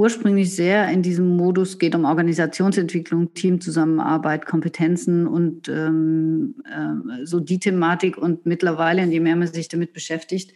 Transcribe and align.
ursprünglich 0.00 0.54
sehr 0.54 0.88
in 0.88 1.02
diesem 1.02 1.36
Modus, 1.36 1.78
geht 1.78 1.94
um 1.94 2.04
Organisationsentwicklung, 2.04 3.34
Teamzusammenarbeit, 3.34 4.46
Kompetenzen 4.46 5.26
und 5.26 5.68
ähm, 5.68 6.54
äh, 6.64 7.26
so 7.26 7.38
die 7.38 7.60
Thematik. 7.60 8.16
Und 8.16 8.46
mittlerweile, 8.46 9.04
je 9.04 9.20
mehr 9.20 9.36
man 9.36 9.46
sich 9.46 9.68
damit 9.68 9.92
beschäftigt, 9.92 10.54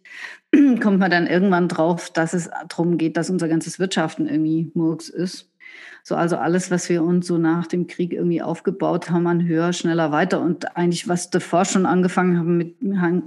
kommt 0.83 0.99
man 0.99 1.11
dann 1.11 1.27
irgendwann 1.27 1.69
drauf, 1.69 2.11
dass 2.11 2.33
es 2.33 2.51
darum 2.69 2.97
geht, 2.97 3.17
dass 3.17 3.31
unser 3.31 3.49
ganzes 3.49 3.79
Wirtschaften 3.79 4.27
irgendwie 4.27 4.71
Murks 4.75 5.11
ist. 5.11 5.54
So, 6.07 6.17
also 6.17 6.37
alles, 6.37 6.71
was 6.71 6.91
wir 6.91 7.03
uns 7.03 7.27
so 7.27 7.39
nach 7.39 7.67
dem 7.67 7.87
Krieg 7.87 8.13
irgendwie 8.13 8.43
aufgebaut 8.43 9.09
haben, 9.09 9.27
an 9.27 9.47
höher, 9.47 9.73
schneller, 9.73 10.13
weiter 10.13 10.39
und 10.43 10.77
eigentlich, 10.77 11.09
was 11.09 11.31
davor 11.31 11.65
schon 11.65 11.87
angefangen 11.87 12.39
haben 12.39 12.59
mit, 12.59 12.77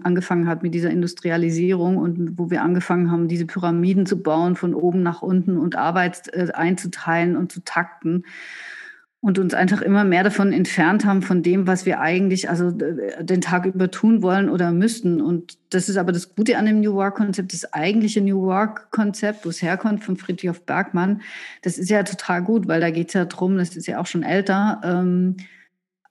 angefangen 0.03 0.47
hat 0.47 0.61
mit 0.61 0.75
dieser 0.75 0.91
Industrialisierung 0.91 1.97
und 1.97 2.37
wo 2.37 2.51
wir 2.51 2.61
angefangen 2.61 3.09
haben, 3.09 3.27
diese 3.27 3.47
Pyramiden 3.47 4.05
zu 4.05 4.21
bauen, 4.21 4.55
von 4.55 4.75
oben 4.75 5.01
nach 5.01 5.23
unten 5.23 5.57
und 5.57 5.75
Arbeit 5.75 6.31
äh, 6.33 6.51
einzuteilen 6.53 7.35
und 7.35 7.51
zu 7.51 7.61
takten 7.61 8.25
und 9.27 9.39
uns 9.39 9.53
einfach 9.53 9.81
immer 9.81 10.05
mehr 10.05 10.23
davon 10.23 10.53
entfernt 10.53 11.03
haben, 11.03 11.21
von 11.21 11.43
dem, 11.43 11.67
was 11.67 11.85
wir 11.85 11.99
eigentlich 11.99 12.49
also 12.49 12.71
den 12.71 13.41
Tag 13.41 13.65
über 13.65 13.91
tun 13.91 14.21
wollen 14.21 14.47
oder 14.47 14.71
müssten. 14.71 15.19
Und 15.19 15.57
das 15.69 15.89
ist 15.89 15.97
aber 15.97 16.13
das 16.13 16.33
Gute 16.33 16.57
an 16.57 16.65
dem 16.65 16.79
New 16.79 16.93
Work-Konzept, 16.93 17.51
das 17.51 17.73
eigentliche 17.73 18.21
New 18.21 18.43
Work-Konzept, 18.43 19.45
wo 19.45 19.49
es 19.49 19.61
herkommt 19.61 20.01
von 20.01 20.15
Friedrich 20.15 20.57
Bergmann. 20.65 21.19
Das 21.61 21.77
ist 21.77 21.89
ja 21.89 22.03
total 22.03 22.41
gut, 22.41 22.69
weil 22.69 22.79
da 22.79 22.89
geht 22.89 23.09
es 23.09 23.15
ja 23.15 23.25
darum, 23.25 23.57
das 23.57 23.75
ist 23.75 23.85
ja 23.85 23.99
auch 23.99 24.05
schon 24.05 24.23
älter, 24.23 24.79
ähm, 24.85 25.35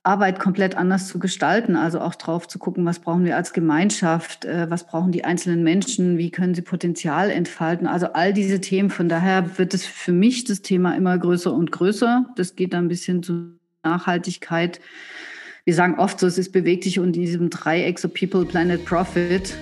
Arbeit 0.03 0.39
komplett 0.39 0.75
anders 0.75 1.07
zu 1.07 1.19
gestalten. 1.19 1.75
Also 1.75 1.99
auch 1.99 2.15
drauf 2.15 2.47
zu 2.47 2.59
gucken, 2.59 2.85
was 2.85 2.99
brauchen 2.99 3.25
wir 3.25 3.35
als 3.35 3.53
Gemeinschaft, 3.53 4.45
äh, 4.45 4.69
was 4.69 4.85
brauchen 4.85 5.11
die 5.11 5.25
einzelnen 5.25 5.63
Menschen, 5.63 6.17
wie 6.17 6.31
können 6.31 6.55
sie 6.55 6.61
Potenzial 6.61 7.29
entfalten. 7.29 7.87
Also 7.87 8.07
all 8.13 8.33
diese 8.33 8.61
Themen. 8.61 8.89
Von 8.89 9.09
daher 9.09 9.57
wird 9.57 9.73
es 9.73 9.85
für 9.85 10.11
mich 10.11 10.43
das 10.45 10.61
Thema 10.61 10.95
immer 10.95 11.17
größer 11.17 11.53
und 11.53 11.71
größer. 11.71 12.25
Das 12.35 12.55
geht 12.55 12.73
dann 12.73 12.85
ein 12.85 12.89
bisschen 12.89 13.23
zu 13.23 13.57
Nachhaltigkeit. 13.83 14.79
Wir 15.65 15.73
sagen 15.73 15.99
oft 15.99 16.19
so, 16.19 16.27
es 16.27 16.37
ist 16.37 16.53
bewegt 16.53 16.85
sich 16.85 16.97
in 16.97 17.11
diesem 17.11 17.49
Dreieck 17.49 17.99
so 17.99 18.07
People, 18.07 18.45
Planet, 18.45 18.83
Profit. 18.85 19.53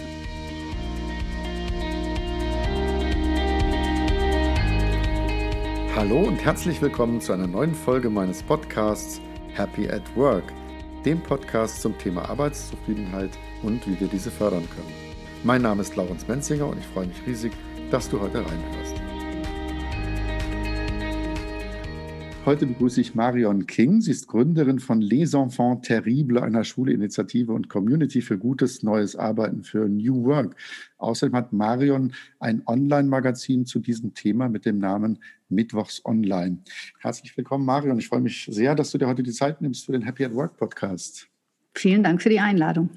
Hallo 5.96 6.20
und 6.20 6.44
herzlich 6.44 6.82
willkommen 6.82 7.22
zu 7.22 7.32
einer 7.32 7.48
neuen 7.48 7.74
Folge 7.74 8.10
meines 8.10 8.44
Podcasts 8.44 9.22
Happy 9.56 9.90
at 9.90 10.04
Work, 10.16 10.44
dem 11.06 11.22
Podcast 11.22 11.82
zum 11.82 11.98
Thema 11.98 12.30
Arbeitszufriedenheit 12.30 13.32
und 13.64 13.86
wie 13.88 14.00
wir 14.00 14.08
diese 14.08 14.30
fördern 14.30 14.68
können. 14.76 14.94
Mein 15.44 15.62
Name 15.62 15.82
ist 15.82 15.96
Laurens 15.96 16.28
Menzinger 16.28 16.68
und 16.68 16.80
ich 16.80 16.88
freue 16.88 17.08
mich 17.08 17.26
riesig, 17.26 17.54
dass 17.92 18.10
du 18.10 18.20
heute 18.20 18.40
reinhörst. 18.40 19.05
Heute 22.46 22.68
begrüße 22.68 23.02
ich 23.02 23.16
Marion 23.16 23.66
King. 23.66 24.02
Sie 24.02 24.12
ist 24.12 24.28
Gründerin 24.28 24.78
von 24.78 25.02
Les 25.02 25.34
Enfants 25.34 25.88
Terribles, 25.88 26.44
einer 26.44 26.64
Schuleinitiative 26.64 27.52
und 27.52 27.70
Community 27.70 28.22
für 28.22 28.38
gutes 28.38 28.84
neues 28.84 29.16
Arbeiten 29.16 29.64
für 29.64 29.90
New 29.90 30.24
Work. 30.26 30.56
Außerdem 31.00 31.36
hat 31.36 31.54
Marion 31.54 32.14
ein 32.40 32.62
Online-Magazin 32.68 33.66
zu 33.66 33.80
diesem 33.80 34.14
Thema 34.14 34.48
mit 34.48 34.68
dem 34.68 34.78
Namen 34.78 35.18
Mittwochs 35.50 36.06
Online. 36.06 36.60
Herzlich 37.00 37.36
willkommen, 37.36 37.66
Marion. 37.66 37.98
Ich 37.98 38.10
freue 38.10 38.22
mich 38.22 38.48
sehr, 38.52 38.76
dass 38.76 38.92
du 38.92 39.00
dir 39.00 39.08
heute 39.08 39.24
die 39.24 39.32
Zeit 39.32 39.60
nimmst 39.60 39.88
für 39.88 39.94
den 39.94 40.04
Happy 40.04 40.24
at 40.24 40.36
Work 40.36 40.56
Podcast. 40.56 41.28
Vielen 41.78 42.04
Dank 42.04 42.22
für 42.22 42.30
die 42.30 42.40
Einladung. 42.40 42.90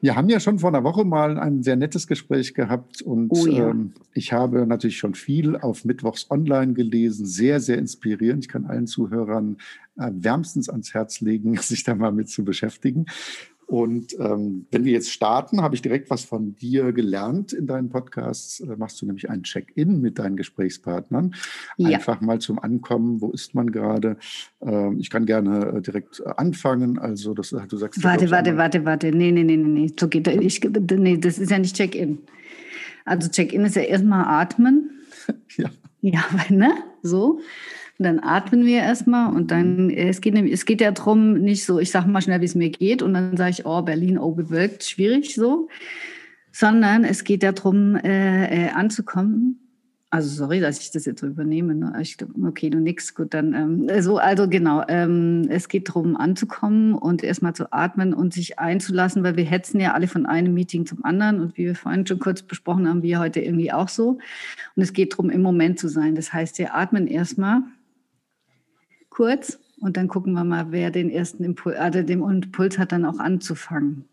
Wir 0.00 0.14
haben 0.14 0.28
ja 0.28 0.38
schon 0.38 0.60
vor 0.60 0.68
einer 0.68 0.84
Woche 0.84 1.04
mal 1.04 1.38
ein 1.38 1.64
sehr 1.64 1.74
nettes 1.74 2.06
Gespräch 2.06 2.54
gehabt 2.54 3.02
und 3.02 3.28
oh 3.30 3.46
ja. 3.46 3.70
ähm, 3.70 3.92
ich 4.12 4.32
habe 4.32 4.66
natürlich 4.66 4.98
schon 4.98 5.14
viel 5.14 5.56
auf 5.56 5.84
Mittwochs 5.84 6.30
Online 6.30 6.74
gelesen, 6.74 7.26
sehr, 7.26 7.58
sehr 7.58 7.78
inspirierend. 7.78 8.44
Ich 8.44 8.48
kann 8.48 8.66
allen 8.66 8.86
Zuhörern 8.86 9.56
äh, 9.96 10.10
wärmstens 10.12 10.68
ans 10.68 10.94
Herz 10.94 11.20
legen, 11.20 11.56
sich 11.60 11.82
da 11.82 11.94
mal 11.96 12.12
mit 12.12 12.28
zu 12.28 12.44
beschäftigen. 12.44 13.06
Und 13.66 14.18
ähm, 14.18 14.66
wenn 14.70 14.84
wir 14.84 14.92
jetzt 14.92 15.10
starten, 15.10 15.62
habe 15.62 15.74
ich 15.74 15.82
direkt 15.82 16.10
was 16.10 16.24
von 16.24 16.54
dir 16.56 16.92
gelernt 16.92 17.52
in 17.52 17.66
deinen 17.66 17.88
Podcasts. 17.88 18.62
Da 18.66 18.76
machst 18.76 19.00
du 19.00 19.06
nämlich 19.06 19.30
ein 19.30 19.42
Check-in 19.42 20.00
mit 20.00 20.18
deinen 20.18 20.36
Gesprächspartnern. 20.36 21.34
Ja. 21.76 21.90
Einfach 21.90 22.20
mal 22.20 22.40
zum 22.40 22.58
Ankommen, 22.58 23.20
wo 23.20 23.30
ist 23.30 23.54
man 23.54 23.72
gerade? 23.72 24.16
Ähm, 24.60 24.98
ich 25.00 25.10
kann 25.10 25.26
gerne 25.26 25.76
äh, 25.76 25.80
direkt 25.80 26.20
äh, 26.20 26.30
anfangen. 26.36 26.98
Also 26.98 27.34
das, 27.34 27.50
du 27.50 27.76
sagst. 27.76 28.04
Warte, 28.04 28.30
warte, 28.30 28.56
warte, 28.56 28.84
warte. 28.84 29.10
Nee, 29.12 29.32
nee, 29.32 29.44
nee, 29.44 29.56
nee, 29.56 29.68
nee. 29.68 29.92
So 29.98 30.08
geht 30.08 30.26
das. 30.26 30.36
Ich, 30.36 30.60
nee, 30.62 31.16
das 31.16 31.38
ist 31.38 31.50
ja 31.50 31.58
nicht 31.58 31.76
Check-in. 31.76 32.18
Also 33.04 33.28
Check-in 33.30 33.64
ist 33.64 33.76
ja 33.76 33.82
erstmal 33.82 34.24
atmen. 34.24 34.90
ja. 35.56 35.70
Ja, 36.04 36.22
ne? 36.50 36.70
So. 37.02 37.40
Und 37.98 38.06
dann 38.06 38.20
atmen 38.20 38.66
wir 38.66 38.78
erstmal 38.78 39.32
und 39.32 39.52
dann, 39.52 39.88
es 39.88 40.20
geht, 40.20 40.34
es 40.34 40.64
geht 40.64 40.80
ja 40.80 40.90
darum, 40.90 41.34
nicht 41.34 41.64
so, 41.64 41.78
ich 41.78 41.92
sage 41.92 42.08
mal 42.08 42.20
schnell, 42.20 42.40
wie 42.40 42.46
es 42.46 42.56
mir 42.56 42.70
geht 42.70 43.02
und 43.02 43.14
dann 43.14 43.36
sage 43.36 43.50
ich, 43.50 43.66
oh, 43.66 43.82
Berlin, 43.82 44.18
oh, 44.18 44.32
bewölkt, 44.32 44.82
schwierig 44.82 45.34
so, 45.34 45.68
sondern 46.50 47.04
es 47.04 47.22
geht 47.22 47.44
darum, 47.44 47.94
äh, 47.96 48.66
äh, 48.66 48.70
anzukommen. 48.70 49.60
Also 50.10 50.28
sorry, 50.28 50.60
dass 50.60 50.78
ich 50.78 50.92
das 50.92 51.06
jetzt 51.06 51.20
so 51.20 51.26
übernehme. 51.26 51.74
Ne? 51.74 51.92
Ich, 52.00 52.16
okay, 52.44 52.70
du 52.70 52.78
nix, 52.78 53.16
gut, 53.16 53.34
dann 53.34 53.52
ähm, 53.52 54.02
so, 54.02 54.18
also 54.18 54.48
genau. 54.48 54.84
Ähm, 54.86 55.46
es 55.48 55.68
geht 55.68 55.88
darum, 55.88 56.16
anzukommen 56.16 56.94
und 56.94 57.24
erstmal 57.24 57.52
zu 57.52 57.72
atmen 57.72 58.14
und 58.14 58.32
sich 58.32 58.60
einzulassen, 58.60 59.24
weil 59.24 59.36
wir 59.36 59.44
hetzen 59.44 59.80
ja 59.80 59.92
alle 59.92 60.06
von 60.06 60.24
einem 60.24 60.54
Meeting 60.54 60.86
zum 60.86 61.04
anderen 61.04 61.40
und 61.40 61.58
wie 61.58 61.64
wir 61.64 61.74
vorhin 61.74 62.06
schon 62.06 62.20
kurz 62.20 62.42
besprochen 62.42 62.88
haben, 62.88 63.02
wir 63.02 63.18
heute 63.18 63.40
irgendwie 63.40 63.72
auch 63.72 63.88
so. 63.88 64.18
Und 64.76 64.82
es 64.82 64.92
geht 64.92 65.14
darum, 65.14 65.30
im 65.30 65.42
Moment 65.42 65.80
zu 65.80 65.88
sein. 65.88 66.14
Das 66.14 66.32
heißt, 66.32 66.58
wir 66.58 66.76
atmen 66.76 67.08
erstmal 67.08 67.62
kurz 69.14 69.60
und 69.80 69.96
dann 69.96 70.08
gucken 70.08 70.32
wir 70.32 70.44
mal, 70.44 70.72
wer 70.72 70.90
den 70.90 71.08
ersten 71.08 71.44
Impuls, 71.44 71.76
also 71.76 72.02
den 72.02 72.22
Impuls 72.22 72.78
hat, 72.78 72.90
dann 72.92 73.04
auch 73.04 73.18
anzufangen. 73.18 74.04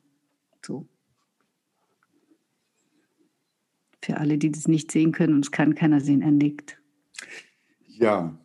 So. 0.64 0.88
Für 4.04 4.18
alle, 4.18 4.38
die 4.38 4.52
das 4.52 4.68
nicht 4.68 4.92
sehen 4.92 5.12
können 5.12 5.34
und 5.34 5.46
es 5.46 5.52
kann 5.52 5.76
keiner 5.76 6.02
sehen, 6.02 6.22
er 6.22 6.32
nickt. 6.32 6.80
Ja, 7.88 8.38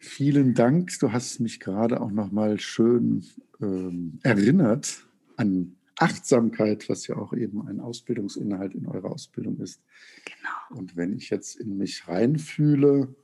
vielen 0.00 0.54
Dank. 0.54 0.98
Du 1.00 1.12
hast 1.12 1.40
mich 1.40 1.60
gerade 1.60 2.00
auch 2.00 2.10
noch 2.10 2.32
mal 2.32 2.58
schön 2.58 3.24
ähm, 3.60 4.18
erinnert 4.22 5.06
an 5.36 5.76
Achtsamkeit, 5.98 6.88
was 6.88 7.06
ja 7.06 7.16
auch 7.16 7.34
eben 7.34 7.66
ein 7.66 7.78
Ausbildungsinhalt 7.78 8.74
in 8.74 8.86
eurer 8.86 9.10
Ausbildung 9.10 9.58
ist. 9.58 9.82
Genau. 10.24 10.80
Und 10.80 10.96
wenn 10.96 11.14
ich 11.14 11.28
jetzt 11.30 11.56
in 11.56 11.76
mich 11.76 12.08
reinfühle, 12.08 13.14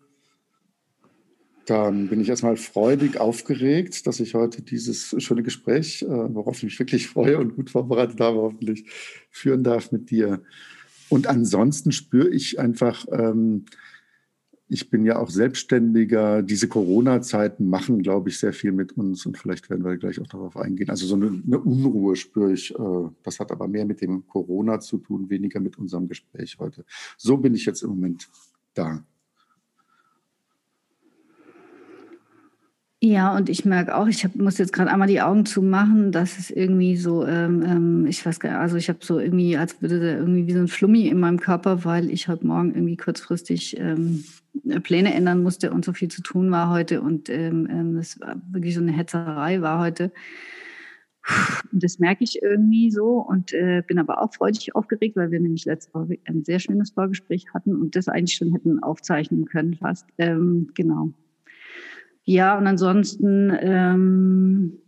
dann 1.69 2.09
bin 2.09 2.21
ich 2.21 2.31
erstmal 2.31 2.57
freudig 2.57 3.21
aufgeregt, 3.21 4.07
dass 4.07 4.21
ich 4.21 4.35
heute 4.35 4.63
dieses 4.63 5.15
schöne 5.19 5.43
Gespräch, 5.43 6.03
äh, 6.03 6.07
worauf 6.09 6.57
ich 6.59 6.63
mich 6.65 6.79
wirklich 6.79 7.09
freue 7.09 7.39
und 7.39 7.57
gut 7.57 7.71
vorbereitet 7.71 8.21
habe, 8.21 8.39
hoffentlich 8.39 8.87
führen 9.31 9.65
darf 9.65 9.93
mit 9.93 10.11
dir. 10.11 10.43
Und 11.11 11.27
ansonsten 11.27 11.93
spüre 11.93 12.31
ich 12.31 12.59
einfach, 12.59 13.07
ähm, 13.13 13.67
ich 14.67 14.89
bin 14.89 15.05
ja 15.05 15.19
auch 15.19 15.31
Selbstständiger. 15.31 16.43
Diese 16.43 16.69
Corona-Zeiten 16.69 17.69
machen, 17.69 18.03
glaube 18.03 18.31
ich, 18.31 18.39
sehr 18.39 18.53
viel 18.55 18.73
mit 18.73 18.93
uns 18.93 19.27
und 19.27 19.37
vielleicht 19.37 19.69
werden 19.69 19.85
wir 19.85 19.97
gleich 19.99 20.21
auch 20.21 20.27
darauf 20.27 20.57
eingehen. 20.57 20.89
Also 20.89 21.07
so 21.07 21.17
eine, 21.17 21.29
Unruhe 21.59 22.17
spüre 22.17 22.53
ich. 22.53 22.75
Äh, 22.75 23.09
das 23.23 23.41
hat 23.41 23.53
aber 23.53 23.69
mehr 23.69 23.85
mit 23.85 24.01
dem 24.01 24.27
Corona 24.27 24.81
zu 24.81 24.99
tun, 24.99 25.29
weniger 25.29 25.61
mit 25.61 25.79
unserem 25.79 26.09
Gespräch 26.09 26.57
heute. 26.59 26.87
So 27.19 27.37
bin 27.37 27.55
ich 27.55 27.67
jetzt 27.67 27.83
im 27.83 27.91
Moment 27.91 28.29
da. 28.73 29.05
Ja, 33.01 33.37
und 33.37 33.49
ich 33.49 33.65
merke 33.65 33.97
auch, 33.97 34.09
ich 34.09 34.25
hab, 34.25 34.35
muss 34.35 34.59
jetzt 34.59 34.73
gerade 34.73 34.91
einmal 34.91 35.07
die 35.07 35.21
Augen 35.21 35.47
zumachen, 35.47 36.11
dass 36.11 36.37
es 36.37 36.51
irgendwie 36.51 36.97
so, 36.97 37.25
ähm, 37.25 37.63
ähm 37.65 38.07
ich 38.07 38.27
weiß 38.27 38.41
gar 38.41 38.51
nicht, 38.51 38.59
also 38.59 38.77
ich 38.77 38.89
habe 38.89 38.99
so 39.03 39.21
irgendwie, 39.21 39.57
als 39.57 39.81
würde 39.81 40.01
da 40.01 40.17
irgendwie 40.19 40.49
wie 40.49 40.53
so 40.53 40.59
ein 40.59 40.67
Flummi 40.67 41.07
in 41.07 41.21
meinem 41.21 41.39
Körper, 41.39 41.85
weil 41.85 42.11
ich 42.11 42.27
heute 42.27 42.45
Morgen 42.45 42.75
irgendwie 42.75 42.97
kurzfristig 42.97 43.79
ähm, 43.79 44.25
Pläne 44.83 45.15
ändern 45.15 45.45
musste 45.45 45.71
und 45.71 45.85
so 45.85 45.93
viel 45.93 46.09
zu 46.09 46.23
tun 46.23 46.51
war 46.51 46.71
heute 46.71 47.01
und 47.01 47.29
ähm, 47.29 47.69
ähm 47.71 47.99
es 47.99 48.21
war 48.21 48.35
wirklich 48.51 48.75
so 48.75 48.81
eine 48.81 48.93
Hetzerei 48.93 49.63
war 49.63 49.79
heute. 49.79 50.11
Das 51.73 51.99
merke 52.01 52.25
ich 52.25 52.43
irgendwie 52.43 52.91
so 52.91 53.19
und 53.19 53.53
äh, 53.53 53.83
bin 53.87 53.99
aber 54.01 54.23
auch 54.23 54.35
freudig 54.35 54.75
aufgeregt, 54.75 55.15
weil 55.17 55.31
wir 55.31 55.39
nämlich 55.39 55.67
letzte 55.67 55.95
Woche 55.95 56.19
ein 56.25 56.43
sehr 56.43 56.59
schönes 56.59 56.91
Vorgespräch 56.91 57.47
hatten 57.55 57.77
und 57.77 57.95
das 57.95 58.09
eigentlich 58.09 58.37
schon 58.37 58.53
hätten 58.53 58.83
aufzeichnen 58.83 59.45
können 59.45 59.75
fast. 59.75 60.07
Ähm, 60.19 60.71
genau. 60.75 61.13
Ja, 62.29 62.59
und 62.59 62.67
ansonsten, 62.67 63.51
ähm, 63.59 64.83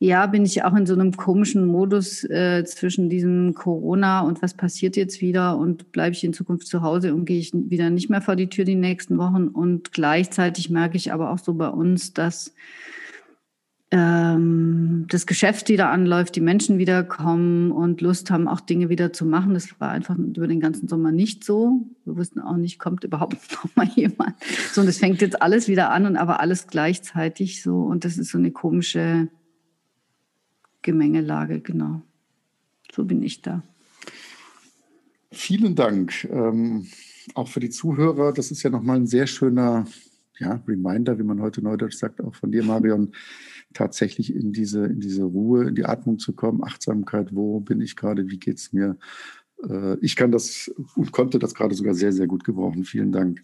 ja, 0.00 0.26
bin 0.26 0.44
ich 0.44 0.64
auch 0.64 0.74
in 0.74 0.86
so 0.86 0.94
einem 0.94 1.12
komischen 1.12 1.66
Modus 1.66 2.24
äh, 2.24 2.64
zwischen 2.64 3.08
diesem 3.08 3.54
Corona 3.54 4.22
und 4.22 4.42
was 4.42 4.54
passiert 4.54 4.96
jetzt 4.96 5.20
wieder 5.20 5.56
und 5.56 5.92
bleibe 5.92 6.16
ich 6.16 6.24
in 6.24 6.32
Zukunft 6.32 6.66
zu 6.66 6.82
Hause 6.82 7.14
und 7.14 7.26
gehe 7.26 7.38
ich 7.38 7.52
wieder 7.54 7.90
nicht 7.90 8.10
mehr 8.10 8.20
vor 8.20 8.34
die 8.34 8.48
Tür 8.48 8.64
die 8.64 8.74
nächsten 8.74 9.18
Wochen. 9.18 9.46
Und 9.46 9.92
gleichzeitig 9.92 10.68
merke 10.68 10.96
ich 10.96 11.12
aber 11.12 11.30
auch 11.30 11.38
so 11.38 11.54
bei 11.54 11.68
uns, 11.68 12.12
dass 12.12 12.52
ähm, 13.90 15.06
das 15.08 15.26
Geschäft 15.26 15.68
wieder 15.70 15.90
anläuft, 15.90 16.36
die 16.36 16.42
Menschen 16.42 16.78
wieder 16.78 17.02
kommen 17.02 17.70
und 17.70 18.02
Lust 18.02 18.30
haben, 18.30 18.46
auch 18.46 18.60
Dinge 18.60 18.90
wieder 18.90 19.12
zu 19.12 19.24
machen. 19.24 19.54
Das 19.54 19.80
war 19.80 19.90
einfach 19.90 20.16
über 20.18 20.46
den 20.46 20.60
ganzen 20.60 20.88
Sommer 20.88 21.10
nicht 21.10 21.42
so. 21.42 21.86
Wir 22.04 22.16
wussten 22.16 22.40
auch 22.40 22.56
nicht, 22.56 22.78
kommt 22.78 23.04
überhaupt 23.04 23.36
noch 23.52 23.74
mal 23.76 23.88
jemand. 23.94 24.34
So, 24.72 24.82
und 24.82 24.88
es 24.88 24.98
fängt 24.98 25.22
jetzt 25.22 25.40
alles 25.40 25.68
wieder 25.68 25.90
an 25.90 26.04
und 26.04 26.16
aber 26.16 26.40
alles 26.40 26.66
gleichzeitig 26.66 27.62
so. 27.62 27.80
Und 27.80 28.04
das 28.04 28.18
ist 28.18 28.30
so 28.30 28.38
eine 28.38 28.50
komische 28.50 29.28
Gemengelage, 30.82 31.60
genau. 31.60 32.02
So 32.92 33.04
bin 33.04 33.22
ich 33.22 33.40
da. 33.40 33.62
Vielen 35.30 35.74
Dank. 35.74 36.24
Ähm, 36.24 36.86
auch 37.34 37.48
für 37.48 37.60
die 37.60 37.70
Zuhörer. 37.70 38.32
Das 38.32 38.50
ist 38.50 38.62
ja 38.62 38.70
nochmal 38.70 38.96
ein 38.96 39.06
sehr 39.06 39.26
schöner 39.26 39.86
ja, 40.38 40.62
Reminder, 40.66 41.18
wie 41.18 41.24
man 41.24 41.40
heute 41.40 41.62
neudeutsch 41.62 41.96
sagt, 41.96 42.22
auch 42.22 42.34
von 42.34 42.52
dir, 42.52 42.62
Marion 42.62 43.12
tatsächlich 43.74 44.34
in 44.34 44.52
diese, 44.52 44.86
in 44.86 45.00
diese 45.00 45.24
Ruhe, 45.24 45.68
in 45.68 45.74
die 45.74 45.84
Atmung 45.84 46.18
zu 46.18 46.32
kommen, 46.32 46.64
Achtsamkeit, 46.64 47.34
wo 47.34 47.60
bin 47.60 47.80
ich 47.80 47.96
gerade, 47.96 48.30
wie 48.30 48.38
geht 48.38 48.58
es 48.58 48.72
mir? 48.72 48.96
Äh, 49.68 49.96
ich 50.00 50.16
kann 50.16 50.32
das 50.32 50.72
und 50.96 51.12
konnte 51.12 51.38
das 51.38 51.54
gerade 51.54 51.74
sogar 51.74 51.94
sehr, 51.94 52.12
sehr 52.12 52.26
gut 52.26 52.44
gebrauchen. 52.44 52.84
Vielen 52.84 53.12
Dank. 53.12 53.42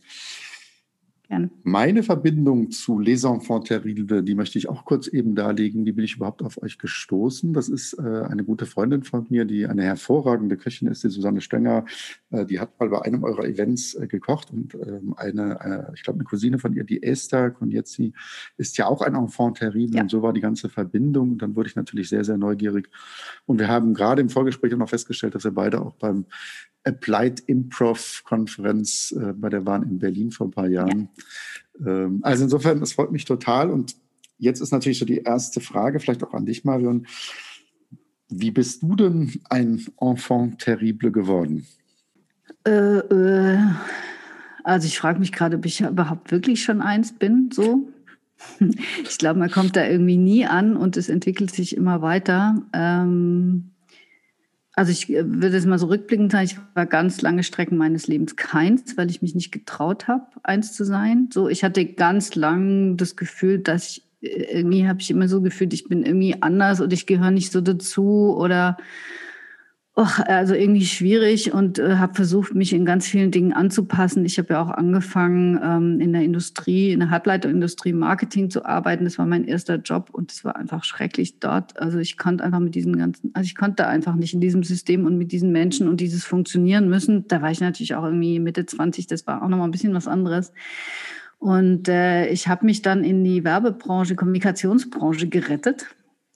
Gerne. 1.34 1.50
Meine 1.64 2.02
Verbindung 2.04 2.70
zu 2.70 3.00
Les 3.00 3.24
Enfants 3.24 3.66
Terribles, 3.66 4.24
die 4.24 4.34
möchte 4.36 4.56
ich 4.56 4.68
auch 4.68 4.84
kurz 4.84 5.08
eben 5.08 5.34
darlegen. 5.34 5.84
Wie 5.84 5.90
bin 5.90 6.04
ich 6.04 6.14
überhaupt 6.14 6.42
auf 6.42 6.62
euch 6.62 6.78
gestoßen? 6.78 7.52
Das 7.52 7.68
ist 7.68 7.94
äh, 7.94 8.02
eine 8.02 8.44
gute 8.44 8.66
Freundin 8.66 9.02
von 9.02 9.26
mir, 9.30 9.44
die 9.44 9.66
eine 9.66 9.82
hervorragende 9.82 10.56
Köchin 10.56 10.86
ist, 10.86 11.02
die 11.02 11.08
Susanne 11.08 11.40
Stenger. 11.40 11.86
Äh, 12.30 12.46
die 12.46 12.60
hat 12.60 12.78
mal 12.78 12.88
bei 12.88 13.02
einem 13.02 13.24
eurer 13.24 13.46
Events 13.46 13.94
äh, 13.94 14.06
gekocht 14.06 14.52
und 14.52 14.74
ähm, 14.74 15.14
eine, 15.16 15.88
äh, 15.88 15.94
ich 15.96 16.04
glaube, 16.04 16.18
eine 16.18 16.24
Cousine 16.24 16.60
von 16.60 16.72
ihr, 16.72 16.84
die 16.84 17.02
Esther 17.02 17.50
Konjetzi, 17.50 18.12
ist 18.56 18.78
ja 18.78 18.86
auch 18.86 19.02
ein 19.02 19.16
Enfant 19.16 19.58
Terrible. 19.58 19.96
Ja. 19.96 20.02
Und 20.02 20.10
so 20.12 20.22
war 20.22 20.32
die 20.32 20.40
ganze 20.40 20.68
Verbindung. 20.68 21.32
Und 21.32 21.42
dann 21.42 21.56
wurde 21.56 21.68
ich 21.68 21.74
natürlich 21.74 22.08
sehr, 22.08 22.22
sehr 22.22 22.38
neugierig. 22.38 22.88
Und 23.46 23.58
wir 23.58 23.66
haben 23.66 23.92
gerade 23.92 24.22
im 24.22 24.28
Vorgespräch 24.28 24.72
auch 24.74 24.78
noch 24.78 24.88
festgestellt, 24.88 25.34
dass 25.34 25.42
wir 25.42 25.50
beide 25.50 25.80
auch 25.80 25.96
beim 25.96 26.26
Applied 26.84 27.40
Improv 27.46 28.22
Konferenz 28.24 29.12
äh, 29.12 29.32
bei 29.32 29.48
der 29.48 29.66
waren 29.66 29.82
in 29.82 29.98
Berlin 29.98 30.30
vor 30.30 30.48
ein 30.48 30.52
paar 30.52 30.68
Jahren. 30.68 31.08
Ja. 31.80 32.04
Ähm, 32.04 32.20
also 32.22 32.44
insofern, 32.44 32.82
es 32.82 32.92
freut 32.92 33.12
mich 33.12 33.24
total. 33.24 33.70
Und 33.70 33.96
jetzt 34.38 34.60
ist 34.60 34.72
natürlich 34.72 34.98
so 34.98 35.04
die 35.04 35.18
erste 35.18 35.60
Frage, 35.60 36.00
vielleicht 36.00 36.22
auch 36.22 36.34
an 36.34 36.46
dich, 36.46 36.64
Marion. 36.64 37.06
Wie 38.28 38.50
bist 38.50 38.82
du 38.82 38.96
denn 38.96 39.40
ein 39.50 39.84
Enfant 40.00 40.58
terrible 40.58 41.10
geworden? 41.10 41.66
Äh, 42.66 42.98
äh, 42.98 43.58
also 44.62 44.86
ich 44.86 44.98
frage 44.98 45.18
mich 45.18 45.32
gerade, 45.32 45.56
ob 45.56 45.66
ich 45.66 45.80
überhaupt 45.80 46.30
wirklich 46.30 46.62
schon 46.62 46.80
eins 46.80 47.12
bin, 47.12 47.50
so. 47.52 47.88
Ich 49.08 49.16
glaube, 49.16 49.38
man 49.38 49.50
kommt 49.50 49.76
da 49.76 49.86
irgendwie 49.86 50.16
nie 50.16 50.44
an 50.44 50.76
und 50.76 50.96
es 50.96 51.08
entwickelt 51.08 51.50
sich 51.54 51.76
immer 51.76 52.02
weiter. 52.02 52.62
Ähm, 52.74 53.70
also 54.76 54.90
ich 54.90 55.10
äh, 55.10 55.24
würde 55.26 55.56
es 55.56 55.66
mal 55.66 55.78
so 55.78 55.86
rückblickend 55.86 56.32
sagen, 56.32 56.44
ich 56.44 56.58
war 56.74 56.86
ganz 56.86 57.22
lange 57.22 57.42
Strecken 57.42 57.76
meines 57.76 58.06
Lebens 58.06 58.36
keins, 58.36 58.96
weil 58.96 59.10
ich 59.10 59.22
mich 59.22 59.34
nicht 59.34 59.52
getraut 59.52 60.08
habe, 60.08 60.26
eins 60.42 60.72
zu 60.72 60.84
sein. 60.84 61.28
So, 61.32 61.48
ich 61.48 61.64
hatte 61.64 61.84
ganz 61.84 62.34
lang 62.34 62.96
das 62.96 63.16
Gefühl, 63.16 63.58
dass 63.58 63.88
ich 63.88 64.02
äh, 64.20 64.58
irgendwie 64.58 64.88
habe 64.88 65.00
ich 65.00 65.10
immer 65.10 65.28
so 65.28 65.40
gefühlt, 65.40 65.72
ich 65.72 65.88
bin 65.88 66.04
irgendwie 66.04 66.42
anders 66.42 66.80
oder 66.80 66.92
ich 66.92 67.06
gehöre 67.06 67.30
nicht 67.30 67.52
so 67.52 67.60
dazu 67.60 68.34
oder 68.36 68.76
Och, 69.96 70.18
also 70.26 70.54
irgendwie 70.54 70.84
schwierig 70.84 71.54
und 71.54 71.78
äh, 71.78 71.98
habe 71.98 72.14
versucht, 72.14 72.52
mich 72.52 72.72
in 72.72 72.84
ganz 72.84 73.06
vielen 73.06 73.30
Dingen 73.30 73.52
anzupassen. 73.52 74.24
Ich 74.24 74.38
habe 74.38 74.54
ja 74.54 74.60
auch 74.60 74.70
angefangen, 74.70 75.60
ähm, 75.62 76.00
in 76.00 76.12
der 76.12 76.22
Industrie, 76.22 76.90
in 76.90 76.98
der 76.98 77.10
Halbleiterindustrie 77.10 77.92
Marketing 77.92 78.50
zu 78.50 78.64
arbeiten. 78.64 79.04
Das 79.04 79.18
war 79.18 79.26
mein 79.26 79.44
erster 79.44 79.76
Job 79.76 80.10
und 80.10 80.32
es 80.32 80.44
war 80.44 80.56
einfach 80.56 80.82
schrecklich 80.82 81.38
dort. 81.38 81.78
Also 81.78 81.98
ich 81.98 82.18
konnte 82.18 82.42
einfach 82.42 82.58
mit 82.58 82.74
diesen 82.74 82.98
ganzen, 82.98 83.30
also 83.34 83.46
ich 83.46 83.54
konnte 83.54 83.86
einfach 83.86 84.16
nicht 84.16 84.34
in 84.34 84.40
diesem 84.40 84.64
System 84.64 85.06
und 85.06 85.16
mit 85.16 85.30
diesen 85.30 85.52
Menschen 85.52 85.86
und 85.86 86.00
dieses 86.00 86.24
funktionieren 86.24 86.88
müssen. 86.88 87.28
Da 87.28 87.40
war 87.40 87.52
ich 87.52 87.60
natürlich 87.60 87.94
auch 87.94 88.02
irgendwie 88.02 88.40
Mitte 88.40 88.66
20, 88.66 89.06
das 89.06 89.28
war 89.28 89.44
auch 89.44 89.48
nochmal 89.48 89.68
ein 89.68 89.72
bisschen 89.72 89.94
was 89.94 90.08
anderes. 90.08 90.52
Und 91.38 91.88
äh, 91.88 92.26
ich 92.30 92.48
habe 92.48 92.66
mich 92.66 92.82
dann 92.82 93.04
in 93.04 93.22
die 93.22 93.44
Werbebranche, 93.44 94.16
Kommunikationsbranche 94.16 95.28
gerettet 95.28 95.86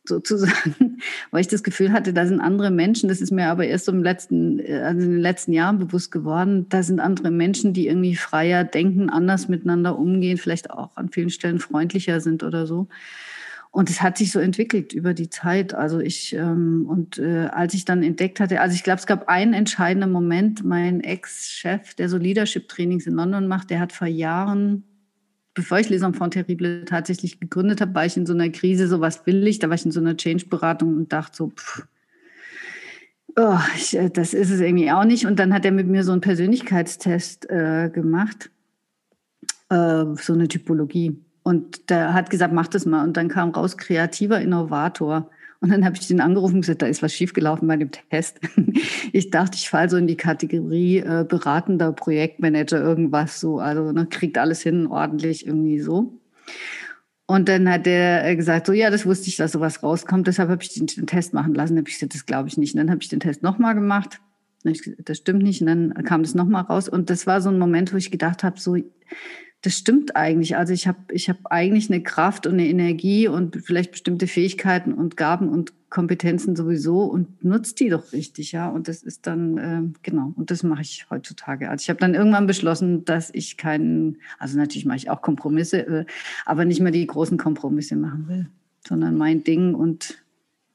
sozusagen, 0.08 0.99
weil 1.31 1.40
ich 1.40 1.49
das 1.49 1.62
Gefühl 1.62 1.93
hatte, 1.93 2.12
da 2.12 2.26
sind 2.26 2.40
andere 2.40 2.70
Menschen, 2.70 3.08
das 3.08 3.20
ist 3.20 3.31
mir 3.31 3.49
aber 3.49 3.66
erst 3.66 3.88
im 3.88 4.02
letzten, 4.02 4.60
also 4.60 5.02
in 5.02 5.12
den 5.12 5.20
letzten 5.20 5.52
Jahren 5.52 5.78
bewusst 5.78 6.10
geworden, 6.10 6.66
da 6.69 6.82
sind 6.82 7.00
andere 7.00 7.31
Menschen, 7.31 7.72
die 7.72 7.87
irgendwie 7.87 8.16
freier 8.16 8.64
denken, 8.64 9.10
anders 9.10 9.49
miteinander 9.49 9.99
umgehen, 9.99 10.38
vielleicht 10.38 10.70
auch 10.70 10.96
an 10.96 11.10
vielen 11.10 11.31
Stellen 11.31 11.60
freundlicher 11.60 12.20
sind 12.20 12.43
oder 12.43 12.66
so. 12.66 12.88
Und 13.70 13.90
es 13.90 14.00
hat 14.00 14.16
sich 14.16 14.32
so 14.32 14.40
entwickelt 14.40 14.93
über 14.93 15.12
die 15.12 15.28
Zeit. 15.28 15.75
Also 15.75 16.00
ich, 16.00 16.34
ähm, 16.34 16.87
und 16.88 17.19
äh, 17.19 17.49
als 17.52 17.75
ich 17.75 17.84
dann 17.84 18.02
entdeckt 18.02 18.40
hatte, 18.40 18.61
also 18.61 18.75
ich 18.75 18.82
glaube, 18.82 18.99
es 18.99 19.06
gab 19.06 19.28
einen 19.28 19.52
entscheidenden 19.52 20.11
Moment, 20.11 20.64
mein 20.64 21.00
Ex-Chef, 21.00 21.94
der 21.94 22.08
so 22.08 22.16
Leadership-Trainings 22.16 23.06
in 23.06 23.14
London 23.14 23.46
macht, 23.46 23.70
der 23.70 23.81
hat 23.81 23.93
vor 23.93 24.06
Jahren 24.06 24.84
bevor 25.58 25.81
ich 25.81 25.88
Les 25.88 26.02
Enfants 26.02 26.34
Terribles 26.34 26.84
tatsächlich 26.87 27.40
gegründet 27.40 27.81
habe, 27.81 27.93
war 27.93 28.06
ich 28.06 28.16
in 28.16 28.26
so 28.26 28.32
einer 28.32 28.49
Krise, 28.49 28.87
so 28.87 29.00
was 29.00 29.26
will 29.26 29.44
ich, 29.49 29.58
da 29.58 29.69
war 29.69 29.75
ich 29.75 29.84
in 29.84 29.90
so 29.90 29.99
einer 29.99 30.16
Change-Beratung 30.16 30.96
und 30.96 31.12
dachte 31.12 31.37
so, 31.37 31.49
pff, 31.49 31.84
oh, 33.34 33.58
ich, 33.75 33.96
äh, 33.99 34.08
das 34.08 34.34
ist 34.34 34.50
es 34.50 34.60
irgendwie 34.60 34.93
auch 34.93 35.02
nicht. 35.02 35.26
Und 35.26 35.40
dann 35.40 35.52
hat 35.52 35.64
er 35.64 35.72
mit 35.72 35.88
mir 35.88 36.05
so 36.05 36.12
einen 36.12 36.20
Persönlichkeitstest 36.20 37.50
äh, 37.50 37.90
gemacht, 37.93 38.50
äh, 39.69 40.05
so 40.14 40.32
eine 40.32 40.46
Typologie. 40.46 41.19
Und 41.43 41.90
der 41.90 42.14
hat 42.14 42.31
gesagt, 42.31 42.54
mach 42.54 42.69
das 42.69 42.87
mal. 42.87 43.02
Und 43.02 43.16
dann 43.16 43.26
kam 43.26 43.50
raus 43.50 43.76
kreativer 43.76 44.40
Innovator. 44.40 45.28
Und 45.60 45.70
dann 45.70 45.84
habe 45.84 45.96
ich 45.96 46.06
den 46.06 46.20
angerufen 46.20 46.56
und 46.56 46.60
gesagt, 46.60 46.82
da 46.82 46.87
ist 46.87 47.02
was 47.02 47.12
schiefgelaufen 47.12 47.66
bei 47.66 47.76
dem 47.76 47.90
Test. 47.90 48.40
Ich 49.10 49.31
dachte, 49.31 49.56
ich 49.56 49.70
falle 49.70 49.88
so 49.88 49.96
in 49.96 50.06
die 50.06 50.16
Kategorie 50.16 50.99
äh, 50.99 51.25
beratender 51.26 51.93
Projektmanager, 51.93 52.78
irgendwas 52.78 53.40
so. 53.40 53.58
Also 53.58 53.90
ne, 53.90 54.06
kriegt 54.06 54.37
alles 54.37 54.60
hin, 54.60 54.87
ordentlich 54.87 55.46
irgendwie 55.46 55.81
so. 55.81 56.20
Und 57.26 57.49
dann 57.49 57.69
hat 57.70 57.87
der 57.87 58.26
äh, 58.26 58.37
gesagt, 58.37 58.66
so 58.66 58.72
ja, 58.72 58.90
das 58.90 59.06
wusste 59.06 59.28
ich, 59.28 59.37
dass 59.37 59.52
sowas 59.52 59.82
rauskommt. 59.82 60.26
Deshalb 60.26 60.50
habe 60.50 60.62
ich 60.62 60.75
den, 60.75 60.87
den, 60.87 61.06
Test 61.06 61.32
machen 61.32 61.55
lassen. 61.55 61.75
Dann 61.75 61.82
habe 61.82 61.88
ich 61.88 61.96
gesagt, 61.96 62.14
das 62.14 62.26
glaube 62.26 62.49
ich 62.49 62.58
nicht. 62.58 62.75
Und 62.75 62.78
dann 62.78 62.90
habe 62.90 63.02
ich 63.02 63.08
den 63.08 63.20
Test 63.20 63.43
nochmal 63.43 63.75
gemacht. 63.75 64.20
Gesagt, 64.64 65.08
das 65.08 65.19
stimmt 65.19 65.43
nicht. 65.43 65.61
Und 65.62 65.66
dann 65.66 65.94
kam 66.04 66.22
das 66.22 66.34
nochmal 66.34 66.62
raus. 66.62 66.88
Und 66.88 67.11
das 67.11 67.26
war 67.26 67.40
so 67.40 67.49
ein 67.49 67.58
Moment, 67.58 67.93
wo 67.93 67.96
ich 67.96 68.11
gedacht 68.11 68.44
habe, 68.44 68.61
so 68.61 68.76
das 69.62 69.75
stimmt 69.75 70.14
eigentlich. 70.14 70.56
Also 70.56 70.72
ich 70.72 70.87
habe 70.87 70.99
ich 71.10 71.28
hab 71.28 71.38
eigentlich 71.50 71.90
eine 71.90 72.02
Kraft 72.02 72.46
und 72.46 72.55
eine 72.55 72.69
Energie 72.69 73.26
und 73.26 73.56
vielleicht 73.56 73.90
bestimmte 73.90 74.28
Fähigkeiten 74.28 74.93
und 74.93 75.16
Gaben 75.16 75.49
und 75.49 75.72
Kompetenzen 75.90 76.55
sowieso 76.55 77.05
und 77.05 77.43
nutzt 77.43 77.81
die 77.81 77.88
doch 77.88 78.12
richtig, 78.12 78.52
ja. 78.52 78.69
Und 78.69 78.88
das 78.88 79.02
ist 79.02 79.26
dann, 79.26 79.58
äh, 79.58 79.82
genau, 80.02 80.32
und 80.37 80.50
das 80.50 80.62
mache 80.62 80.82
ich 80.82 81.06
heutzutage. 81.10 81.70
Also 81.70 81.82
ich 81.82 81.88
habe 81.88 81.99
dann 81.99 82.14
irgendwann 82.14 82.46
beschlossen, 82.46 83.05
dass 83.05 83.31
ich 83.32 83.56
keinen, 83.56 84.19
also 84.38 84.58
natürlich 84.58 84.85
mache 84.85 84.99
ich 84.99 85.11
auch 85.11 85.23
Kompromisse, 85.23 85.87
äh, 85.87 86.06
aber 86.44 86.64
nicht 86.64 86.80
mehr 86.80 86.92
die 86.92 87.06
großen 87.06 87.38
Kompromisse 87.38 87.97
machen 87.97 88.28
will, 88.28 88.49
sondern 88.87 89.16
mein 89.16 89.44
Ding 89.44 89.75
und 89.75 90.23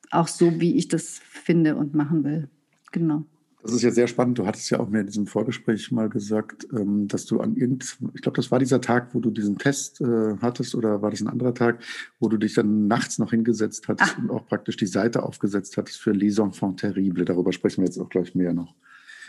auch 0.10 0.28
so, 0.28 0.60
wie 0.60 0.76
ich 0.76 0.88
das 0.88 1.20
finde 1.20 1.76
und 1.76 1.94
machen 1.94 2.24
will. 2.24 2.50
Genau. 2.92 3.24
Das 3.64 3.72
ist 3.72 3.82
ja 3.82 3.92
sehr 3.92 4.08
spannend. 4.08 4.38
Du 4.38 4.46
hattest 4.46 4.70
ja 4.72 4.80
auch 4.82 4.90
mir 4.90 5.00
in 5.00 5.08
diesem 5.08 5.26
Vorgespräch 5.26 5.90
mal 5.90 6.10
gesagt, 6.10 6.68
ähm, 6.74 7.08
dass 7.08 7.26
du 7.26 7.40
an 7.40 7.56
irgend, 7.56 7.98
ich 8.14 8.22
glaube, 8.22 8.36
das 8.36 8.52
war 8.52 8.60
dieser 8.60 8.82
Tag, 8.82 9.16
wo 9.16 9.22
du 9.22 9.32
diesen 9.32 9.58
Test 9.58 10.02
äh, 10.02 10.36
hattest, 10.42 10.76
oder 10.76 11.02
war 11.02 11.12
das 11.12 11.22
ein 11.22 11.30
anderer 11.30 11.54
Tag, 11.54 11.82
wo 12.20 12.28
du 12.28 12.38
dich 12.38 12.54
dann 12.56 12.88
nachts 12.88 13.20
noch 13.20 13.32
hingesetzt 13.32 13.88
hattest 13.88 14.16
Ach. 14.16 14.22
und 14.22 14.32
auch 14.32 14.46
praktisch 14.46 14.76
die 14.76 14.86
Seite 14.86 15.24
aufgesetzt 15.24 15.78
hattest 15.78 16.02
für 16.02 16.12
Les 16.12 16.40
Enfants 16.40 16.82
Terribles. 16.82 17.26
Darüber 17.26 17.54
sprechen 17.54 17.82
wir 17.82 17.86
jetzt 17.86 18.00
auch 18.00 18.10
gleich 18.10 18.36
mehr 18.36 18.54
noch. 18.54 18.76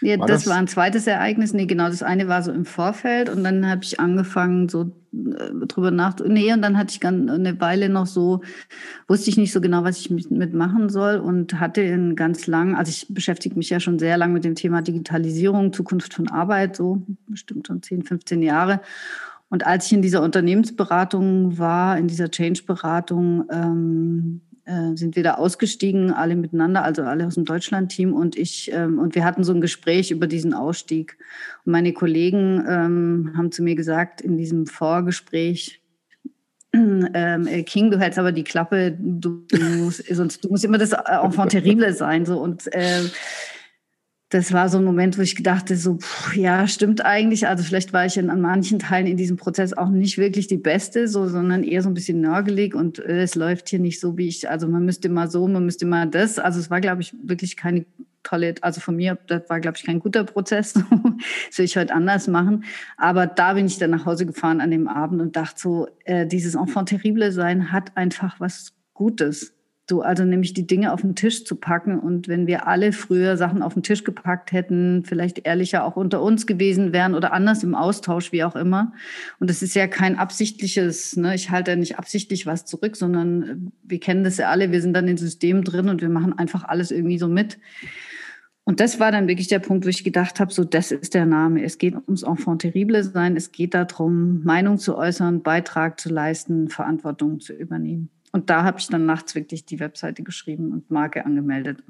Ja, 0.00 0.18
war 0.18 0.26
das, 0.26 0.44
das, 0.44 0.50
war 0.50 0.58
ein 0.58 0.66
zweites 0.66 1.06
Ereignis. 1.06 1.52
Nee, 1.52 1.66
genau, 1.66 1.86
das 1.86 2.02
eine 2.02 2.28
war 2.28 2.42
so 2.42 2.52
im 2.52 2.64
Vorfeld 2.64 3.28
und 3.28 3.44
dann 3.44 3.68
habe 3.68 3.82
ich 3.84 4.00
angefangen, 4.00 4.68
so 4.68 4.92
äh, 5.12 5.66
drüber 5.66 5.90
nachzudenken. 5.90 6.34
Nee, 6.34 6.52
und 6.52 6.62
dann 6.62 6.76
hatte 6.76 6.92
ich 6.92 7.00
ganz, 7.00 7.30
eine 7.30 7.60
Weile 7.60 7.88
noch 7.88 8.06
so, 8.06 8.42
wusste 9.08 9.30
ich 9.30 9.36
nicht 9.36 9.52
so 9.52 9.60
genau, 9.60 9.84
was 9.84 9.98
ich 9.98 10.10
mitmachen 10.10 10.88
soll 10.88 11.16
und 11.16 11.60
hatte 11.60 11.80
in 11.80 12.16
ganz 12.16 12.46
lang, 12.46 12.74
also 12.74 12.90
ich 12.90 13.06
beschäftige 13.08 13.56
mich 13.56 13.70
ja 13.70 13.80
schon 13.80 13.98
sehr 13.98 14.16
lang 14.16 14.32
mit 14.32 14.44
dem 14.44 14.54
Thema 14.54 14.82
Digitalisierung, 14.82 15.72
Zukunft 15.72 16.14
von 16.14 16.28
Arbeit, 16.28 16.76
so 16.76 17.02
bestimmt 17.26 17.66
schon 17.66 17.82
10, 17.82 18.02
15 18.02 18.42
Jahre. 18.42 18.80
Und 19.48 19.66
als 19.66 19.86
ich 19.86 19.92
in 19.92 20.02
dieser 20.02 20.22
Unternehmensberatung 20.22 21.58
war, 21.58 21.96
in 21.96 22.08
dieser 22.08 22.30
Change-Beratung, 22.30 23.44
ähm, 23.52 24.40
äh, 24.66 24.96
sind 24.96 25.16
wir 25.16 25.22
da 25.22 25.34
ausgestiegen, 25.34 26.10
alle 26.10 26.36
miteinander, 26.36 26.84
also 26.84 27.02
alle 27.02 27.26
aus 27.26 27.34
dem 27.34 27.44
Deutschland-Team 27.44 28.12
und 28.12 28.36
ich, 28.36 28.70
ähm, 28.72 28.98
und 28.98 29.14
wir 29.14 29.24
hatten 29.24 29.44
so 29.44 29.52
ein 29.52 29.60
Gespräch 29.60 30.10
über 30.10 30.26
diesen 30.26 30.54
Ausstieg. 30.54 31.18
Und 31.64 31.72
meine 31.72 31.92
Kollegen 31.92 32.64
ähm, 32.68 33.32
haben 33.36 33.52
zu 33.52 33.62
mir 33.62 33.74
gesagt, 33.74 34.20
in 34.20 34.36
diesem 34.36 34.66
Vorgespräch, 34.66 35.82
ähm, 36.72 37.46
äh, 37.46 37.62
King, 37.62 37.90
du 37.90 37.98
hältst 37.98 38.18
aber 38.18 38.32
die 38.32 38.44
Klappe, 38.44 38.96
du, 38.98 39.44
du 39.48 39.60
musst, 39.60 40.04
sonst, 40.14 40.44
du 40.44 40.48
musst 40.48 40.64
immer 40.64 40.78
das 40.78 40.92
Enfant 40.92 41.52
terrible 41.52 41.92
sein, 41.92 42.26
so, 42.26 42.40
und, 42.40 42.72
äh, 42.74 43.02
das 44.34 44.52
war 44.52 44.68
so 44.68 44.78
ein 44.78 44.84
Moment, 44.84 45.16
wo 45.16 45.22
ich 45.22 45.36
gedachte, 45.36 45.76
so, 45.76 45.98
pff, 45.98 46.34
ja, 46.34 46.66
stimmt 46.66 47.04
eigentlich. 47.04 47.46
Also 47.46 47.62
vielleicht 47.62 47.92
war 47.92 48.04
ich 48.04 48.16
in, 48.16 48.30
an 48.30 48.40
manchen 48.40 48.80
Teilen 48.80 49.06
in 49.06 49.16
diesem 49.16 49.36
Prozess 49.36 49.72
auch 49.72 49.90
nicht 49.90 50.18
wirklich 50.18 50.48
die 50.48 50.56
Beste, 50.56 51.06
so, 51.06 51.28
sondern 51.28 51.62
eher 51.62 51.82
so 51.82 51.88
ein 51.88 51.94
bisschen 51.94 52.20
nörgelig 52.20 52.74
und 52.74 52.98
äh, 52.98 53.22
es 53.22 53.36
läuft 53.36 53.68
hier 53.68 53.78
nicht 53.78 54.00
so, 54.00 54.18
wie 54.18 54.26
ich, 54.26 54.50
also 54.50 54.66
man 54.66 54.84
müsste 54.84 55.08
mal 55.08 55.30
so, 55.30 55.46
man 55.46 55.64
müsste 55.64 55.86
mal 55.86 56.08
das. 56.08 56.40
Also 56.40 56.58
es 56.58 56.68
war, 56.68 56.80
glaube 56.80 57.02
ich, 57.02 57.14
wirklich 57.22 57.56
keine 57.56 57.86
tolle, 58.24 58.56
also 58.60 58.80
von 58.80 58.96
mir, 58.96 59.16
das 59.28 59.48
war, 59.48 59.60
glaube 59.60 59.76
ich, 59.76 59.84
kein 59.84 60.00
guter 60.00 60.24
Prozess. 60.24 60.72
das 61.48 61.58
will 61.58 61.64
ich 61.64 61.76
heute 61.76 61.94
anders 61.94 62.26
machen. 62.26 62.64
Aber 62.96 63.28
da 63.28 63.52
bin 63.52 63.66
ich 63.66 63.78
dann 63.78 63.90
nach 63.90 64.04
Hause 64.04 64.26
gefahren 64.26 64.60
an 64.60 64.72
dem 64.72 64.88
Abend 64.88 65.22
und 65.22 65.36
dachte 65.36 65.60
so, 65.60 65.86
äh, 66.06 66.26
dieses 66.26 66.56
Enfant 66.56 66.88
terrible 66.88 67.30
sein 67.30 67.70
hat 67.70 67.96
einfach 67.96 68.40
was 68.40 68.72
Gutes. 68.94 69.53
So, 69.88 70.00
also 70.00 70.24
nämlich 70.24 70.54
die 70.54 70.66
Dinge 70.66 70.94
auf 70.94 71.02
den 71.02 71.14
Tisch 71.14 71.44
zu 71.44 71.56
packen. 71.56 71.98
Und 71.98 72.26
wenn 72.26 72.46
wir 72.46 72.66
alle 72.66 72.92
früher 72.92 73.36
Sachen 73.36 73.60
auf 73.60 73.74
den 73.74 73.82
Tisch 73.82 74.02
gepackt 74.02 74.52
hätten, 74.52 75.04
vielleicht 75.04 75.46
ehrlicher 75.46 75.84
auch 75.84 75.96
unter 75.96 76.22
uns 76.22 76.46
gewesen 76.46 76.94
wären 76.94 77.14
oder 77.14 77.34
anders 77.34 77.62
im 77.62 77.74
Austausch, 77.74 78.32
wie 78.32 78.44
auch 78.44 78.56
immer. 78.56 78.92
Und 79.40 79.50
das 79.50 79.62
ist 79.62 79.74
ja 79.74 79.86
kein 79.86 80.18
absichtliches, 80.18 81.16
ne? 81.16 81.34
ich 81.34 81.50
halte 81.50 81.72
ja 81.72 81.76
nicht 81.76 81.98
absichtlich 81.98 82.46
was 82.46 82.64
zurück, 82.64 82.96
sondern 82.96 83.42
äh, 83.42 83.56
wir 83.82 84.00
kennen 84.00 84.24
das 84.24 84.38
ja 84.38 84.48
alle, 84.48 84.72
wir 84.72 84.80
sind 84.80 84.94
dann 84.94 85.06
in 85.06 85.18
System 85.18 85.64
drin 85.64 85.90
und 85.90 86.00
wir 86.00 86.08
machen 86.08 86.38
einfach 86.38 86.64
alles 86.64 86.90
irgendwie 86.90 87.18
so 87.18 87.28
mit. 87.28 87.58
Und 88.66 88.80
das 88.80 88.98
war 88.98 89.12
dann 89.12 89.28
wirklich 89.28 89.48
der 89.48 89.58
Punkt, 89.58 89.84
wo 89.84 89.90
ich 89.90 90.02
gedacht 90.02 90.40
habe, 90.40 90.50
so 90.50 90.64
das 90.64 90.90
ist 90.92 91.12
der 91.12 91.26
Name. 91.26 91.62
Es 91.62 91.76
geht 91.76 91.94
ums 91.94 92.22
Enfant 92.22 92.62
terrible 92.62 93.04
sein. 93.04 93.36
Es 93.36 93.52
geht 93.52 93.74
darum, 93.74 94.42
Meinung 94.42 94.78
zu 94.78 94.96
äußern, 94.96 95.42
Beitrag 95.42 96.00
zu 96.00 96.08
leisten, 96.08 96.70
Verantwortung 96.70 97.40
zu 97.40 97.52
übernehmen. 97.52 98.08
Und 98.34 98.50
da 98.50 98.64
habe 98.64 98.80
ich 98.80 98.88
dann 98.88 99.06
nachts 99.06 99.36
wirklich 99.36 99.64
die 99.64 99.78
Webseite 99.78 100.24
geschrieben 100.24 100.72
und 100.72 100.90
Marke 100.90 101.24
angemeldet. 101.24 101.84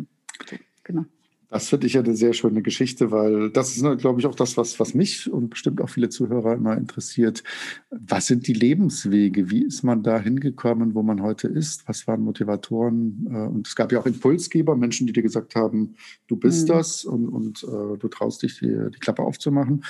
Genau. 0.83 1.07
Das 1.49 1.71
finde 1.71 1.87
ich 1.87 1.95
ja 1.95 2.03
eine 2.03 2.15
sehr 2.15 2.35
schöne 2.35 2.61
Geschichte, 2.61 3.11
weil 3.11 3.49
das 3.49 3.75
ist, 3.75 3.83
ne, 3.83 3.97
glaube 3.97 4.21
ich, 4.21 4.27
auch 4.27 4.35
das, 4.35 4.59
was, 4.59 4.79
was 4.79 4.93
mich 4.93 5.33
und 5.33 5.49
bestimmt 5.49 5.81
auch 5.81 5.89
viele 5.89 6.11
Zuhörer 6.11 6.53
immer 6.53 6.77
interessiert. 6.77 7.43
Was 7.89 8.27
sind 8.27 8.47
die 8.47 8.53
Lebenswege? 8.53 9.51
Wie 9.51 9.63
ist 9.63 9.85
man 9.85 10.03
da 10.03 10.19
hingekommen, 10.19 10.95
wo 10.95 11.03
man 11.03 11.23
heute 11.23 11.49
ist? 11.49 11.89
Was 11.89 12.07
waren 12.07 12.21
Motivatoren? 12.21 13.27
Äh, 13.31 13.47
und 13.47 13.67
es 13.67 13.75
gab 13.75 13.91
ja 13.91 13.99
auch 14.01 14.07
Impulsgeber, 14.07 14.77
Menschen, 14.77 15.07
die 15.07 15.15
dir 15.15 15.23
gesagt 15.23 15.55
haben, 15.55 15.95
du 16.27 16.37
bist 16.37 16.69
mhm. 16.69 16.73
das 16.73 17.07
und, 17.07 17.27
und 17.27 17.65
uh, 17.65 17.97
du 17.97 18.09
traust 18.09 18.43
dich, 18.43 18.59
die, 18.59 18.91
die 18.95 18.99
Klappe 18.99 19.23
aufzumachen. 19.23 19.83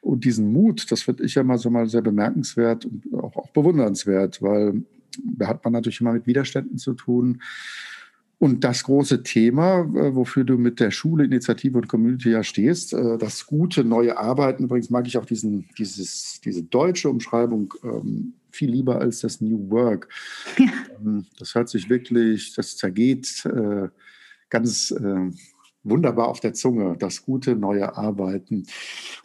Und 0.00 0.24
diesen 0.24 0.50
Mut, 0.50 0.90
das 0.90 1.02
finde 1.02 1.24
ich 1.24 1.34
ja 1.34 1.42
mal 1.42 1.58
so 1.58 1.68
mal 1.68 1.88
sehr 1.90 2.00
bemerkenswert 2.00 2.86
und 2.86 3.12
auch, 3.12 3.36
auch 3.36 3.50
bewundernswert, 3.50 4.40
weil 4.40 4.82
da 5.22 5.48
hat 5.48 5.64
man 5.64 5.72
natürlich 5.72 6.00
immer 6.00 6.12
mit 6.12 6.26
Widerständen 6.26 6.78
zu 6.78 6.94
tun. 6.94 7.42
Und 8.38 8.64
das 8.64 8.84
große 8.84 9.22
Thema, 9.22 9.80
äh, 9.80 10.14
wofür 10.14 10.44
du 10.44 10.56
mit 10.56 10.80
der 10.80 10.90
Schule, 10.90 11.24
Initiative 11.24 11.76
und 11.76 11.88
Community 11.88 12.30
ja 12.30 12.42
stehst, 12.42 12.94
äh, 12.94 13.18
das 13.18 13.44
gute 13.44 13.84
neue 13.84 14.16
Arbeiten, 14.16 14.64
übrigens 14.64 14.88
mag 14.88 15.06
ich 15.06 15.18
auch 15.18 15.26
diesen, 15.26 15.68
dieses, 15.76 16.40
diese 16.42 16.62
deutsche 16.62 17.10
Umschreibung 17.10 17.74
ähm, 17.84 18.32
viel 18.50 18.70
lieber 18.70 18.98
als 18.98 19.20
das 19.20 19.42
New 19.42 19.68
Work. 19.70 20.08
Ja. 20.58 20.72
Ähm, 20.98 21.26
das 21.38 21.54
hört 21.54 21.68
sich 21.68 21.90
wirklich, 21.90 22.54
das 22.54 22.78
zergeht 22.78 23.44
äh, 23.44 23.88
ganz 24.48 24.90
äh, 24.90 25.30
wunderbar 25.82 26.28
auf 26.28 26.40
der 26.40 26.52
Zunge, 26.52 26.96
das 26.98 27.24
gute 27.24 27.56
neue 27.56 27.96
Arbeiten. 27.96 28.66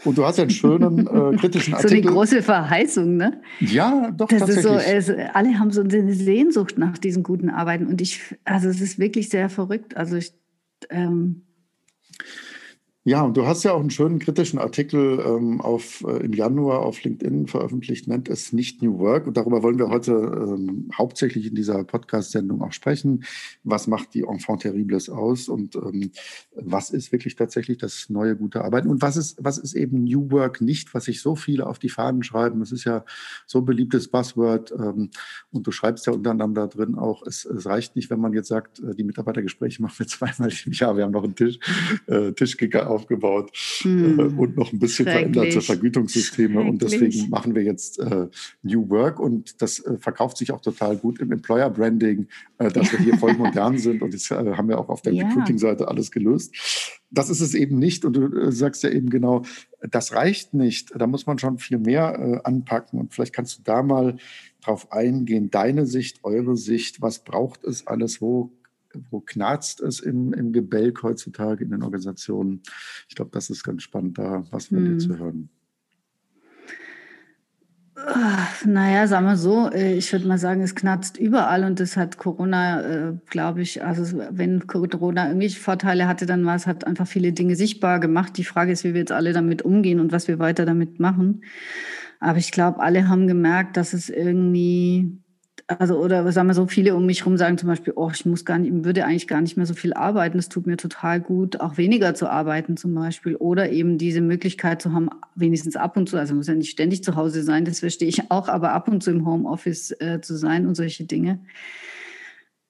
Und 0.04 0.18
du 0.18 0.26
hast 0.26 0.40
einen 0.40 0.50
schönen 0.50 1.08
äh, 1.08 1.36
kritischen 1.38 1.74
Artikel. 1.74 2.04
So 2.04 2.08
eine 2.08 2.16
große 2.16 2.42
Verheißung, 2.42 3.18
ne? 3.18 3.42
Ja, 3.60 4.12
doch 4.12 4.28
das 4.28 4.40
tatsächlich. 4.40 4.66
Ist 4.86 5.08
so, 5.08 5.14
es, 5.14 5.30
alle 5.34 5.60
haben 5.60 5.72
so 5.72 5.82
eine 5.82 6.14
Sehnsucht 6.14 6.78
nach 6.78 6.98
diesen 6.98 7.24
guten 7.24 7.50
Arbeiten 7.50 7.88
und 7.88 8.02
ich, 8.02 8.22
also 8.44 8.70
es 8.70 8.82
ist 8.82 9.00
wirklich 9.00 9.30
sehr 9.30 9.50
verrückt. 9.50 9.98
Also 9.98 10.16
ich, 10.16 10.34
ähm, 10.90 11.44
ja, 13.08 13.22
und 13.22 13.38
du 13.38 13.46
hast 13.46 13.64
ja 13.64 13.74
auch 13.74 13.80
einen 13.80 13.92
schönen 13.92 14.18
kritischen 14.18 14.58
Artikel 14.58 15.24
ähm, 15.24 15.62
auf, 15.62 16.04
äh, 16.08 16.26
im 16.26 16.34
Januar 16.34 16.80
auf 16.80 17.04
LinkedIn 17.04 17.46
veröffentlicht, 17.46 18.08
nennt 18.08 18.28
es 18.30 18.52
nicht 18.52 18.82
New 18.82 18.98
Work. 18.98 19.28
Und 19.28 19.38
darüber 19.38 19.62
wollen 19.62 19.78
wir 19.78 19.90
heute 19.90 20.12
ähm, 20.14 20.90
hauptsächlich 20.92 21.46
in 21.46 21.54
dieser 21.54 21.84
Podcast-Sendung 21.84 22.64
auch 22.64 22.72
sprechen. 22.72 23.24
Was 23.64 23.86
macht 23.86 24.16
die 24.16 24.24
Enfant 24.24 24.64
Terribles 24.64 25.12
aus 25.12 25.50
und 25.50 25.76
ähm, 25.76 26.10
was 26.56 26.90
ist 26.90 27.12
wirklich 27.12 27.36
tatsächlich 27.36 27.78
das 27.78 28.10
neue 28.10 28.36
gute 28.36 28.64
Arbeiten? 28.64 28.88
Und 28.88 29.04
was 29.04 29.18
ist, 29.18 29.38
was 29.40 29.60
ist 29.60 29.76
eben 29.76 30.04
New 30.06 30.32
Work 30.32 30.62
nicht, 30.62 30.96
was 30.96 31.06
sich 31.06 31.22
so 31.22 31.36
viele 31.36 31.68
auf 31.68 31.78
die 31.78 31.90
Fahnen 31.90 32.24
schreiben? 32.24 32.60
Es 32.64 32.72
ist 32.72 32.86
ja 32.86 33.06
so 33.46 33.60
ein 33.60 33.66
beliebtes 33.66 34.08
Buzzword. 34.08 34.72
Ähm, 34.72 35.12
und 35.52 35.68
du 35.68 35.70
schreibst 35.70 36.08
ja 36.08 36.14
unter 36.14 36.32
anderem 36.32 36.56
da 36.56 36.66
drin 36.66 36.96
auch, 36.96 37.22
es, 37.28 37.46
es 37.46 37.68
reicht 37.68 37.96
nicht, 37.96 38.10
wenn 38.10 38.20
man 38.20 38.34
jetzt 38.34 38.48
sagt, 38.48 38.80
äh, 38.80 38.96
die 38.96 39.04
Mitarbeitergespräche 39.04 39.80
machen 39.84 40.00
wir 40.00 40.08
zweimal 40.08 40.52
im 40.66 40.72
Jahr. 40.72 40.98
Wir 40.98 41.04
haben 41.04 41.12
noch 41.12 41.24
einen 41.24 41.36
Tisch, 41.36 41.60
äh, 42.08 42.32
Tisch 42.32 42.58
aufgebaut 42.96 43.52
hm. 43.82 44.20
äh, 44.20 44.24
und 44.24 44.58
noch 44.58 44.72
ein 44.72 44.80
bisschen 44.80 45.06
veränderte 45.06 45.62
Vergütungssysteme. 45.62 46.62
Und 46.62 46.82
deswegen 46.82 47.30
machen 47.30 47.54
wir 47.54 47.64
jetzt 47.64 48.00
äh, 48.00 48.28
New 48.64 48.90
Work 48.90 49.20
und 49.20 49.62
das 49.62 49.80
äh, 49.80 49.98
verkauft 49.98 50.38
sich 50.38 50.52
auch 50.52 50.62
total 50.62 50.98
gut 50.98 51.20
im 51.20 51.32
Employer 51.32 51.70
Branding, 51.70 52.28
äh, 52.58 52.72
dass 52.72 52.92
wir 52.92 53.00
hier 53.00 53.18
voll 53.18 53.34
modern 53.34 53.78
sind. 53.78 54.02
Und 54.02 54.14
das 54.14 54.32
äh, 54.32 54.36
haben 54.36 54.70
wir 54.70 54.80
auch 54.80 54.90
auf 54.90 55.02
der 55.02 55.14
ja. 55.14 55.28
Recruiting-Seite 55.28 55.88
alles 55.88 56.12
gelöst. 56.12 56.56
Das 57.12 57.30
ist 57.30 57.42
es 57.42 57.54
eben 57.54 57.78
nicht. 57.78 58.06
Und 58.06 58.14
du 58.14 58.52
sagst 58.52 58.84
ja 58.84 58.90
eben 58.90 59.10
genau, 59.10 59.44
das 59.92 60.14
reicht 60.14 60.54
nicht. 60.54 60.92
Da 60.98 61.06
muss 61.06 61.28
man 61.28 61.38
schon 61.38 61.60
viel 61.60 61.78
mehr 61.78 62.42
anpacken. 62.44 63.00
Und 63.00 63.14
vielleicht 63.14 63.34
kannst 63.34 63.60
du 63.60 63.62
da 63.64 63.84
mal 63.84 64.18
drauf 64.62 64.92
eingehen, 64.92 65.52
deine 65.52 65.86
Sicht, 65.86 66.24
eure 66.24 66.58
Sicht, 66.58 67.02
was 67.02 67.24
braucht 67.24 67.64
es 67.64 67.86
alles, 67.86 68.22
wo 68.22 68.52
wo 69.10 69.20
knarzt 69.20 69.82
es 69.82 70.00
im, 70.00 70.34
im 70.34 70.52
Gebälk 70.52 71.04
heutzutage 71.04 71.64
in 71.64 71.72
den 71.72 71.84
Organisationen? 71.84 72.62
Ich 73.08 73.16
glaube, 73.16 73.32
das 73.32 73.50
ist 73.50 73.64
ganz 73.64 73.84
spannend, 73.84 74.18
da 74.18 74.46
was 74.52 74.68
von 74.68 74.78
hm. 74.78 74.86
dir 74.86 74.98
zu 74.98 75.18
hören. 75.18 75.50
Naja, 78.66 79.08
sagen 79.08 79.26
wir 79.26 79.38
so, 79.38 79.70
äh, 79.72 79.96
ich 79.96 80.12
würde 80.12 80.28
mal 80.28 80.38
sagen, 80.38 80.62
es 80.62 80.76
knarzt 80.76 81.18
überall 81.18 81.64
und 81.64 81.80
das 81.80 81.96
hat 81.96 82.18
Corona, 82.18 82.82
äh, 82.82 83.14
glaube 83.30 83.62
ich, 83.62 83.84
also 83.84 84.20
wenn 84.32 84.68
Corona 84.68 85.28
irgendwelche 85.28 85.60
Vorteile 85.60 86.08
hatte, 86.08 86.26
dann 86.26 86.46
war 86.46 86.56
es, 86.56 86.68
hat 86.68 86.86
einfach 86.86 87.08
viele 87.08 87.32
Dinge 87.32 87.56
sichtbar 87.56 88.00
gemacht. 88.02 88.38
Die 88.38 88.44
Frage 88.44 88.74
ist, 88.74 88.84
wie 88.84 88.94
wir 88.94 89.00
jetzt 89.00 89.14
alle 89.14 89.32
damit 89.32 89.62
umgehen 89.62 90.02
und 90.02 90.12
was 90.12 90.28
wir 90.28 90.40
weiter 90.40 90.66
damit 90.66 91.00
machen. 91.00 91.44
Aber 92.20 92.38
ich 92.38 92.52
glaube, 92.52 92.80
alle 92.82 93.08
haben 93.08 93.28
gemerkt, 93.28 93.78
dass 93.78 93.94
es 93.94 94.10
irgendwie 94.10 95.18
also 95.68 95.98
oder 95.98 96.32
sagen 96.32 96.48
wir 96.48 96.54
so, 96.54 96.68
viele 96.68 96.96
um 96.96 97.06
mich 97.06 97.22
herum 97.22 97.38
sagen 97.38 97.58
zum 97.58 97.68
Beispiel, 97.68 97.94
oh, 97.96 98.12
ich 98.14 98.26
muss 98.26 98.46
gar 98.46 98.60
nicht, 98.60 98.72
würde 98.86 99.06
eigentlich 99.06 99.28
gar 99.28 99.42
nicht 99.42 99.58
mehr 99.58 99.66
so 99.66 99.74
viel 99.74 99.94
arbeiten. 99.94 100.38
Es 100.38 100.50
tut 100.50 100.68
mir 100.68 100.78
total 100.78 101.20
gut, 101.20 101.60
auch 101.60 101.78
weniger 101.78 102.14
zu 102.14 102.30
arbeiten 102.30 102.78
zum 102.78 102.94
Beispiel. 102.94 103.36
Oder 103.36 103.72
eben 103.72 103.98
diese 103.98 104.22
Möglichkeit 104.22 104.82
zu 104.82 104.94
haben, 104.94 105.10
wenigstens 105.34 105.76
ab 105.76 105.98
und 105.98 106.08
zu, 106.08 106.18
also 106.18 106.36
muss 106.36 106.48
ja 106.48 106.54
nicht 106.54 106.70
ständig 106.70 107.04
zu 107.04 107.16
Hause 107.16 107.42
sein, 107.44 107.66
das 107.66 107.80
verstehe 107.80 108.08
ich 108.08 108.30
auch, 108.30 108.48
aber 108.48 108.74
ab 108.74 108.88
und 108.88 109.02
zu 109.02 109.10
im 109.12 109.26
Homeoffice 109.26 109.92
äh, 110.00 110.22
zu 110.22 110.36
sein 110.36 110.68
und 110.68 110.76
solche 110.76 111.06
Dinge. 111.06 111.40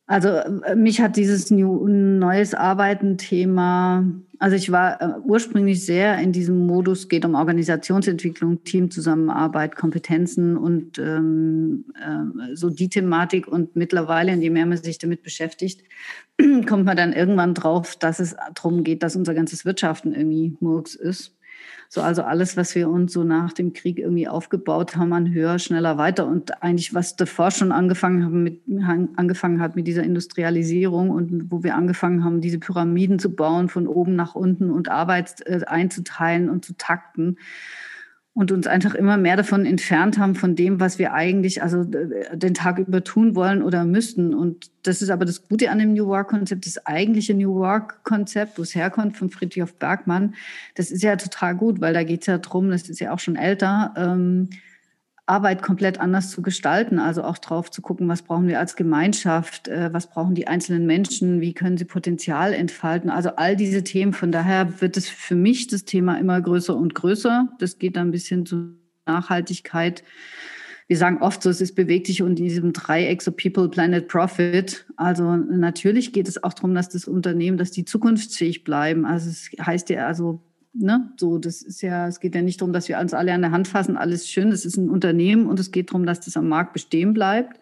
Also 0.08 0.30
äh, 0.30 0.76
mich 0.76 1.02
hat 1.02 1.18
dieses 1.18 1.50
New, 1.50 1.88
neues 1.88 2.54
Arbeiten-Thema, 2.54 4.06
also 4.40 4.56
ich 4.56 4.72
war 4.72 5.02
äh, 5.02 5.20
ursprünglich 5.24 5.86
sehr 5.86 6.20
in 6.20 6.32
diesem 6.32 6.68
Modus, 6.68 7.10
geht 7.10 7.26
um 7.26 7.36
Organisationsentwicklung, 7.36 8.64
Teamzusammenarbeit, 8.64 9.76
Kompetenzen 9.76 10.58
und 10.58 11.00
ähm, 11.00 11.86
äh, 11.96 12.56
so 12.56 12.70
die 12.70 12.90
Thematik. 12.90 13.48
Und 13.48 13.76
mittlerweile, 13.76 14.34
je 14.36 14.50
mehr 14.50 14.66
man 14.66 14.78
sich 14.78 14.98
damit 14.98 15.24
beschäftigt, 15.24 15.84
kommt 16.68 16.86
man 16.86 16.98
dann 16.98 17.14
irgendwann 17.14 17.54
drauf, 17.54 17.96
dass 17.96 18.20
es 18.20 18.36
darum 18.54 18.84
geht, 18.84 19.04
dass 19.04 19.16
unser 19.16 19.34
ganzes 19.34 19.66
Wirtschaften 19.66 20.14
irgendwie 20.14 20.56
Murks 20.60 20.96
ist. 20.96 21.35
So, 21.90 22.02
also 22.02 22.24
alles, 22.24 22.58
was 22.58 22.76
wir 22.76 22.90
uns 22.90 23.14
so 23.14 23.24
nach 23.24 23.54
dem 23.54 23.74
Krieg 23.74 24.00
irgendwie 24.00 24.28
aufgebaut 24.28 24.96
haben, 24.96 25.14
an 25.14 25.32
höher, 25.32 25.60
schneller, 25.60 25.98
weiter. 25.98 26.28
Und 26.28 26.62
eigentlich, 26.62 26.94
was 26.94 27.16
davor 27.16 27.52
schon 27.52 27.72
angefangen 27.72 28.26
haben 28.26 28.44
mit, 28.44 28.62
angefangen 29.16 29.62
hat 29.62 29.76
mit 29.76 29.88
dieser 29.88 30.04
Industrialisierung 30.04 31.10
und 31.10 31.52
wo 31.52 31.64
wir 31.64 31.76
angefangen 31.76 32.24
haben, 32.24 32.42
diese 32.42 32.60
Pyramiden 32.60 33.20
zu 33.20 33.36
bauen, 33.36 33.70
von 33.70 33.88
oben 33.88 34.16
nach 34.16 34.36
unten 34.36 34.72
und 34.72 34.90
Arbeit 34.90 35.46
äh, 35.46 35.64
einzuteilen 35.66 36.50
und 36.50 36.66
zu 36.66 36.74
takten 36.78 37.38
und 38.36 38.52
uns 38.52 38.68
einfach 38.68 38.96
immer 38.96 39.16
mehr 39.16 39.38
davon 39.38 39.66
entfernt 39.66 40.20
haben, 40.20 40.36
von 40.36 40.58
dem, 40.58 40.82
was 40.82 41.00
wir 41.00 41.14
eigentlich 41.14 41.64
also 41.64 41.82
äh, 41.82 42.38
den 42.38 42.54
Tag 42.54 42.78
über 42.78 43.02
tun 43.02 43.34
wollen 43.34 43.64
oder 43.64 43.86
müssten. 43.86 44.34
Und 44.34 44.70
das 44.84 45.02
ist 45.02 45.10
aber 45.10 45.24
das 45.24 45.48
Gute 45.48 45.72
an 45.72 45.80
dem 45.80 45.94
New 45.94 46.06
Work-Konzept, 46.08 46.66
das 46.66 46.86
eigentliche 46.86 47.34
New 47.34 47.56
Work-Konzept, 47.56 48.58
wo 48.58 48.64
es 48.64 48.76
herkommt 48.76 49.16
von 49.16 49.30
Friedrich 49.30 49.74
Bergmann, 49.80 50.36
das 50.76 50.92
ist 50.92 51.02
ja 51.02 51.16
total 51.16 51.56
gut, 51.56 51.80
weil 51.80 51.94
da 51.94 52.04
geht 52.04 52.22
es 52.22 52.28
ja 52.28 52.38
darum, 52.38 52.70
das 52.70 52.90
ist 52.90 53.00
ja 53.00 53.14
auch 53.14 53.20
schon 53.20 53.38
älter, 53.38 53.94
ähm, 53.96 54.50
Arbeit 55.28 55.62
komplett 55.62 56.00
anders 56.00 56.30
zu 56.30 56.42
gestalten. 56.42 57.00
Also 57.00 57.24
auch 57.24 57.38
drauf 57.38 57.72
zu 57.72 57.82
gucken, 57.82 58.08
was 58.08 58.22
brauchen 58.22 58.48
wir 58.48 58.60
als 58.60 58.76
Gemeinschaft, 58.76 59.68
äh, 59.68 59.92
was 59.92 60.08
brauchen 60.08 60.36
die 60.36 60.48
einzelnen 60.48 60.86
Menschen, 60.86 61.42
wie 61.42 61.54
können 61.54 61.78
sie 61.78 61.86
Potenzial 61.86 62.54
entfalten. 62.54 63.10
Also 63.10 63.30
all 63.38 63.56
diese 63.56 63.84
Themen. 63.84 64.14
Von 64.14 64.32
daher 64.32 64.82
wird 64.82 64.98
es 64.98 65.10
für 65.10 65.36
mich 65.36 65.68
das 65.68 65.86
Thema 65.86 66.20
immer 66.20 66.40
größer 66.42 66.76
und 66.76 66.96
größer. 66.96 67.50
Das 67.60 67.80
geht 67.80 67.96
dann 67.96 68.10
ein 68.10 68.12
bisschen 68.12 68.46
zu 68.46 68.76
Nachhaltigkeit 69.06 70.04
wir 70.88 70.98
sagen 70.98 71.22
oft 71.22 71.42
so, 71.42 71.50
es 71.50 71.62
ist 71.62 71.74
bewegt 71.74 72.08
sich 72.08 72.20
in 72.20 72.36
diesem 72.36 72.72
Dreieck 72.72 73.22
so 73.22 73.32
People, 73.32 73.70
Planet, 73.70 74.08
Profit. 74.08 74.86
Also 74.98 75.36
natürlich 75.36 76.14
geht 76.14 76.28
es 76.28 76.44
auch 76.44 76.54
darum, 76.54 76.76
dass 76.76 76.90
das 76.90 77.06
Unternehmen, 77.06 77.58
dass 77.58 77.72
die 77.72 77.86
zukunftsfähig 77.86 78.64
bleiben. 78.64 79.06
Also 79.06 79.30
es 79.30 79.50
heißt 79.60 79.90
ja 79.90 80.06
also, 80.06 80.42
ne, 80.78 81.12
so, 81.18 81.38
das 81.38 81.62
ist 81.62 81.82
ja, 81.82 82.08
es 82.08 82.20
geht 82.20 82.36
ja 82.36 82.42
nicht 82.42 82.62
darum, 82.62 82.74
dass 82.74 82.90
wir 82.90 83.00
uns 83.00 83.14
alle 83.14 83.34
an 83.34 83.42
der 83.42 83.52
Hand 83.52 83.68
fassen, 83.68 83.98
alles 83.98 84.30
schön, 84.30 84.52
das 84.52 84.66
ist 84.66 84.78
ein 84.78 84.90
Unternehmen 84.90 85.48
und 85.48 85.60
es 85.60 85.72
geht 85.72 85.90
darum, 85.90 86.06
dass 86.06 86.22
das 86.22 86.38
am 86.38 86.48
Markt 86.48 86.74
bestehen 86.74 87.14
bleibt. 87.14 87.60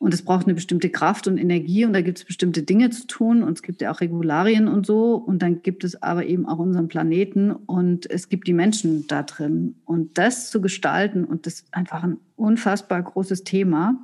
Und 0.00 0.14
es 0.14 0.22
braucht 0.22 0.46
eine 0.46 0.54
bestimmte 0.54 0.90
Kraft 0.90 1.26
und 1.26 1.38
Energie 1.38 1.84
und 1.84 1.92
da 1.92 2.02
gibt 2.02 2.18
es 2.18 2.24
bestimmte 2.24 2.62
Dinge 2.62 2.90
zu 2.90 3.08
tun 3.08 3.42
und 3.42 3.54
es 3.54 3.62
gibt 3.62 3.82
ja 3.82 3.90
auch 3.90 4.00
Regularien 4.00 4.68
und 4.68 4.86
so. 4.86 5.16
Und 5.16 5.42
dann 5.42 5.62
gibt 5.62 5.82
es 5.82 6.00
aber 6.04 6.24
eben 6.24 6.46
auch 6.46 6.60
unseren 6.60 6.86
Planeten 6.86 7.50
und 7.50 8.08
es 8.08 8.28
gibt 8.28 8.46
die 8.46 8.52
Menschen 8.52 9.08
da 9.08 9.24
drin. 9.24 9.74
Und 9.84 10.16
das 10.16 10.50
zu 10.50 10.60
gestalten 10.60 11.24
und 11.24 11.46
das 11.46 11.54
ist 11.54 11.74
einfach 11.74 12.04
ein 12.04 12.18
unfassbar 12.36 13.02
großes 13.02 13.42
Thema. 13.42 13.98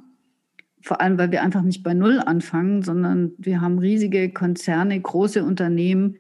Vor 0.83 1.01
allem, 1.01 1.17
weil 1.17 1.31
wir 1.31 1.43
einfach 1.45 1.63
nicht 1.63 1.85
bei 1.85 1.95
Null 1.95 2.19
anfangen, 2.19 2.83
sondern 2.83 3.31
wir 3.39 3.61
haben 3.61 3.79
riesige 3.79 4.33
Konzerne, 4.33 5.01
große 5.01 5.45
Unternehmen, 5.45 6.17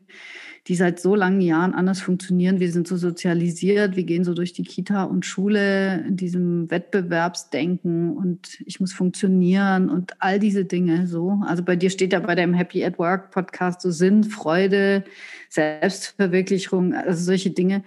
die 0.66 0.76
seit 0.76 0.99
so 0.99 1.14
langen 1.14 1.42
Jahren 1.42 1.75
anders 1.75 2.00
funktionieren. 2.00 2.59
Wir 2.59 2.73
sind 2.73 2.88
so 2.88 2.97
sozialisiert, 2.97 3.97
wir 3.97 4.04
gehen 4.04 4.25
so 4.25 4.33
durch 4.33 4.54
die 4.54 4.62
Kita 4.62 5.04
und 5.04 5.26
Schule 5.26 6.02
in 6.06 6.16
diesem 6.16 6.71
Wettbewerbsdenken 6.71 8.16
und 8.16 8.62
ich 8.64 8.80
muss 8.80 8.94
funktionieren 8.94 9.90
und 9.90 10.23
all 10.23 10.38
diese 10.38 10.64
Dinge 10.64 11.06
so. 11.06 11.42
Also 11.44 11.62
bei 11.62 11.76
dir 11.76 11.90
steht 11.90 12.14
ja 12.14 12.21
bei 12.21 12.35
deinem 12.35 12.54
Happy 12.54 12.83
at 12.83 12.99
Work 12.99 13.30
Podcast 13.30 13.83
so 13.83 13.90
Sinn, 13.90 14.25
Freude, 14.25 15.04
Selbstverwirklichung, 15.50 16.94
also 16.94 17.23
solche 17.23 17.50
Dinge. 17.50 17.85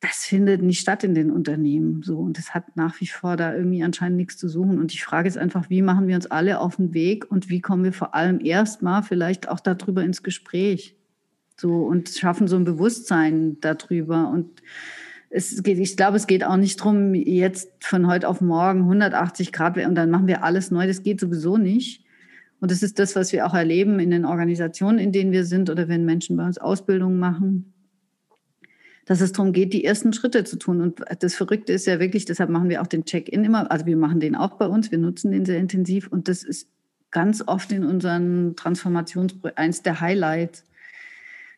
Das 0.00 0.24
findet 0.24 0.62
nicht 0.62 0.80
statt 0.80 1.04
in 1.04 1.14
den 1.14 1.30
Unternehmen 1.30 2.02
so 2.02 2.18
und 2.18 2.38
das 2.38 2.54
hat 2.54 2.74
nach 2.74 3.00
wie 3.00 3.06
vor 3.06 3.36
da 3.36 3.54
irgendwie 3.54 3.84
anscheinend 3.84 4.16
nichts 4.16 4.36
zu 4.36 4.48
suchen. 4.48 4.80
Und 4.80 4.92
die 4.92 4.98
Frage 4.98 5.28
ist 5.28 5.38
einfach, 5.38 5.70
wie 5.70 5.82
machen 5.82 6.08
wir 6.08 6.16
uns 6.16 6.26
alle 6.26 6.58
auf 6.58 6.76
den 6.76 6.92
Weg 6.92 7.30
und 7.30 7.50
wie 7.50 7.60
kommen 7.60 7.84
wir 7.84 7.92
vor 7.92 8.16
allem 8.16 8.40
erstmal 8.44 9.04
vielleicht 9.04 9.48
auch 9.48 9.60
darüber 9.60 10.02
ins 10.02 10.24
Gespräch? 10.24 10.96
So 11.60 11.84
und 11.84 12.08
schaffen 12.08 12.48
so 12.48 12.56
ein 12.56 12.64
Bewusstsein 12.64 13.58
darüber. 13.60 14.30
Und 14.30 14.62
es 15.28 15.62
geht, 15.62 15.78
ich 15.78 15.94
glaube, 15.94 16.16
es 16.16 16.26
geht 16.26 16.42
auch 16.42 16.56
nicht 16.56 16.80
darum, 16.80 17.14
jetzt 17.14 17.70
von 17.80 18.06
heute 18.06 18.28
auf 18.28 18.40
morgen 18.40 18.80
180 18.80 19.52
Grad 19.52 19.76
und 19.76 19.94
dann 19.94 20.10
machen 20.10 20.26
wir 20.26 20.42
alles 20.42 20.70
neu. 20.70 20.86
Das 20.86 21.02
geht 21.02 21.20
sowieso 21.20 21.58
nicht. 21.58 22.02
Und 22.60 22.70
das 22.70 22.82
ist 22.82 22.98
das, 22.98 23.14
was 23.14 23.32
wir 23.34 23.46
auch 23.46 23.52
erleben 23.52 24.00
in 24.00 24.10
den 24.10 24.24
Organisationen, 24.24 24.98
in 24.98 25.12
denen 25.12 25.32
wir 25.32 25.44
sind 25.44 25.68
oder 25.68 25.86
wenn 25.86 26.06
Menschen 26.06 26.38
bei 26.38 26.46
uns 26.46 26.56
Ausbildungen 26.56 27.18
machen, 27.18 27.74
dass 29.04 29.20
es 29.20 29.32
darum 29.32 29.52
geht, 29.52 29.74
die 29.74 29.84
ersten 29.84 30.14
Schritte 30.14 30.44
zu 30.44 30.56
tun. 30.56 30.80
Und 30.80 31.02
das 31.20 31.34
Verrückte 31.34 31.74
ist 31.74 31.86
ja 31.86 32.00
wirklich, 32.00 32.24
deshalb 32.24 32.48
machen 32.48 32.70
wir 32.70 32.80
auch 32.80 32.86
den 32.86 33.04
Check-in 33.04 33.44
immer, 33.44 33.70
also 33.70 33.84
wir 33.84 33.98
machen 33.98 34.20
den 34.20 34.34
auch 34.34 34.56
bei 34.56 34.66
uns, 34.66 34.90
wir 34.90 34.98
nutzen 34.98 35.30
den 35.30 35.44
sehr 35.44 35.58
intensiv 35.58 36.08
und 36.08 36.26
das 36.26 36.42
ist 36.42 36.68
ganz 37.10 37.42
oft 37.46 37.70
in 37.70 37.84
unseren 37.84 38.56
Transformationsprojekten 38.56 39.62
eins 39.62 39.82
der 39.82 40.00
Highlights 40.00 40.64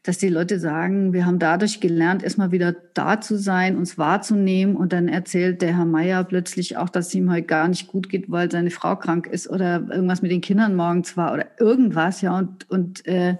dass 0.02 0.18
die 0.18 0.28
Leute 0.28 0.58
sagen, 0.58 1.12
wir 1.12 1.26
haben 1.26 1.38
dadurch 1.38 1.80
gelernt, 1.80 2.24
erstmal 2.24 2.50
wieder 2.50 2.74
da 2.94 3.20
zu 3.20 3.38
sein, 3.38 3.76
uns 3.76 3.98
wahrzunehmen. 3.98 4.74
Und 4.74 4.92
dann 4.92 5.06
erzählt 5.06 5.62
der 5.62 5.76
Herr 5.76 5.84
Meier 5.84 6.24
plötzlich 6.24 6.76
auch, 6.76 6.88
dass 6.88 7.08
es 7.08 7.14
ihm 7.14 7.30
heute 7.30 7.46
gar 7.46 7.68
nicht 7.68 7.86
gut 7.86 8.08
geht, 8.08 8.28
weil 8.28 8.50
seine 8.50 8.70
Frau 8.70 8.96
krank 8.96 9.28
ist 9.28 9.48
oder 9.48 9.86
irgendwas 9.90 10.20
mit 10.20 10.32
den 10.32 10.40
Kindern 10.40 10.74
morgens 10.74 11.16
war 11.16 11.32
oder 11.32 11.46
irgendwas, 11.58 12.20
ja. 12.20 12.36
Und, 12.36 12.68
und 12.68 13.06
äh, 13.06 13.36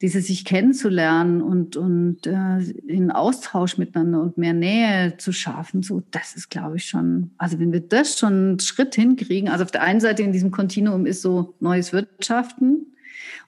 dieses 0.00 0.28
sich 0.28 0.44
kennenzulernen 0.44 1.42
und, 1.42 1.76
und 1.76 2.26
äh, 2.26 2.60
in 2.86 3.10
Austausch 3.10 3.76
miteinander 3.76 4.22
und 4.22 4.38
mehr 4.38 4.54
Nähe 4.54 5.16
zu 5.18 5.32
schaffen, 5.32 5.82
so, 5.82 6.02
das 6.12 6.36
ist, 6.36 6.50
glaube 6.50 6.76
ich, 6.76 6.86
schon, 6.86 7.32
also 7.36 7.58
wenn 7.58 7.72
wir 7.72 7.80
das 7.80 8.18
schon 8.18 8.32
einen 8.32 8.60
Schritt 8.60 8.94
hinkriegen, 8.94 9.50
also 9.50 9.64
auf 9.64 9.70
der 9.72 9.82
einen 9.82 10.00
Seite 10.00 10.22
in 10.22 10.32
diesem 10.32 10.52
Kontinuum 10.52 11.04
ist 11.04 11.20
so 11.20 11.54
neues 11.60 11.92
Wirtschaften 11.92 12.86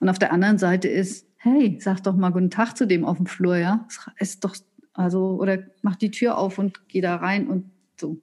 und 0.00 0.08
auf 0.11 0.18
der 0.18 0.32
anderen 0.32 0.58
Seite 0.58 0.88
ist 0.88 1.26
hey, 1.42 1.76
sag 1.80 2.02
doch 2.02 2.16
mal 2.16 2.30
guten 2.30 2.50
Tag 2.50 2.76
zu 2.76 2.87
dem 2.87 3.04
auf 3.04 3.16
dem 3.16 3.26
Flur, 3.26 3.56
ja. 3.56 3.87
Es 4.16 4.30
ist 4.30 4.44
doch, 4.44 4.56
also, 4.94 5.40
oder 5.40 5.58
mach 5.82 5.96
die 5.96 6.11
Tür 6.11 6.38
auf 6.38 6.58
und 6.58 6.88
geh 6.88 7.00
da 7.00 7.16
rein 7.16 7.49
und 7.49 7.70
so. 8.00 8.20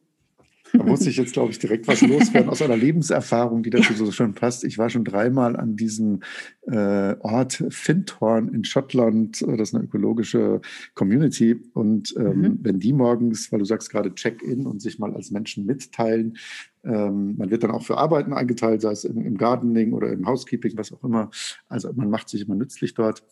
Da 0.73 0.83
muss 0.83 1.05
ich 1.07 1.17
jetzt, 1.17 1.33
glaube 1.33 1.51
ich, 1.51 1.59
direkt 1.59 1.87
was 1.87 2.01
loswerden 2.01 2.49
aus 2.49 2.61
einer 2.61 2.77
Lebenserfahrung, 2.77 3.63
die 3.63 3.71
dazu 3.71 3.93
so 3.95 4.11
schön 4.11 4.33
passt. 4.33 4.63
Ich 4.63 4.77
war 4.77 4.89
schon 4.89 5.03
dreimal 5.03 5.55
an 5.55 5.75
diesem 5.75 6.21
äh, 6.67 7.15
Ort 7.19 7.63
Findhorn 7.69 8.49
in 8.49 8.63
Schottland. 8.63 9.41
Das 9.41 9.69
ist 9.69 9.75
eine 9.75 9.85
ökologische 9.85 10.61
Community. 10.93 11.59
Und 11.73 12.13
ähm, 12.17 12.41
mhm. 12.41 12.59
wenn 12.61 12.79
die 12.79 12.93
morgens, 12.93 13.51
weil 13.51 13.59
du 13.59 13.65
sagst 13.65 13.89
gerade 13.89 14.13
Check-in 14.13 14.65
und 14.65 14.81
sich 14.81 14.99
mal 14.99 15.15
als 15.15 15.31
Menschen 15.31 15.65
mitteilen, 15.65 16.37
ähm, 16.83 17.35
man 17.37 17.49
wird 17.49 17.63
dann 17.63 17.71
auch 17.71 17.83
für 17.83 17.97
Arbeiten 17.97 18.33
eingeteilt, 18.33 18.81
sei 18.81 18.91
es 18.91 19.03
im, 19.03 19.21
im 19.21 19.37
Gardening 19.37 19.93
oder 19.93 20.11
im 20.11 20.25
Housekeeping, 20.25 20.77
was 20.77 20.93
auch 20.93 21.03
immer. 21.03 21.29
Also 21.67 21.91
man 21.93 22.09
macht 22.09 22.29
sich 22.29 22.41
immer 22.41 22.55
nützlich 22.55 22.93
dort. 22.93 23.23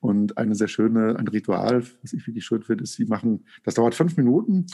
Und 0.00 0.38
eine 0.38 0.54
sehr 0.54 0.68
schöne, 0.68 1.16
ein 1.18 1.28
Ritual, 1.28 1.82
was 2.02 2.12
ich 2.12 2.26
wirklich 2.26 2.44
schön 2.44 2.62
finde, 2.62 2.84
ist, 2.84 2.94
sie 2.94 3.06
machen, 3.06 3.44
das 3.64 3.74
dauert 3.74 3.94
fünf 3.94 4.16
Minuten. 4.16 4.66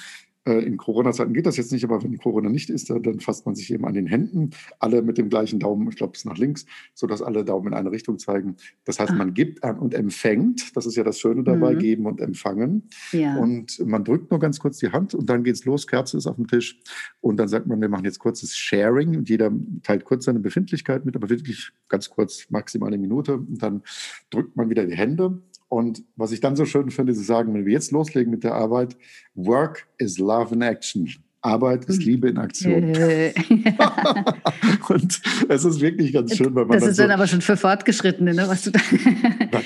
Äh, 0.45 0.65
in 0.65 0.77
Corona-Zeiten 0.77 1.35
geht 1.35 1.47
das 1.47 1.57
jetzt 1.57 1.71
nicht, 1.71 1.85
aber 1.85 2.03
wenn 2.03 2.19
Corona 2.19 2.49
nicht 2.49 2.69
ist, 2.69 2.91
dann 2.91 3.21
fasst 3.21 3.47
man 3.47 3.55
sich 3.55 3.73
eben 3.73 3.85
an 3.85 3.95
den 3.95 4.07
Händen, 4.07 4.51
alle 4.81 5.03
mit 5.03 5.19
dem 5.19 5.29
gleichen 5.29 5.61
Daumen, 5.61 5.89
ich 5.89 5.97
glaube, 5.97 6.15
es 6.17 6.25
nach 6.25 6.37
links, 6.37 6.67
sodass 6.95 7.23
alle 7.23 7.45
Daumen 7.45 7.69
in 7.69 7.75
eine 7.75 7.93
Richtung 7.93 8.19
zeigen. 8.19 8.57
Das 8.85 8.99
heißt, 8.99 9.13
man 9.13 9.35
gibt 9.35 9.63
an 9.63 9.79
und 9.79 9.95
empfängt. 9.95 10.77
Das 10.77 10.87
ist 10.87 10.97
ja 10.97 11.05
das 11.05 11.21
Schöne 11.21 11.45
dabei, 11.45 11.75
mhm. 11.75 11.79
geben 11.79 12.07
und 12.07 12.21
empfangen. 12.21 12.89
Ja. 13.13 13.37
Und 13.37 13.79
man 13.87 14.05
drückt 14.05 14.31
nur 14.31 14.41
ganz 14.41 14.59
kurz 14.59 14.79
die 14.79 14.91
Hand 14.91 15.15
und 15.15 15.31
dann 15.31 15.45
geht 15.45 15.55
es 15.55 15.65
los, 15.65 15.87
Kerze 15.87 16.17
ist 16.17 16.27
auf 16.27 16.37
dem 16.37 16.49
Tisch. 16.49 16.81
Und 17.21 17.37
dann 17.37 17.49
sagt 17.49 17.67
man, 17.67 17.81
wir 17.81 17.89
machen 17.89 18.05
jetzt 18.05 18.19
kurzes 18.19 18.57
Sharing 18.57 19.17
und 19.17 19.29
jeder 19.29 19.53
teilt 19.83 20.05
kurz 20.05 20.25
seine 20.25 20.41
Befindlichkeit 20.41 21.05
mit, 21.05 21.15
aber 21.15 21.31
wirklich 21.31 21.71
ganz 21.89 22.11
kurz, 22.11 22.47
maximal 22.51 22.89
eine 22.89 22.99
Minute. 22.99 23.37
Und 23.37 23.63
dann 23.63 23.83
drückt 24.31 24.57
man 24.57 24.71
wieder 24.71 24.85
die 24.87 24.97
Hände 24.97 25.41
und 25.73 26.05
was 26.17 26.33
ich 26.33 26.41
dann 26.41 26.55
so 26.55 26.67
schön 26.67 26.91
finde, 26.91 27.15
sie 27.15 27.25
sagen, 27.25 27.55
wenn 27.55 27.65
wir 27.65 27.73
jetzt 27.73 27.93
loslegen 27.93 28.31
mit 28.31 28.45
der 28.45 28.55
Arbeit, 28.55 28.95
Work 29.35 29.89
is 29.97 30.19
love 30.19 30.55
in 30.55 30.61
action. 30.61 31.09
Arbeit 31.43 31.85
ist 31.87 31.99
hm. 31.99 32.07
Liebe 32.07 32.29
in 32.29 32.39
Aktion. 32.39 32.85
und 34.89 35.21
es 35.49 35.65
ist 35.65 35.81
wirklich 35.81 36.13
ganz 36.13 36.37
schön, 36.37 36.55
weil 36.55 36.65
man. 36.67 36.79
Das 36.79 36.89
ist 36.89 36.99
dann 36.99 37.09
so 37.09 37.15
aber 37.15 37.27
schon 37.27 37.41
für 37.41 37.57
Fortgeschrittene, 37.57 38.33
ne? 38.33 38.45
Was 38.47 38.63
du 38.63 38.71
da. 38.71 38.81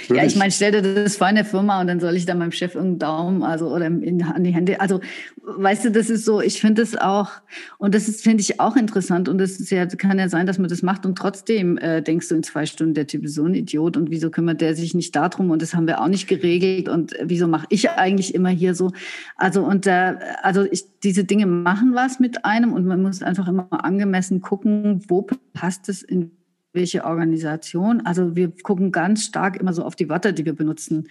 Ja, 0.09 0.25
ich 0.25 0.37
meine, 0.37 0.51
stell 0.51 0.73
dir 0.73 0.83
das 0.83 1.17
vor 1.17 1.27
eine 1.27 1.45
Firma 1.45 1.81
und 1.81 1.87
dann 1.87 2.01
soll 2.01 2.17
ich 2.17 2.27
da 2.27 2.35
meinem 2.35 2.53
Chef 2.53 2.75
irgendeinen 2.75 2.99
Daumen, 2.99 3.43
also 3.43 3.73
oder 3.73 3.87
in, 3.87 4.23
an 4.23 4.45
die 4.45 4.53
Hände. 4.53 4.81
Also, 4.81 5.01
weißt 5.43 5.85
du, 5.85 5.91
das 5.91 6.11
ist 6.11 6.25
so, 6.25 6.41
ich 6.41 6.61
finde 6.61 6.83
es 6.83 6.97
auch, 6.97 7.31
und 7.79 7.95
das 7.95 8.09
ist, 8.09 8.23
finde 8.23 8.41
ich 8.41 8.61
auch 8.61 8.77
interessant. 8.77 9.29
Und 9.29 9.41
es 9.41 9.71
ja, 9.71 9.87
kann 9.87 10.19
ja 10.19 10.29
sein, 10.29 10.47
dass 10.47 10.59
man 10.59 10.69
das 10.69 10.83
macht 10.83 11.07
und 11.07 11.17
trotzdem 11.17 11.79
äh, 11.79 12.03
denkst 12.03 12.29
du 12.29 12.35
in 12.35 12.43
zwei 12.43 12.67
Stunden, 12.67 12.95
der 12.95 13.07
Typ 13.07 13.25
ist 13.25 13.35
so 13.35 13.45
ein 13.45 13.55
Idiot 13.55 13.97
und 13.97 14.11
wieso 14.11 14.31
kümmert 14.31 14.61
der 14.61 14.75
sich 14.75 14.95
nicht 14.95 15.15
darum 15.15 15.51
und 15.51 15.63
das 15.63 15.75
haben 15.75 15.87
wir 15.87 16.01
auch 16.01 16.09
nicht 16.09 16.29
geregelt 16.29 16.89
und 16.89 17.15
wieso 17.23 17.49
mache 17.49 17.67
ich 17.71 17.91
eigentlich 17.91 18.35
immer 18.35 18.51
hier 18.51 18.75
so? 18.75 18.93
Also, 19.37 19.63
und 19.63 19.87
äh, 19.87 20.15
also 20.43 20.65
ich, 20.71 20.85
diese 21.07 21.25
Dinge 21.25 21.47
machen 21.47 21.95
was 21.95 22.19
mit 22.19 22.45
einem 22.45 22.73
und 22.73 22.85
man 22.85 23.01
muss 23.01 23.23
einfach 23.23 23.47
immer 23.47 23.69
angemessen 23.71 24.41
gucken, 24.41 25.05
wo 25.09 25.25
passt 25.55 25.89
es 25.89 26.03
in 26.03 26.33
welche 26.73 27.05
Organisation. 27.05 28.05
Also 28.05 28.35
wir 28.35 28.53
gucken 28.63 28.91
ganz 28.91 29.25
stark 29.25 29.57
immer 29.57 29.73
so 29.73 29.85
auf 29.85 29.95
die 29.95 30.09
Wörter, 30.09 30.33
die 30.33 30.45
wir 30.45 30.55
benutzen. 30.55 31.09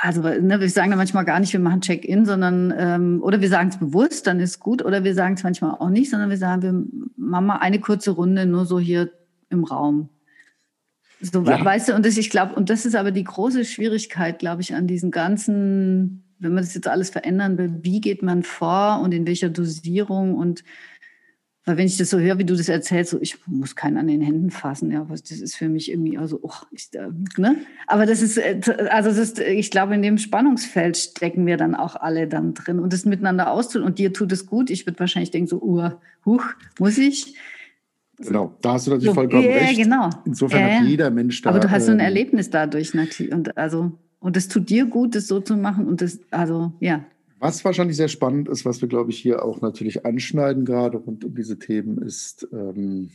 Also 0.00 0.20
ne, 0.22 0.58
wir 0.58 0.68
sagen 0.68 0.90
dann 0.90 0.98
manchmal 0.98 1.24
gar 1.24 1.38
nicht, 1.38 1.52
wir 1.52 1.60
machen 1.60 1.80
Check-in, 1.80 2.26
sondern 2.26 2.74
ähm, 2.76 3.22
oder 3.22 3.40
wir 3.40 3.48
sagen 3.48 3.68
es 3.68 3.78
bewusst, 3.78 4.26
dann 4.26 4.40
ist 4.40 4.58
gut, 4.58 4.84
oder 4.84 5.04
wir 5.04 5.14
sagen 5.14 5.34
es 5.34 5.44
manchmal 5.44 5.76
auch 5.78 5.90
nicht, 5.90 6.10
sondern 6.10 6.28
wir 6.28 6.36
sagen, 6.36 6.62
wir 6.62 6.72
machen 7.16 7.46
mal 7.46 7.58
eine 7.58 7.78
kurze 7.78 8.10
Runde 8.10 8.46
nur 8.46 8.66
so 8.66 8.80
hier 8.80 9.12
im 9.48 9.62
Raum. 9.62 10.08
So, 11.20 11.44
ja. 11.44 11.64
weißt 11.64 11.90
du, 11.90 11.94
und 11.94 12.04
das, 12.04 12.16
ich 12.16 12.30
glaube, 12.30 12.56
und 12.56 12.68
das 12.68 12.84
ist 12.84 12.96
aber 12.96 13.12
die 13.12 13.24
große 13.24 13.64
Schwierigkeit, 13.64 14.40
glaube 14.40 14.62
ich, 14.62 14.74
an 14.74 14.88
diesen 14.88 15.12
ganzen 15.12 16.24
wenn 16.38 16.54
man 16.54 16.62
das 16.64 16.74
jetzt 16.74 16.88
alles 16.88 17.10
verändern 17.10 17.58
will, 17.58 17.78
wie 17.82 18.00
geht 18.00 18.22
man 18.22 18.42
vor 18.42 19.00
und 19.02 19.12
in 19.12 19.26
welcher 19.26 19.48
Dosierung 19.48 20.34
und 20.34 20.64
weil 21.68 21.76
wenn 21.76 21.86
ich 21.86 21.98
das 21.98 22.08
so 22.08 22.18
höre, 22.18 22.38
wie 22.38 22.46
du 22.46 22.56
das 22.56 22.70
erzählst, 22.70 23.10
so 23.10 23.20
ich 23.20 23.36
muss 23.46 23.76
keinen 23.76 23.98
an 23.98 24.06
den 24.06 24.22
Händen 24.22 24.50
fassen, 24.50 24.90
ja, 24.90 25.06
was 25.10 25.22
das 25.22 25.38
ist 25.40 25.54
für 25.54 25.68
mich 25.68 25.90
irgendwie 25.90 26.16
also, 26.16 26.38
oh, 26.40 26.54
ich, 26.70 26.88
äh, 26.94 27.08
ne? 27.36 27.56
Aber 27.86 28.06
das 28.06 28.22
ist, 28.22 28.38
äh, 28.38 28.58
also 28.90 29.10
das 29.10 29.18
ist, 29.18 29.38
ich 29.38 29.70
glaube, 29.70 29.94
in 29.94 30.00
dem 30.00 30.16
Spannungsfeld 30.16 30.96
stecken 30.96 31.44
wir 31.44 31.58
dann 31.58 31.74
auch 31.74 31.94
alle 31.94 32.26
dann 32.26 32.54
drin 32.54 32.78
und 32.78 32.94
das 32.94 33.04
miteinander 33.04 33.50
auszutun. 33.50 33.86
Und 33.86 33.98
dir 33.98 34.14
tut 34.14 34.32
es 34.32 34.46
gut. 34.46 34.70
Ich 34.70 34.86
würde 34.86 34.98
wahrscheinlich 34.98 35.30
denken 35.30 35.46
so, 35.48 35.60
uh, 35.60 35.90
huch, 36.24 36.42
muss 36.78 36.96
ich? 36.96 37.36
Genau, 38.16 38.56
da 38.62 38.72
hast 38.72 38.86
du 38.86 38.92
natürlich 38.92 39.10
so, 39.10 39.14
vollkommen 39.14 39.44
ja, 39.44 39.50
recht. 39.50 39.76
Genau. 39.76 40.08
Insofern 40.24 40.60
äh, 40.60 40.78
hat 40.78 40.86
jeder 40.86 41.10
Mensch 41.10 41.42
da. 41.42 41.50
Aber 41.50 41.60
du 41.60 41.70
hast 41.70 41.84
so 41.84 41.92
ein 41.92 41.98
ähm, 41.98 42.04
Erlebnis 42.06 42.48
dadurch 42.48 42.94
natürlich 42.94 43.30
und 43.30 43.58
also 43.58 43.92
und 44.20 44.36
es 44.36 44.48
tut 44.48 44.68
dir 44.68 44.86
gut, 44.86 45.14
das 45.14 45.26
so 45.26 45.40
zu 45.40 45.56
machen. 45.56 45.86
Und 45.86 46.00
das, 46.00 46.20
also, 46.30 46.72
ja. 46.80 47.04
Was 47.38 47.64
wahrscheinlich 47.64 47.96
sehr 47.96 48.08
spannend 48.08 48.48
ist, 48.48 48.64
was 48.64 48.80
wir, 48.80 48.88
glaube 48.88 49.10
ich, 49.10 49.18
hier 49.18 49.44
auch 49.44 49.60
natürlich 49.60 50.04
anschneiden, 50.04 50.64
gerade 50.64 50.98
rund 50.98 51.24
um 51.24 51.34
diese 51.34 51.58
Themen, 51.58 51.98
ist, 51.98 52.48
ähm, 52.52 53.10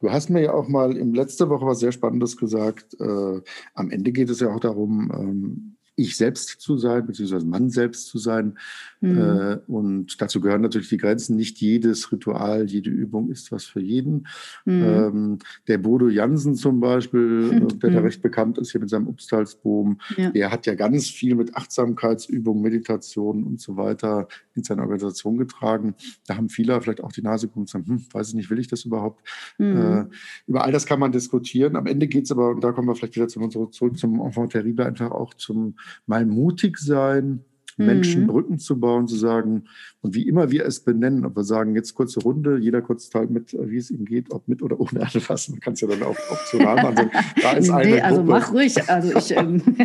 du 0.00 0.10
hast 0.10 0.30
mir 0.30 0.42
ja 0.42 0.52
auch 0.52 0.68
mal 0.68 0.96
im 0.96 1.14
letzte 1.14 1.48
Woche 1.48 1.66
was 1.66 1.78
sehr 1.78 1.92
Spannendes 1.92 2.36
gesagt. 2.36 2.96
Äh, 2.98 3.40
am 3.74 3.90
Ende 3.90 4.10
geht 4.10 4.30
es 4.30 4.40
ja 4.40 4.52
auch 4.52 4.60
darum, 4.60 5.12
ähm, 5.14 5.75
ich 5.96 6.16
selbst 6.16 6.60
zu 6.60 6.76
sein, 6.76 7.06
beziehungsweise 7.06 7.46
Mann 7.46 7.70
selbst 7.70 8.06
zu 8.06 8.18
sein. 8.18 8.58
Mhm. 9.00 9.18
Äh, 9.18 9.58
und 9.66 10.20
dazu 10.20 10.40
gehören 10.40 10.60
natürlich 10.60 10.90
die 10.90 10.98
Grenzen. 10.98 11.36
Nicht 11.36 11.58
jedes 11.58 12.12
Ritual, 12.12 12.66
jede 12.66 12.90
Übung 12.90 13.30
ist 13.30 13.50
was 13.50 13.64
für 13.64 13.80
jeden. 13.80 14.26
Mhm. 14.66 14.84
Ähm, 14.84 15.38
der 15.66 15.78
Bodo 15.78 16.08
Jansen 16.08 16.54
zum 16.54 16.80
Beispiel, 16.80 17.20
mhm. 17.20 17.68
der 17.80 17.90
da 17.90 18.00
recht 18.00 18.22
bekannt 18.22 18.58
ist 18.58 18.72
hier 18.72 18.80
mit 18.80 18.90
seinem 18.90 19.08
Upstalsboom, 19.08 19.98
ja. 20.16 20.30
der 20.30 20.52
hat 20.52 20.66
ja 20.66 20.74
ganz 20.74 21.08
viel 21.08 21.34
mit 21.34 21.56
Achtsamkeitsübungen, 21.56 22.62
Meditation 22.62 23.44
und 23.44 23.60
so 23.60 23.76
weiter 23.76 24.28
in 24.56 24.64
seine 24.64 24.82
Organisation 24.82 25.36
getragen. 25.36 25.94
Da 26.26 26.36
haben 26.36 26.48
viele 26.48 26.80
vielleicht 26.80 27.02
auch 27.02 27.12
die 27.12 27.22
Nase 27.22 27.46
gekommen 27.46 27.64
und 27.64 27.70
sagen, 27.70 27.86
hm, 27.86 28.06
weiß 28.12 28.28
ich 28.28 28.34
nicht, 28.34 28.50
will 28.50 28.58
ich 28.58 28.68
das 28.68 28.84
überhaupt? 28.84 29.26
Mhm. 29.58 29.76
Äh, 29.76 30.04
über 30.46 30.64
all 30.64 30.72
das 30.72 30.86
kann 30.86 31.00
man 31.00 31.12
diskutieren. 31.12 31.76
Am 31.76 31.86
Ende 31.86 32.08
geht 32.08 32.24
es 32.24 32.32
aber, 32.32 32.50
und 32.50 32.62
da 32.62 32.72
kommen 32.72 32.88
wir 32.88 32.94
vielleicht 32.94 33.16
wieder 33.16 33.28
zurück, 33.28 33.72
zurück 33.72 33.98
zum 33.98 34.20
Enfant 34.20 34.52
terrible, 34.52 34.86
einfach 34.86 35.10
auch 35.10 35.34
zum 35.34 35.76
mal 36.06 36.26
mutig 36.26 36.78
sein, 36.78 37.44
Menschen 37.76 38.22
mhm. 38.22 38.26
Brücken 38.26 38.58
zu 38.58 38.80
bauen, 38.80 39.06
zu 39.06 39.16
sagen, 39.16 39.64
und 40.00 40.14
wie 40.14 40.28
immer 40.28 40.50
wir 40.50 40.64
es 40.64 40.80
benennen, 40.80 41.24
ob 41.24 41.36
wir 41.36 41.42
sagen, 41.42 41.74
jetzt 41.74 41.94
kurze 41.94 42.20
Runde, 42.20 42.58
jeder 42.58 42.80
kurz 42.80 43.10
teilt 43.10 43.30
mit, 43.30 43.52
wie 43.58 43.76
es 43.76 43.90
ihm 43.90 44.04
geht, 44.04 44.30
ob 44.30 44.46
mit 44.46 44.62
oder 44.62 44.78
ohne 44.78 45.02
anfassen, 45.02 45.52
man 45.52 45.60
kann 45.60 45.72
es 45.72 45.80
ja 45.80 45.88
dann 45.88 46.02
auch 46.02 46.16
optional 46.30 46.76
machen. 46.76 47.10
Da 47.42 47.52
ist 47.52 47.70
eine 47.70 47.90
nee, 47.90 48.00
also 48.00 48.18
Gruppe. 48.18 48.30
mach 48.30 48.52
ruhig, 48.52 48.88
also 48.88 49.18
ich, 49.18 49.36
ähm, 49.36 49.62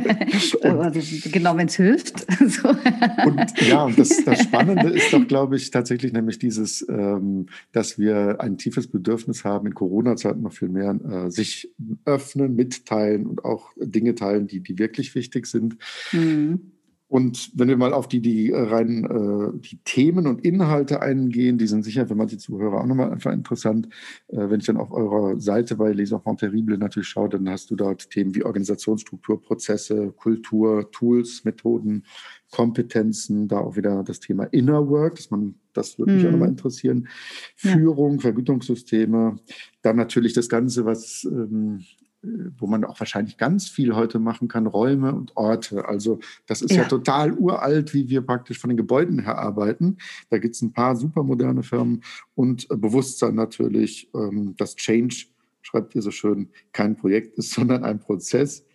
also 0.61 1.29
genau, 1.31 1.57
wenn 1.57 1.67
es 1.67 1.75
hilft. 1.75 2.19
so. 2.47 2.69
Und 2.69 3.61
ja, 3.67 3.85
und 3.85 3.97
das, 3.97 4.23
das 4.23 4.43
Spannende 4.43 4.89
ist 4.89 5.11
doch, 5.11 5.27
glaube 5.27 5.55
ich, 5.55 5.71
tatsächlich 5.71 6.13
nämlich 6.13 6.37
dieses, 6.37 6.85
ähm, 6.87 7.47
dass 7.71 7.97
wir 7.97 8.41
ein 8.41 8.57
tiefes 8.57 8.87
Bedürfnis 8.87 9.43
haben, 9.43 9.67
in 9.67 9.73
Corona-Zeiten 9.73 10.41
noch 10.41 10.53
viel 10.53 10.69
mehr, 10.69 10.99
äh, 11.03 11.31
sich 11.31 11.73
öffnen, 12.05 12.55
mitteilen 12.55 13.25
und 13.25 13.43
auch 13.43 13.71
Dinge 13.77 14.15
teilen, 14.15 14.47
die, 14.47 14.59
die 14.59 14.77
wirklich 14.77 15.15
wichtig 15.15 15.47
sind. 15.47 15.77
Mhm. 16.11 16.71
Und 17.11 17.51
wenn 17.55 17.67
wir 17.67 17.75
mal 17.75 17.91
auf 17.91 18.07
die, 18.07 18.21
die 18.21 18.53
rein 18.53 19.03
äh, 19.03 19.59
die 19.59 19.79
Themen 19.83 20.27
und 20.27 20.45
Inhalte 20.45 21.01
eingehen, 21.01 21.57
die 21.57 21.67
sind 21.67 21.83
sicher 21.83 22.07
für 22.07 22.15
manche 22.15 22.37
Zuhörer 22.37 22.79
auch 22.79 22.85
nochmal 22.85 23.11
einfach 23.11 23.33
interessant. 23.33 23.89
Äh, 24.29 24.49
wenn 24.49 24.61
ich 24.61 24.65
dann 24.67 24.77
auf 24.77 24.93
eurer 24.93 25.37
Seite 25.37 25.75
bei 25.75 25.91
Les 25.91 26.13
Enfants 26.13 26.39
Terribles 26.39 26.79
natürlich 26.79 27.09
schaue, 27.09 27.27
dann 27.27 27.49
hast 27.49 27.69
du 27.69 27.75
dort 27.75 28.09
Themen 28.11 28.33
wie 28.33 28.45
Organisationsstruktur, 28.45 29.41
Prozesse, 29.41 30.13
Kultur, 30.15 30.89
Tools, 30.91 31.43
Methoden, 31.43 32.05
Kompetenzen, 32.49 33.49
da 33.49 33.57
auch 33.57 33.75
wieder 33.75 34.05
das 34.05 34.21
Thema 34.21 34.45
Inner 34.45 34.87
Work, 34.87 35.17
dass 35.17 35.29
man, 35.31 35.55
das 35.73 35.99
würde 35.99 36.13
mich 36.13 36.21
mhm. 36.21 36.29
auch 36.29 36.31
nochmal 36.31 36.49
interessieren. 36.49 37.09
Führung, 37.57 38.13
ja. 38.15 38.21
Vergütungssysteme, 38.21 39.35
dann 39.81 39.97
natürlich 39.97 40.31
das 40.31 40.47
Ganze, 40.47 40.85
was 40.85 41.27
ähm, 41.29 41.81
wo 42.23 42.67
man 42.67 42.83
auch 42.85 42.99
wahrscheinlich 42.99 43.37
ganz 43.37 43.67
viel 43.67 43.95
heute 43.95 44.19
machen 44.19 44.47
kann, 44.47 44.67
Räume 44.67 45.13
und 45.13 45.35
Orte. 45.35 45.85
Also 45.85 46.19
das 46.45 46.61
ist 46.61 46.71
ja, 46.71 46.83
ja 46.83 46.87
total 46.87 47.33
uralt, 47.33 47.93
wie 47.93 48.09
wir 48.09 48.21
praktisch 48.21 48.59
von 48.59 48.69
den 48.69 48.77
Gebäuden 48.77 49.19
her 49.19 49.37
arbeiten. 49.37 49.97
Da 50.29 50.37
gibt 50.37 50.55
es 50.55 50.61
ein 50.61 50.71
paar 50.71 50.95
supermoderne 50.95 51.63
Firmen 51.63 52.03
und 52.35 52.69
äh, 52.69 52.77
Bewusstsein 52.77 53.35
natürlich, 53.35 54.09
ähm, 54.13 54.55
dass 54.57 54.75
Change, 54.75 55.25
schreibt 55.61 55.95
ihr 55.95 56.01
so 56.01 56.11
schön, 56.11 56.49
kein 56.73 56.95
Projekt 56.95 57.37
ist, 57.37 57.51
sondern 57.53 57.83
ein 57.83 57.99
Prozess, 57.99 58.65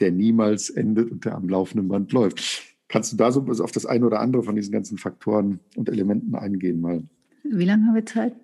der 0.00 0.10
niemals 0.10 0.70
endet 0.70 1.10
und 1.10 1.24
der 1.24 1.34
am 1.34 1.48
laufenden 1.48 1.88
Band 1.88 2.12
läuft. 2.12 2.64
Kannst 2.88 3.12
du 3.12 3.16
da 3.16 3.30
so 3.30 3.42
auf 3.42 3.72
das 3.72 3.86
eine 3.86 4.06
oder 4.06 4.20
andere 4.20 4.42
von 4.42 4.56
diesen 4.56 4.72
ganzen 4.72 4.96
Faktoren 4.98 5.60
und 5.76 5.88
Elementen 5.88 6.34
eingehen 6.34 6.80
mal? 6.80 7.02
Wie 7.44 7.64
lange 7.64 7.86
haben 7.86 7.94
wir 7.94 8.06
Zeit? 8.06 8.34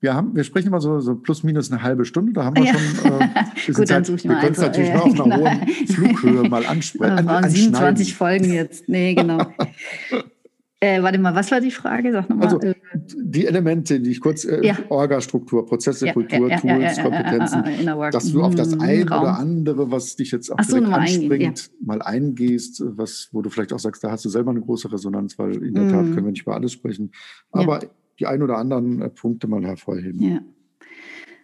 Wir, 0.00 0.14
haben, 0.14 0.34
wir 0.34 0.44
sprechen 0.44 0.68
immer 0.68 0.80
so, 0.80 0.98
so 1.00 1.14
plus 1.14 1.42
minus 1.42 1.70
eine 1.70 1.82
halbe 1.82 2.06
Stunde. 2.06 2.32
Da 2.32 2.44
haben 2.44 2.56
wir 2.56 2.64
ja. 2.64 2.72
schon. 2.72 3.12
Äh, 3.12 3.20
wir 3.66 3.74
Gut, 3.74 3.90
dann 3.90 4.04
halt, 4.04 4.24
wir 4.24 4.34
können 4.36 4.52
es 4.52 4.58
natürlich 4.58 4.92
nur 4.92 5.04
auf 5.04 5.20
einer 5.20 5.36
genau. 5.36 5.50
hohen 5.50 5.86
Flughöhe 5.86 6.48
mal 6.48 6.66
ansprechen. 6.66 7.10
Ja, 7.30 7.36
an, 7.36 7.50
27 7.50 8.14
Folgen 8.14 8.52
jetzt. 8.52 8.88
Nee, 8.88 9.14
genau. 9.14 9.38
äh, 10.80 11.02
warte 11.02 11.18
mal, 11.18 11.34
was 11.34 11.50
war 11.50 11.60
die 11.60 11.70
Frage? 11.70 12.12
Sag 12.12 12.30
nochmal. 12.30 12.48
Also, 12.48 12.60
die 13.04 13.46
Elemente, 13.46 14.00
die 14.00 14.10
ich 14.10 14.20
kurz, 14.20 14.44
äh, 14.44 14.64
ja. 14.66 14.78
Orga-Struktur, 14.88 15.66
Prozesse, 15.66 16.06
ja, 16.06 16.12
Kultur, 16.14 16.48
ja, 16.48 16.58
Tools, 16.58 17.02
Kompetenzen, 17.02 17.86
dass 18.12 18.32
du 18.32 18.42
auf 18.42 18.54
das 18.54 18.74
mhm, 18.74 18.80
ein 18.80 19.08
Raum. 19.08 19.22
oder 19.22 19.38
andere, 19.38 19.90
was 19.90 20.16
dich 20.16 20.30
jetzt 20.30 20.50
auch 20.50 20.62
so, 20.62 20.76
anspringt, 20.76 21.32
eingehen, 21.32 21.54
mal 21.84 22.00
eingehst, 22.00 22.82
was, 22.86 23.28
wo 23.32 23.42
du 23.42 23.50
vielleicht 23.50 23.72
auch 23.72 23.78
sagst, 23.78 24.02
da 24.02 24.10
hast 24.10 24.24
du 24.24 24.30
selber 24.30 24.50
eine 24.50 24.60
große 24.60 24.90
Resonanz, 24.90 25.38
weil 25.38 25.62
in 25.62 25.74
der. 25.74 25.90
Tat 25.90 26.04
können 26.04 26.24
wir 26.24 26.32
nicht 26.32 26.42
über 26.42 26.54
alles 26.54 26.72
sprechen. 26.72 27.12
Aber 27.50 27.80
die 28.20 28.26
ein 28.26 28.42
oder 28.42 28.58
anderen 28.58 29.02
äh, 29.02 29.08
Punkte 29.08 29.48
mal 29.48 29.64
hervorheben. 29.64 30.20
Ja. 30.20 30.40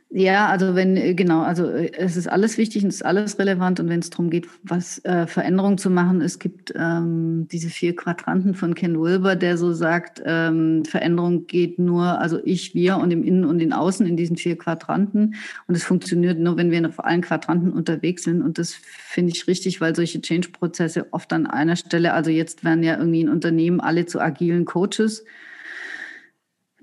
Ja, 0.09 0.47
also 0.47 0.77
wenn, 0.77 0.97
äh, 0.97 1.15
genau, 1.15 1.43
also 1.43 1.69
äh, 1.69 1.91
es 1.97 2.17
ist 2.17 2.29
alles 2.29 2.59
wichtig 2.59 2.85
und 2.85 2.91
es 2.91 2.97
ist 2.97 3.05
alles 3.05 3.41
relevant 3.41 3.81
und 3.81 3.89
wenn 3.89 3.99
es 3.99 4.09
darum 4.09 4.31
geht, 4.31 4.47
was 4.63 5.05
äh, 5.05 5.27
Veränderungen 5.27 5.79
zu 5.79 5.91
machen, 5.91 6.21
es 6.21 6.39
gibt 6.39 6.73
ähm, 6.77 7.49
diese 7.51 7.69
vier 7.69 7.97
Quadranten 7.97 8.55
von 8.55 8.77
Ken 8.77 9.01
Wilber, 9.01 9.35
der 9.35 9.59
so 9.59 9.73
sagt, 9.73 10.23
ähm, 10.25 10.85
Veränderung 10.85 11.49
geht 11.49 11.81
nur, 11.81 12.21
also 12.21 12.39
ich, 12.45 12.73
wir 12.73 12.99
und 12.99 13.11
im 13.11 13.25
Innen 13.25 13.45
und 13.45 13.59
im 13.59 13.73
Außen 13.73 14.07
in 14.07 14.17
diesen 14.17 14.37
vier 14.37 14.57
Quadranten 14.57 15.35
und 15.67 15.75
es 15.75 15.83
funktioniert 15.83 16.39
nur, 16.39 16.57
wenn 16.57 16.71
wir 16.71 16.87
auf 16.87 17.05
allen 17.05 17.21
Quadranten 17.21 17.73
unterwegs 17.73 18.23
sind 18.23 18.43
und 18.43 18.59
das 18.59 18.75
finde 18.75 19.33
ich 19.35 19.49
richtig, 19.49 19.81
weil 19.81 19.97
solche 19.97 20.21
Change-Prozesse 20.21 21.09
oft 21.11 21.33
an 21.33 21.47
einer 21.47 21.75
Stelle, 21.75 22.13
also 22.13 22.31
jetzt 22.31 22.63
werden 22.63 22.85
ja 22.85 22.97
irgendwie 22.97 23.23
in 23.23 23.29
Unternehmen 23.29 23.81
alle 23.81 24.07
zu 24.07 24.21
agilen 24.21 24.67
Coaches, 24.67 25.25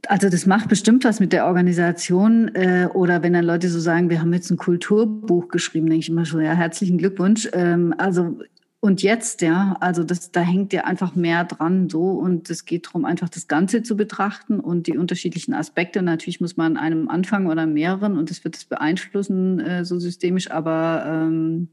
also 0.07 0.29
das 0.29 0.45
macht 0.45 0.69
bestimmt 0.69 1.03
was 1.05 1.19
mit 1.19 1.33
der 1.33 1.45
Organisation. 1.45 2.49
Äh, 2.55 2.89
oder 2.93 3.23
wenn 3.23 3.33
dann 3.33 3.45
Leute 3.45 3.69
so 3.69 3.79
sagen, 3.79 4.09
wir 4.09 4.21
haben 4.21 4.33
jetzt 4.33 4.51
ein 4.51 4.57
Kulturbuch 4.57 5.47
geschrieben, 5.47 5.87
denke 5.87 6.01
ich 6.01 6.09
immer 6.09 6.25
schon, 6.25 6.41
ja, 6.41 6.53
herzlichen 6.53 6.97
Glückwunsch. 6.97 7.49
Ähm, 7.53 7.93
also 7.97 8.37
und 8.83 9.01
jetzt, 9.01 9.41
ja, 9.41 9.77
also 9.79 10.03
das, 10.03 10.31
da 10.31 10.41
hängt 10.41 10.73
ja 10.73 10.83
einfach 10.83 11.15
mehr 11.15 11.45
dran 11.45 11.89
so 11.89 12.09
und 12.09 12.49
es 12.49 12.65
geht 12.65 12.87
darum, 12.87 13.05
einfach 13.05 13.29
das 13.29 13.47
Ganze 13.47 13.81
zu 13.81 13.95
betrachten 13.95 14.59
und 14.59 14.87
die 14.87 14.97
unterschiedlichen 14.97 15.53
Aspekte. 15.53 16.01
Natürlich 16.01 16.41
muss 16.41 16.57
man 16.57 16.75
an 16.75 16.83
einem 16.83 17.07
anfangen 17.07 17.47
oder 17.47 17.65
mehreren 17.65 18.17
und 18.17 18.29
das 18.29 18.43
wird 18.43 18.57
es 18.57 18.65
beeinflussen, 18.65 19.61
äh, 19.61 19.85
so 19.85 19.99
systemisch, 19.99 20.51
aber 20.51 21.05
ähm, 21.07 21.69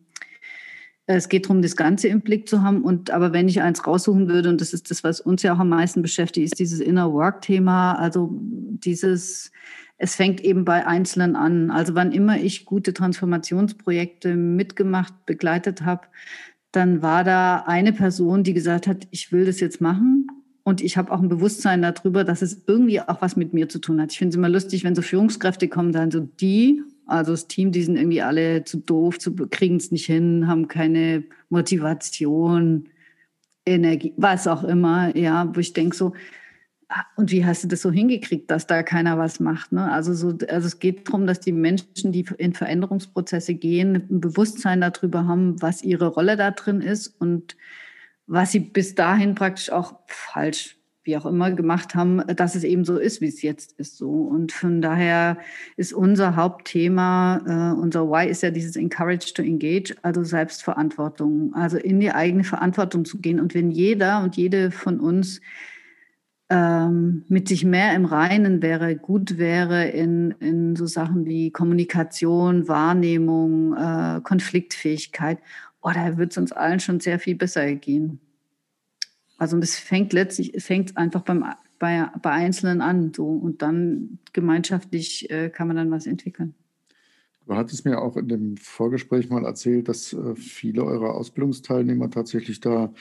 es 1.16 1.28
geht 1.28 1.46
darum, 1.46 1.62
das 1.62 1.76
Ganze 1.76 2.08
im 2.08 2.20
Blick 2.20 2.48
zu 2.48 2.62
haben. 2.62 2.82
Und 2.82 3.10
aber 3.10 3.32
wenn 3.32 3.48
ich 3.48 3.62
eins 3.62 3.86
raussuchen 3.86 4.28
würde, 4.28 4.48
und 4.48 4.60
das 4.60 4.72
ist 4.72 4.90
das, 4.90 5.02
was 5.04 5.20
uns 5.20 5.42
ja 5.42 5.54
auch 5.54 5.58
am 5.58 5.68
meisten 5.68 6.02
beschäftigt, 6.02 6.46
ist 6.46 6.58
dieses 6.58 6.80
Inner 6.80 7.12
Work-Thema. 7.12 7.94
Also 7.94 8.30
dieses, 8.32 9.50
es 9.98 10.14
fängt 10.14 10.40
eben 10.40 10.64
bei 10.64 10.86
Einzelnen 10.86 11.36
an. 11.36 11.70
Also 11.70 11.94
wann 11.94 12.12
immer 12.12 12.38
ich 12.38 12.64
gute 12.64 12.94
Transformationsprojekte 12.94 14.36
mitgemacht, 14.36 15.26
begleitet 15.26 15.82
habe, 15.82 16.02
dann 16.72 17.02
war 17.02 17.24
da 17.24 17.64
eine 17.66 17.92
Person, 17.92 18.44
die 18.44 18.54
gesagt 18.54 18.86
hat, 18.86 19.08
ich 19.10 19.32
will 19.32 19.44
das 19.44 19.60
jetzt 19.60 19.80
machen. 19.80 20.28
Und 20.62 20.80
ich 20.82 20.96
habe 20.96 21.10
auch 21.10 21.20
ein 21.20 21.28
Bewusstsein 21.28 21.82
darüber, 21.82 22.22
dass 22.22 22.42
es 22.42 22.62
irgendwie 22.66 23.00
auch 23.00 23.20
was 23.22 23.34
mit 23.34 23.52
mir 23.52 23.68
zu 23.68 23.80
tun 23.80 24.00
hat. 24.00 24.12
Ich 24.12 24.18
finde 24.18 24.30
es 24.30 24.36
immer 24.36 24.48
lustig, 24.48 24.84
wenn 24.84 24.94
so 24.94 25.02
Führungskräfte 25.02 25.68
kommen, 25.68 25.90
dann 25.90 26.10
so 26.10 26.20
die 26.20 26.82
also 27.10 27.32
das 27.32 27.48
Team, 27.48 27.72
die 27.72 27.82
sind 27.82 27.96
irgendwie 27.96 28.22
alle 28.22 28.64
zu 28.64 28.78
doof, 28.78 29.18
kriegen 29.50 29.76
es 29.76 29.90
nicht 29.90 30.06
hin, 30.06 30.46
haben 30.46 30.68
keine 30.68 31.24
Motivation, 31.48 32.88
Energie, 33.66 34.14
was 34.16 34.46
auch 34.46 34.64
immer, 34.64 35.16
ja, 35.16 35.50
wo 35.54 35.60
ich 35.60 35.72
denke 35.72 35.94
so, 35.94 36.14
ah, 36.88 37.04
und 37.16 37.30
wie 37.30 37.44
hast 37.44 37.64
du 37.64 37.68
das 37.68 37.82
so 37.82 37.90
hingekriegt, 37.90 38.50
dass 38.50 38.66
da 38.66 38.82
keiner 38.82 39.18
was 39.18 39.40
macht? 39.40 39.72
Ne? 39.72 39.90
Also, 39.90 40.14
so, 40.14 40.28
also 40.48 40.66
es 40.66 40.78
geht 40.78 41.06
darum, 41.08 41.26
dass 41.26 41.40
die 41.40 41.52
Menschen, 41.52 42.12
die 42.12 42.24
in 42.38 42.54
Veränderungsprozesse 42.54 43.54
gehen, 43.54 44.06
ein 44.10 44.20
Bewusstsein 44.20 44.80
darüber 44.80 45.26
haben, 45.26 45.60
was 45.60 45.82
ihre 45.82 46.08
Rolle 46.08 46.36
da 46.36 46.50
drin 46.50 46.80
ist 46.80 47.08
und 47.20 47.56
was 48.26 48.52
sie 48.52 48.60
bis 48.60 48.94
dahin 48.94 49.34
praktisch 49.34 49.70
auch 49.70 49.94
falsch 50.06 50.79
wie 51.04 51.16
auch 51.16 51.24
immer 51.24 51.50
gemacht 51.50 51.94
haben, 51.94 52.22
dass 52.36 52.54
es 52.54 52.64
eben 52.64 52.84
so 52.84 52.98
ist, 52.98 53.20
wie 53.20 53.28
es 53.28 53.42
jetzt 53.42 53.72
ist. 53.78 53.96
So. 53.96 54.10
Und 54.10 54.52
von 54.52 54.82
daher 54.82 55.38
ist 55.76 55.92
unser 55.92 56.36
Hauptthema, 56.36 57.74
äh, 57.74 57.80
unser 57.80 58.08
Why 58.10 58.28
ist 58.28 58.42
ja 58.42 58.50
dieses 58.50 58.76
Encourage 58.76 59.32
to 59.34 59.42
Engage, 59.42 59.94
also 60.02 60.22
Selbstverantwortung, 60.24 61.54
also 61.54 61.78
in 61.78 62.00
die 62.00 62.12
eigene 62.12 62.44
Verantwortung 62.44 63.04
zu 63.04 63.18
gehen. 63.18 63.40
Und 63.40 63.54
wenn 63.54 63.70
jeder 63.70 64.22
und 64.22 64.36
jede 64.36 64.70
von 64.70 65.00
uns 65.00 65.40
ähm, 66.50 67.24
mit 67.28 67.48
sich 67.48 67.64
mehr 67.64 67.94
im 67.94 68.04
Reinen 68.04 68.60
wäre, 68.60 68.96
gut 68.96 69.38
wäre 69.38 69.88
in, 69.88 70.32
in 70.40 70.76
so 70.76 70.84
Sachen 70.86 71.24
wie 71.24 71.50
Kommunikation, 71.50 72.68
Wahrnehmung, 72.68 73.74
äh, 73.74 74.20
Konfliktfähigkeit, 74.22 75.38
oh, 75.80 75.90
da 75.94 76.18
wird 76.18 76.32
es 76.32 76.38
uns 76.38 76.52
allen 76.52 76.80
schon 76.80 77.00
sehr 77.00 77.18
viel 77.18 77.36
besser 77.36 77.74
gehen. 77.76 78.20
Also 79.40 79.58
das 79.58 79.76
fängt 79.76 80.12
letztlich, 80.12 80.54
es 80.54 80.66
fängt 80.66 80.98
einfach 80.98 81.22
beim, 81.22 81.44
bei, 81.78 82.10
bei 82.20 82.30
Einzelnen 82.30 82.82
an 82.82 83.12
so 83.14 83.26
und 83.26 83.62
dann 83.62 84.18
gemeinschaftlich 84.34 85.30
äh, 85.30 85.48
kann 85.48 85.66
man 85.66 85.76
dann 85.76 85.90
was 85.90 86.06
entwickeln. 86.06 86.54
Du 87.46 87.56
hattest 87.56 87.86
mir 87.86 88.00
auch 88.00 88.18
in 88.18 88.28
dem 88.28 88.56
Vorgespräch 88.58 89.30
mal 89.30 89.46
erzählt, 89.46 89.88
dass 89.88 90.12
äh, 90.12 90.36
viele 90.36 90.84
eurer 90.84 91.14
Ausbildungsteilnehmer 91.14 92.10
tatsächlich 92.10 92.60
da 92.60 92.92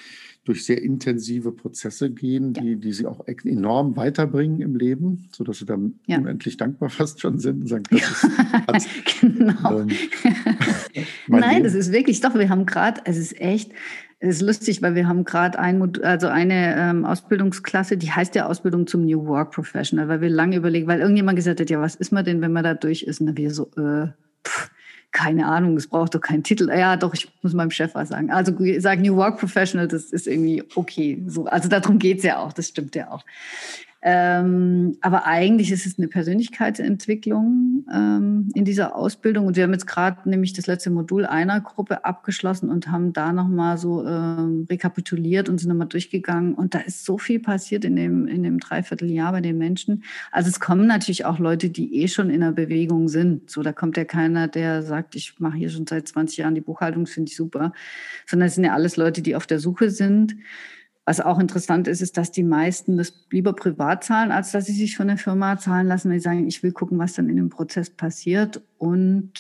durch 0.46 0.66
sehr 0.66 0.82
intensive 0.82 1.52
Prozesse 1.52 2.10
gehen, 2.10 2.54
die, 2.54 2.72
ja. 2.72 2.76
die 2.76 2.94
sie 2.94 3.06
auch 3.06 3.28
enorm 3.28 3.98
weiterbringen 3.98 4.62
im 4.62 4.78
Leben, 4.78 5.28
sodass 5.34 5.60
sie 5.60 5.66
dann 5.66 6.00
ja. 6.08 6.18
unendlich 6.18 6.56
dankbar 6.56 6.90
fast 6.90 7.20
schon 7.20 7.38
sind 7.38 7.64
und 7.64 7.68
sagen, 7.68 7.84
das 7.92 8.86
ist, 8.86 8.90
genau. 9.22 9.82
Ähm, 9.82 9.90
Nein, 11.28 11.50
Leben. 11.52 11.64
das 11.66 11.74
ist 11.74 11.92
wirklich 11.92 12.22
doch, 12.22 12.34
wir 12.34 12.48
haben 12.48 12.66
gerade, 12.66 13.02
es 13.04 13.18
ist 13.18 13.40
echt, 13.40 13.74
Es 14.22 14.38
ist 14.38 14.42
lustig, 14.42 14.82
weil 14.82 14.96
wir 14.96 15.08
haben 15.08 15.24
gerade 15.24 15.58
ein, 15.60 15.82
also 16.04 16.28
eine 16.28 16.76
ähm, 16.78 17.06
Ausbildungsklasse, 17.06 17.96
die 17.96 18.12
heißt 18.12 18.36
ja 18.36 18.48
Ausbildung 18.48 18.86
zum 18.86 19.06
New 19.06 19.26
Work 19.26 19.52
Professional, 19.52 20.10
weil 20.10 20.20
wir 20.20 20.30
lange 20.30 20.58
überlegen, 20.58 20.88
weil 20.88 21.00
irgendjemand 21.00 21.38
gesagt 21.38 21.62
hat, 21.62 21.70
ja, 21.70 21.80
was 21.80 21.96
ist 21.96 22.12
man 22.12 22.26
denn, 22.26 22.42
wenn 22.42 22.52
man 22.52 22.66
da 22.66 22.74
durch 22.74 23.04
ist? 23.04 23.22
Und 23.22 23.38
wir 23.38 23.52
so, 23.52 23.72
äh, 23.78 24.08
pff, 24.46 24.72
keine 25.12 25.48
Ahnung, 25.48 25.76
es 25.78 25.88
braucht 25.88 26.16
doch 26.16 26.22
keinen 26.22 26.44
Titel. 26.44 26.70
Ja, 26.70 26.96
doch, 26.96 27.14
ich 27.14 27.32
muss 27.42 27.54
meinem 27.54 27.72
Chef 27.72 27.96
was 27.96 28.10
sagen. 28.10 28.30
Also 28.30 28.54
sagen 28.80 29.02
New 29.02 29.16
Work 29.16 29.40
Professional, 29.40 29.88
das 29.88 30.12
ist 30.12 30.28
irgendwie 30.28 30.64
okay. 30.76 31.24
So, 31.28 31.46
also 31.46 31.70
darum 31.70 31.98
geht's 31.98 32.24
ja 32.24 32.40
auch, 32.40 32.54
das 32.54 32.68
stimmt 32.68 32.96
ja 32.96 33.10
auch. 33.10 33.24
Ähm, 34.02 34.98
aber 35.02 35.26
eigentlich 35.26 35.74
ist 35.74 35.86
es 35.86 35.98
eine 35.98 36.08
Persönlichkeitsentwicklung 36.08 37.86
ähm, 37.94 38.50
in 38.56 38.64
dieser 38.64 38.96
Ausbildung. 38.96 39.46
Und 39.46 39.58
wir 39.58 39.64
haben 39.64 39.74
jetzt 39.74 39.88
gerade 39.88 40.30
nämlich 40.30 40.54
das 40.54 40.68
letzte 40.68 40.90
Modul 40.90 41.26
einer 41.26 41.60
Gruppe 41.60 42.06
abgeschlossen 42.06 42.70
und 42.70 42.90
haben 42.90 43.12
da 43.12 43.34
nochmal 43.34 43.78
so 43.78 44.06
ähm, 44.06 44.66
rekapituliert 44.70 45.50
und 45.50 45.58
sind 45.58 45.68
nochmal 45.68 45.88
durchgegangen. 45.88 46.54
Und 46.54 46.76
da 46.76 46.80
ist 46.80 47.04
so 47.04 47.18
viel 47.18 47.40
passiert 47.40 47.84
in 47.84 47.98
dem, 47.98 48.28
in 48.28 48.44
dem 48.44 48.60
Dreivierteljahr 48.60 49.34
bei 49.34 49.42
den 49.42 49.58
Menschen. 49.58 50.04
Also 50.32 50.50
es 50.50 50.62
kommen 50.62 50.88
natürlich 50.88 51.26
auch 51.26 51.38
Leute, 51.38 51.70
die 51.70 52.02
eh 52.02 52.08
schon 52.08 52.30
in 52.30 52.40
der 52.40 52.54
Bewegung 52.54 53.10
sind. 53.10 53.50
So, 53.50 53.64
da 53.64 53.74
kommt 53.74 53.98
ja 53.98 54.06
keiner, 54.06 54.48
der 54.48 54.82
sagt, 54.82 55.16
ich 55.16 55.40
mache 55.40 55.58
hier 55.58 55.70
schon 55.70 55.86
seit 55.86 56.08
20 56.08 56.38
Jahren 56.38 56.56
die 56.56 56.62
Buchhaltung, 56.62 57.06
finde 57.06 57.30
ich 57.32 57.36
super. 57.36 57.74
Sondern 58.26 58.48
es 58.48 58.56
sind 58.56 58.64
ja 58.64 58.74
alles 58.74 58.96
Leute, 58.96 59.22
die 59.22 59.36
auf 59.36 59.46
der 59.46 59.60
Suche 59.60 59.90
sind 59.90 60.38
was 61.10 61.22
auch 61.22 61.40
interessant 61.40 61.88
ist, 61.88 62.04
ist, 62.04 62.18
dass 62.18 62.32
die 62.32 62.44
meisten 62.44 62.96
das 62.96 63.26
lieber 63.32 63.54
privat 63.54 64.04
zahlen, 64.04 64.32
als 64.32 64.52
dass 64.52 64.68
sie 64.68 64.74
sich 64.74 64.96
von 64.96 65.08
der 65.08 65.18
Firma 65.18 65.58
zahlen 65.58 65.88
lassen. 65.88 66.12
Die 66.12 66.20
sagen, 66.20 66.48
ich 66.48 66.62
will 66.62 66.72
gucken, 66.72 67.00
was 67.00 67.14
dann 67.14 67.30
in 67.30 67.36
dem 67.36 67.50
Prozess 67.50 67.90
passiert. 67.90 68.62
Und 68.78 69.32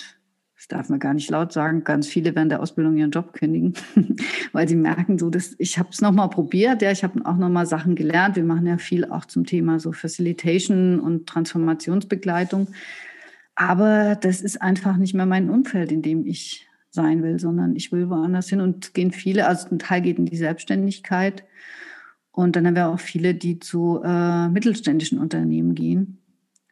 das 0.55 0.67
darf 0.67 0.89
man 0.89 0.97
gar 0.97 1.13
nicht 1.13 1.29
laut 1.29 1.53
sagen, 1.53 1.83
ganz 1.83 2.07
viele 2.07 2.33
während 2.33 2.51
der 2.51 2.61
Ausbildung 2.61 2.97
ihren 2.97 3.11
Job 3.11 3.33
kündigen, 3.33 3.75
weil 4.51 4.67
sie 4.67 4.75
merken, 4.75 5.19
so 5.19 5.29
dass 5.29 5.53
ich 5.59 5.77
habe 5.77 5.89
es 5.91 6.01
nochmal 6.01 6.31
probiert, 6.31 6.81
ja, 6.81 6.89
ich 6.89 7.03
habe 7.03 7.23
auch 7.23 7.37
nochmal 7.37 7.67
Sachen 7.67 7.93
gelernt. 7.93 8.35
Wir 8.35 8.45
machen 8.45 8.65
ja 8.65 8.79
viel 8.79 9.05
auch 9.05 9.25
zum 9.25 9.45
Thema 9.45 9.79
so 9.79 9.91
Facilitation 9.91 10.99
und 10.99 11.27
Transformationsbegleitung. 11.27 12.69
Aber 13.53 14.15
das 14.15 14.41
ist 14.41 14.59
einfach 14.59 14.97
nicht 14.97 15.13
mehr 15.13 15.27
mein 15.27 15.51
Umfeld, 15.51 15.91
in 15.91 16.01
dem 16.01 16.25
ich 16.25 16.67
sein 16.91 17.23
will, 17.23 17.39
sondern 17.39 17.75
ich 17.75 17.91
will 17.91 18.09
woanders 18.09 18.49
hin 18.49 18.61
und 18.61 18.93
gehen 18.93 19.11
viele, 19.11 19.47
also 19.47 19.69
ein 19.69 19.79
Teil 19.79 20.01
geht 20.01 20.17
in 20.17 20.25
die 20.25 20.37
Selbstständigkeit 20.37 21.43
und 22.31 22.55
dann 22.55 22.65
haben 22.65 22.75
wir 22.75 22.89
auch 22.89 22.99
viele, 22.99 23.35
die 23.35 23.59
zu 23.59 24.01
äh, 24.03 24.49
mittelständischen 24.49 25.19
Unternehmen 25.19 25.75
gehen, 25.75 26.19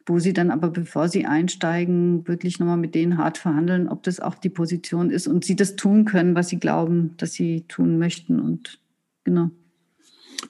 wo 0.06 0.18
sie 0.18 0.32
dann 0.32 0.50
aber, 0.50 0.70
bevor 0.70 1.08
sie 1.08 1.26
einsteigen, 1.26 2.26
wirklich 2.26 2.58
nochmal 2.58 2.78
mit 2.78 2.94
denen 2.94 3.18
hart 3.18 3.38
verhandeln, 3.38 3.88
ob 3.88 4.02
das 4.02 4.18
auch 4.18 4.34
die 4.34 4.48
Position 4.48 5.10
ist 5.10 5.26
und 5.26 5.44
sie 5.44 5.56
das 5.56 5.76
tun 5.76 6.04
können, 6.04 6.34
was 6.34 6.48
sie 6.48 6.58
glauben, 6.58 7.14
dass 7.18 7.32
sie 7.34 7.62
tun 7.68 7.98
möchten 7.98 8.40
und 8.40 8.80
genau. 9.24 9.50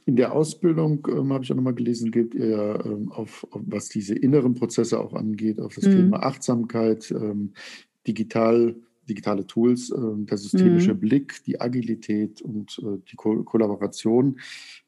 In 0.04 0.16
der 0.16 0.32
Ausbildung, 0.32 1.06
ähm, 1.10 1.32
habe 1.32 1.44
ich 1.44 1.50
auch 1.50 1.56
nochmal 1.56 1.74
gelesen, 1.74 2.10
geht 2.10 2.34
ihr 2.34 2.82
ähm, 2.84 3.10
auf, 3.10 3.46
auf, 3.50 3.62
was 3.66 3.88
diese 3.88 4.14
inneren 4.14 4.54
Prozesse 4.54 5.00
auch 5.00 5.14
angeht, 5.14 5.60
auf 5.60 5.74
das 5.74 5.86
mhm. 5.86 5.92
Thema 5.92 6.22
Achtsamkeit, 6.22 7.10
ähm, 7.10 7.54
digital 8.06 8.76
digitale 9.08 9.46
Tools, 9.46 9.90
ähm, 9.90 10.26
der 10.26 10.38
systemische 10.38 10.94
mhm. 10.94 11.00
Blick, 11.00 11.42
die 11.44 11.60
Agilität 11.60 12.42
und 12.42 12.78
äh, 12.82 12.98
die 13.10 13.16
Ko 13.16 13.42
Kollaboration 13.44 14.38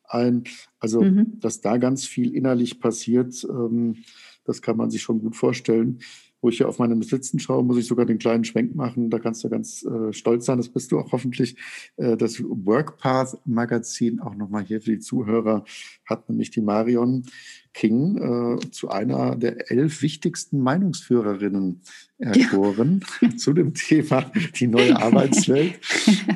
ein. 0.09 0.45
Also, 0.79 1.03
mhm. 1.03 1.39
dass 1.41 1.61
da 1.61 1.77
ganz 1.77 2.07
viel 2.07 2.35
innerlich 2.35 2.81
passiert, 2.81 3.47
ähm, 3.49 3.97
das 4.45 4.63
kann 4.63 4.77
man 4.77 4.91
sich 4.91 5.03
schon 5.03 5.21
gut 5.21 5.37
vorstellen. 5.37 6.01
Wo 6.43 6.49
ich 6.49 6.57
hier 6.57 6.69
auf 6.71 6.79
meine 6.79 6.97
Notizen 6.97 7.39
schaue, 7.39 7.63
muss 7.63 7.77
ich 7.77 7.85
sogar 7.85 8.07
den 8.07 8.17
kleinen 8.17 8.45
Schwenk 8.45 8.75
machen. 8.75 9.11
Da 9.11 9.19
kannst 9.19 9.45
du 9.45 9.51
ganz 9.51 9.85
äh, 9.85 10.11
stolz 10.15 10.47
sein, 10.47 10.57
das 10.57 10.71
bist 10.71 10.91
du 10.91 10.99
auch 10.99 11.13
hoffentlich. 11.13 11.55
Äh, 11.97 12.17
das 12.17 12.43
Workpath 12.43 13.39
Magazin, 13.45 14.21
auch 14.21 14.35
nochmal 14.35 14.65
hier 14.65 14.81
für 14.81 14.93
die 14.93 15.01
Zuhörer, 15.01 15.65
hat 16.07 16.31
nämlich 16.31 16.51
die 16.51 16.63
Marion 16.63 17.27
King 17.73 18.59
äh, 18.59 18.71
zu 18.71 18.91
einer 18.91 19.37
der 19.37 19.71
elf 19.71 20.03
wichtigsten 20.03 20.61
Meinungsführerinnen 20.61 21.83
erkoren 22.19 23.05
ja. 23.21 23.31
zu 23.37 23.53
dem 23.53 23.75
Thema 23.75 24.31
die 24.57 24.67
neue 24.67 24.97
Arbeitswelt. 25.03 25.79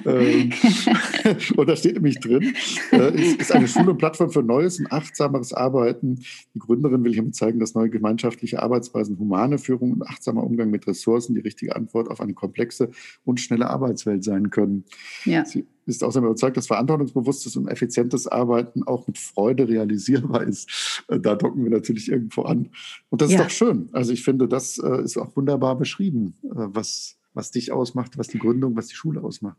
ähm, 0.07 0.53
und 1.57 1.69
da 1.69 1.77
steht 1.77 1.95
nämlich 1.95 2.21
drin, 2.21 2.55
äh, 2.93 3.15
ist, 3.15 3.41
ist 3.41 3.53
eine 3.53 3.69
Schule 3.69 3.91
und 3.91 3.99
Plattform 3.99 4.31
für 4.31 4.43
neues 4.43 4.79
und 4.79 4.91
achtsameres 4.91 5.53
Arbeiten. 5.53 6.21
Die 6.55 6.59
Gründerin 6.59 7.05
will 7.05 7.13
hiermit 7.13 7.35
zeigen, 7.35 7.59
dass 7.59 7.75
neue 7.75 7.91
gemeinschaftliche 7.91 8.63
Arbeitsweisen, 8.63 9.19
humane 9.19 9.59
Führung 9.59 9.93
und 9.93 10.07
achtsamer 10.07 10.45
Umgang 10.45 10.71
mit 10.71 10.87
Ressourcen 10.87 11.35
die 11.35 11.41
richtige 11.41 11.77
Antwort 11.77 12.09
auf 12.09 12.21
eine 12.21 12.35
komplexe 12.35 12.91
und 13.25 13.41
schnelle 13.41 13.69
Arbeitswelt 13.69 14.25
sein 14.25 14.51
können. 14.51 14.85
Ja. 15.25 15.45
Sie 15.45 15.67
ist 15.87 16.03
außerdem 16.03 16.27
überzeugt, 16.27 16.57
dass 16.57 16.67
verantwortungsbewusstes 16.67 17.57
und 17.57 17.69
effizientes 17.69 18.27
Arbeiten 18.27 18.83
auch 18.85 19.07
mit 19.07 19.19
Freude 19.19 19.69
realisierbar 19.69 20.43
ist. 20.43 21.05
Äh, 21.09 21.21
da 21.21 21.35
docken 21.35 21.65
wir 21.65 21.71
natürlich 21.71 22.11
irgendwo 22.11 22.43
an. 22.43 22.71
Und 23.11 23.23
das 23.23 23.31
ja. 23.31 23.39
ist 23.39 23.45
doch 23.45 23.51
schön. 23.51 23.89
Also 23.93 24.13
ich 24.13 24.25
finde, 24.25 24.49
das 24.49 24.79
äh, 24.79 25.03
ist 25.03 25.17
auch 25.17 25.37
wunderbar 25.37 25.77
beschrieben, 25.77 26.35
äh, 26.45 26.49
was, 26.53 27.17
was 27.33 27.51
dich 27.51 27.73
ausmacht, 27.73 28.19
was 28.19 28.29
die 28.29 28.39
Gründung, 28.39 28.77
was 28.77 28.89
die 28.89 28.97
Schule 28.97 29.23
ausmacht. 29.23 29.59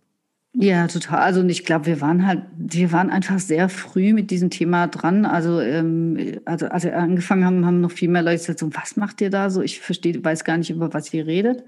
Ja, 0.57 0.87
total. 0.87 1.19
Also 1.19 1.43
ich 1.43 1.65
glaube, 1.65 1.85
wir 1.85 1.99
waren 1.99 2.25
halt, 2.25 2.43
wir 2.57 2.93
waren 2.93 3.09
einfach 3.09 3.39
sehr 3.39 3.67
früh 3.67 4.13
mit 4.13 4.31
diesem 4.31 4.49
Thema 4.49 4.87
dran. 4.87 5.25
Also, 5.25 5.59
ähm, 5.59 6.39
also 6.45 6.67
als 6.67 6.85
wir 6.85 6.97
angefangen 6.97 7.43
haben, 7.43 7.65
haben 7.65 7.81
noch 7.81 7.91
viel 7.91 8.07
mehr 8.07 8.21
Leute 8.21 8.37
gesagt, 8.37 8.59
so, 8.59 8.73
was 8.73 8.95
macht 8.95 9.19
ihr 9.19 9.29
da 9.29 9.49
so? 9.49 9.61
Ich 9.61 9.81
verstehe, 9.81 10.23
weiß 10.23 10.45
gar 10.45 10.57
nicht, 10.57 10.69
über 10.69 10.93
was 10.93 11.13
ihr 11.13 11.27
redet. 11.27 11.65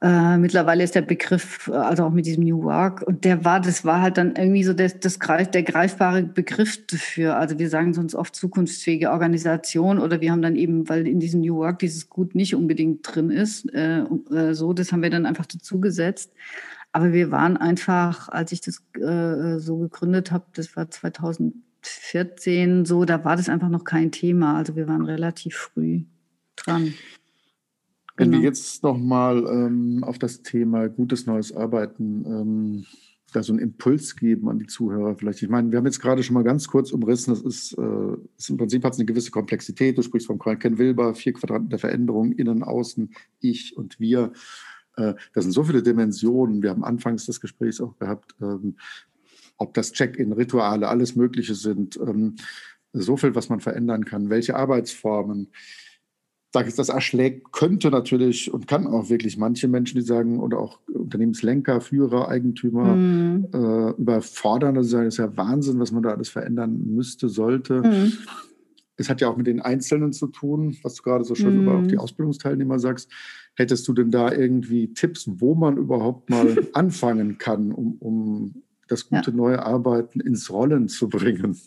Äh, 0.00 0.38
mittlerweile 0.38 0.84
ist 0.84 0.94
der 0.94 1.02
Begriff, 1.02 1.66
äh, 1.66 1.72
also 1.72 2.04
auch 2.04 2.12
mit 2.12 2.24
diesem 2.24 2.44
New 2.44 2.62
Work, 2.62 3.02
und 3.02 3.24
der 3.24 3.44
war, 3.44 3.60
das 3.60 3.84
war 3.84 4.00
halt 4.00 4.16
dann 4.16 4.36
irgendwie 4.36 4.62
so 4.62 4.72
das, 4.72 5.00
das 5.00 5.18
der 5.18 5.64
greifbare 5.64 6.22
Begriff 6.22 6.86
dafür. 6.86 7.36
Also 7.36 7.58
wir 7.58 7.68
sagen 7.68 7.94
sonst 7.94 8.14
oft 8.14 8.36
zukunftsfähige 8.36 9.10
Organisation 9.10 9.98
oder 9.98 10.20
wir 10.20 10.30
haben 10.30 10.42
dann 10.42 10.54
eben, 10.54 10.88
weil 10.88 11.08
in 11.08 11.18
diesem 11.18 11.40
New 11.40 11.56
Work 11.56 11.80
dieses 11.80 12.08
Gut 12.08 12.36
nicht 12.36 12.54
unbedingt 12.54 13.00
drin 13.02 13.30
ist, 13.30 13.72
äh, 13.74 14.02
äh, 14.30 14.54
so, 14.54 14.72
das 14.72 14.92
haben 14.92 15.02
wir 15.02 15.10
dann 15.10 15.26
einfach 15.26 15.46
dazu 15.46 15.80
gesetzt. 15.80 16.32
Aber 16.92 17.12
wir 17.12 17.32
waren 17.32 17.56
einfach, 17.56 18.28
als 18.28 18.52
ich 18.52 18.60
das 18.60 18.84
äh, 19.00 19.58
so 19.58 19.78
gegründet 19.78 20.30
habe, 20.30 20.44
das 20.54 20.76
war 20.76 20.88
2014, 20.88 22.84
so, 22.84 23.04
da 23.04 23.24
war 23.24 23.34
das 23.36 23.48
einfach 23.48 23.68
noch 23.68 23.82
kein 23.82 24.12
Thema. 24.12 24.56
Also 24.56 24.76
wir 24.76 24.86
waren 24.86 25.04
relativ 25.04 25.56
früh 25.56 26.04
dran. 26.56 26.94
Wenn 28.18 28.32
genau. 28.32 28.42
wir 28.42 28.48
jetzt 28.48 28.82
nochmal 28.82 29.46
ähm, 29.46 30.02
auf 30.02 30.18
das 30.18 30.42
Thema 30.42 30.88
gutes 30.88 31.26
neues 31.26 31.54
Arbeiten 31.54 32.24
ähm, 32.26 32.86
da 33.32 33.42
so 33.44 33.52
einen 33.52 33.60
Impuls 33.60 34.16
geben 34.16 34.48
an 34.48 34.58
die 34.58 34.66
Zuhörer 34.66 35.14
vielleicht. 35.14 35.42
Ich 35.42 35.48
meine, 35.48 35.70
wir 35.70 35.78
haben 35.78 35.84
jetzt 35.84 36.00
gerade 36.00 36.22
schon 36.22 36.34
mal 36.34 36.42
ganz 36.42 36.66
kurz 36.66 36.90
umrissen, 36.90 37.32
das 37.32 37.42
ist, 37.42 37.74
äh, 37.78 38.16
ist 38.36 38.50
im 38.50 38.56
Prinzip 38.56 38.82
hat 38.84 38.94
es 38.94 38.98
eine 38.98 39.06
gewisse 39.06 39.30
Komplexität. 39.30 39.96
Du 39.96 40.02
sprichst 40.02 40.26
vom 40.26 40.38
Ken 40.38 40.78
Wilber, 40.78 41.14
vier 41.14 41.32
Quadranten 41.32 41.70
der 41.70 41.78
Veränderung, 41.78 42.32
innen, 42.32 42.64
außen, 42.64 43.14
ich 43.40 43.76
und 43.76 44.00
wir. 44.00 44.32
Äh, 44.96 45.14
das 45.32 45.44
sind 45.44 45.52
so 45.52 45.62
viele 45.62 45.82
Dimensionen. 45.82 46.62
Wir 46.62 46.70
haben 46.70 46.84
anfangs 46.84 47.26
des 47.26 47.40
Gesprächs 47.40 47.80
auch 47.80 47.96
gehabt, 47.98 48.34
ähm, 48.40 48.76
ob 49.58 49.74
das 49.74 49.92
Check-in, 49.92 50.32
Rituale, 50.32 50.88
alles 50.88 51.14
Mögliche 51.14 51.54
sind. 51.54 51.96
Ähm, 51.98 52.34
so 52.92 53.16
viel, 53.16 53.34
was 53.34 53.48
man 53.48 53.60
verändern 53.60 54.04
kann. 54.04 54.30
Welche 54.30 54.56
Arbeitsformen 54.56 55.48
sage 56.50 56.68
ich, 56.68 56.74
das 56.74 56.88
erschlägt, 56.88 57.52
könnte 57.52 57.90
natürlich 57.90 58.52
und 58.52 58.66
kann 58.66 58.86
auch 58.86 59.10
wirklich 59.10 59.36
manche 59.36 59.68
Menschen, 59.68 59.96
die 59.96 60.06
sagen, 60.06 60.40
oder 60.40 60.58
auch 60.58 60.80
Unternehmenslenker, 60.92 61.80
Führer, 61.80 62.28
Eigentümer 62.28 62.96
mhm. 62.96 63.48
äh, 63.52 63.90
überfordern. 64.00 64.76
Also 64.76 64.90
sagen, 64.90 65.04
das 65.04 65.14
ist 65.14 65.18
ja 65.18 65.36
Wahnsinn, 65.36 65.78
was 65.78 65.92
man 65.92 66.02
da 66.02 66.10
alles 66.10 66.30
verändern 66.30 66.82
müsste, 66.86 67.28
sollte. 67.28 67.82
Mhm. 67.82 68.12
Es 68.96 69.08
hat 69.10 69.20
ja 69.20 69.28
auch 69.28 69.36
mit 69.36 69.46
den 69.46 69.60
Einzelnen 69.60 70.12
zu 70.12 70.26
tun, 70.26 70.76
was 70.82 70.94
du 70.94 71.02
gerade 71.02 71.24
so 71.24 71.34
schön 71.34 71.58
mhm. 71.58 71.62
über 71.62 71.82
die 71.82 71.98
Ausbildungsteilnehmer 71.98 72.78
sagst. 72.78 73.10
Hättest 73.54 73.86
du 73.86 73.92
denn 73.92 74.10
da 74.10 74.32
irgendwie 74.32 74.92
Tipps, 74.94 75.28
wo 75.28 75.54
man 75.54 75.76
überhaupt 75.76 76.30
mal 76.30 76.56
anfangen 76.72 77.36
kann, 77.38 77.72
um, 77.72 77.96
um 77.98 78.62
das 78.88 79.08
gute 79.08 79.30
ja. 79.30 79.36
neue 79.36 79.62
Arbeiten 79.64 80.20
ins 80.20 80.50
Rollen 80.50 80.88
zu 80.88 81.08
bringen? 81.08 81.58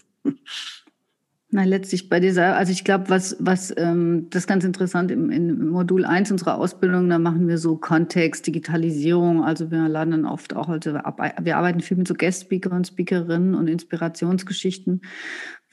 Na, 1.54 1.66
letztlich 1.66 2.08
bei 2.08 2.22
dieser, 2.22 2.56
also 2.56 2.72
ich 2.72 2.86
glaube, 2.86 3.10
was, 3.10 3.36
was 3.38 3.74
ähm, 3.76 4.28
das 4.30 4.44
ist 4.44 4.48
ganz 4.48 4.64
interessant 4.64 5.12
im, 5.12 5.30
im 5.30 5.68
Modul 5.68 6.06
1 6.06 6.32
unserer 6.32 6.58
Ausbildung, 6.58 7.10
da 7.10 7.20
machen 7.20 7.50
wir 7.50 7.58
so 7.58 7.76
Kontext, 7.76 8.48
Digitalisierung, 8.48 9.44
also 9.44 9.70
wir 9.70 9.90
laden 9.90 10.12
dann 10.12 10.26
oft 10.26 10.56
auch, 10.56 10.70
also 10.70 10.94
wir 10.94 11.58
arbeiten 11.58 11.82
viel 11.82 11.98
mit 11.98 12.08
so 12.08 12.14
Guest-Speaker 12.14 12.72
und 12.72 12.88
Speakerinnen 12.88 13.54
und 13.54 13.68
Inspirationsgeschichten, 13.68 15.02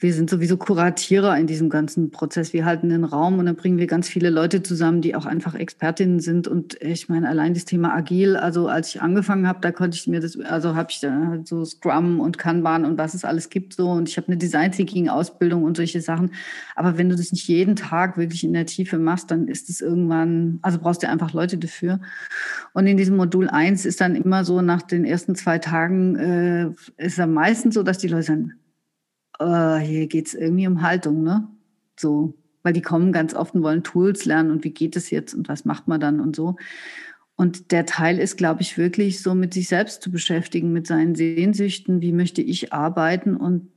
wir 0.01 0.13
sind 0.13 0.29
sowieso 0.29 0.55
Kuratierer 0.55 1.37
in 1.37 1.45
diesem 1.45 1.69
ganzen 1.69 2.09
Prozess. 2.09 2.53
Wir 2.53 2.63
halten 2.63 2.87
den 2.87 3.03
Raum 3.03 3.37
und 3.37 3.47
dann 3.47 3.57
bringen 3.57 3.77
wir 3.77 3.85
ganz 3.85 4.07
viele 4.07 4.29
Leute 4.29 4.63
zusammen, 4.63 5.01
die 5.01 5.13
auch 5.13 5.25
einfach 5.25 5.55
Expertinnen 5.55 6.21
sind. 6.21 6.47
Und 6.47 6.81
ich 6.81 7.09
meine, 7.09 7.27
allein 7.27 7.53
das 7.53 7.65
Thema 7.65 7.93
Agil, 7.93 8.37
also 8.37 8.69
als 8.69 8.95
ich 8.95 9.01
angefangen 9.01 9.45
habe, 9.45 9.59
da 9.59 9.73
konnte 9.73 9.97
ich 9.97 10.07
mir 10.07 10.21
das, 10.21 10.39
also 10.39 10.73
habe 10.73 10.89
ich 10.91 11.01
da 11.01 11.39
so 11.43 11.65
Scrum 11.65 12.21
und 12.21 12.37
Kanban 12.37 12.85
und 12.85 12.97
was 12.97 13.13
es 13.13 13.25
alles 13.25 13.49
gibt 13.49 13.73
so. 13.73 13.89
Und 13.89 14.07
ich 14.07 14.15
habe 14.15 14.27
eine 14.27 14.37
Design 14.37 14.71
Thinking 14.71 15.09
Ausbildung 15.09 15.65
und 15.65 15.75
solche 15.75 15.99
Sachen. 15.99 16.31
Aber 16.77 16.97
wenn 16.97 17.09
du 17.09 17.17
das 17.17 17.33
nicht 17.33 17.49
jeden 17.49 17.75
Tag 17.75 18.17
wirklich 18.17 18.45
in 18.45 18.53
der 18.53 18.65
Tiefe 18.65 18.99
machst, 18.99 19.31
dann 19.31 19.49
ist 19.49 19.69
es 19.69 19.81
irgendwann, 19.81 20.59
also 20.61 20.79
brauchst 20.79 21.03
du 21.03 21.09
einfach 21.09 21.33
Leute 21.33 21.57
dafür. 21.57 21.99
Und 22.71 22.87
in 22.87 22.95
diesem 22.95 23.17
Modul 23.17 23.49
1 23.49 23.85
ist 23.85 23.99
dann 23.99 24.15
immer 24.15 24.45
so, 24.45 24.61
nach 24.61 24.81
den 24.81 25.03
ersten 25.03 25.35
zwei 25.35 25.59
Tagen 25.59 26.15
äh, 26.15 26.67
ist 26.95 27.13
es 27.13 27.19
am 27.19 27.33
meisten 27.33 27.73
so, 27.73 27.83
dass 27.83 27.97
die 27.97 28.07
Leute 28.07 28.23
sagen, 28.23 28.53
äh, 29.39 29.77
hier 29.77 30.07
geht 30.07 30.27
es 30.27 30.33
irgendwie 30.33 30.67
um 30.67 30.81
Haltung, 30.81 31.23
ne? 31.23 31.47
So, 31.97 32.33
weil 32.63 32.73
die 32.73 32.81
kommen 32.81 33.11
ganz 33.11 33.33
oft 33.33 33.55
und 33.55 33.63
wollen 33.63 33.83
Tools 33.83 34.25
lernen 34.25 34.51
und 34.51 34.63
wie 34.63 34.71
geht 34.71 34.95
es 34.95 35.09
jetzt 35.09 35.33
und 35.33 35.49
was 35.49 35.65
macht 35.65 35.87
man 35.87 35.99
dann 35.99 36.19
und 36.19 36.35
so. 36.35 36.55
Und 37.35 37.71
der 37.71 37.85
Teil 37.85 38.19
ist, 38.19 38.37
glaube 38.37 38.61
ich, 38.61 38.77
wirklich 38.77 39.21
so 39.21 39.33
mit 39.33 39.53
sich 39.53 39.69
selbst 39.69 40.01
zu 40.01 40.11
beschäftigen, 40.11 40.73
mit 40.73 40.87
seinen 40.87 41.15
Sehnsüchten, 41.15 42.01
wie 42.01 42.11
möchte 42.11 42.41
ich 42.41 42.73
arbeiten 42.73 43.37
und 43.37 43.69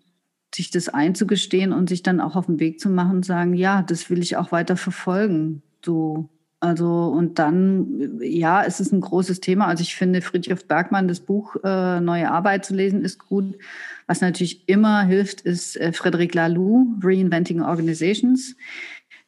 sich 0.55 0.71
das 0.71 0.89
einzugestehen 0.89 1.73
und 1.73 1.89
sich 1.89 2.03
dann 2.03 2.21
auch 2.21 2.35
auf 2.37 2.47
den 2.47 2.61
Weg 2.61 2.81
zu 2.81 2.91
machen 2.91 3.19
und 3.19 3.25
sagen, 3.25 3.55
ja, 3.55 3.83
das 3.83 4.11
will 4.11 4.21
ich 4.21 4.37
auch 4.37 4.53
weiter 4.53 4.77
verfolgen. 4.77 5.63
So, 5.85 6.29
also 6.63 7.07
und 7.07 7.41
dann, 7.41 8.21
ja, 8.21 8.63
es 8.63 8.79
ist 8.79 8.93
ein 8.93 9.01
großes 9.01 9.41
Thema. 9.41 9.67
Also 9.67 9.83
ich 9.83 9.97
finde, 9.97 10.23
Friedrich 10.23 10.65
Bergmann, 10.69 11.09
das 11.09 11.19
Buch 11.19 11.57
äh, 11.65 12.01
Neue 12.01 12.31
Arbeit 12.31 12.65
zu 12.65 12.73
lesen, 12.73 13.03
ist 13.03 13.19
gut. 13.19 13.59
Was 14.07 14.21
natürlich 14.21 14.69
immer 14.69 15.03
hilft, 15.03 15.41
ist 15.41 15.77
äh, 15.77 15.93
Frederic 15.93 16.37
Laloux, 16.37 16.87
Reinventing 17.03 17.63
Organizations. 17.63 18.55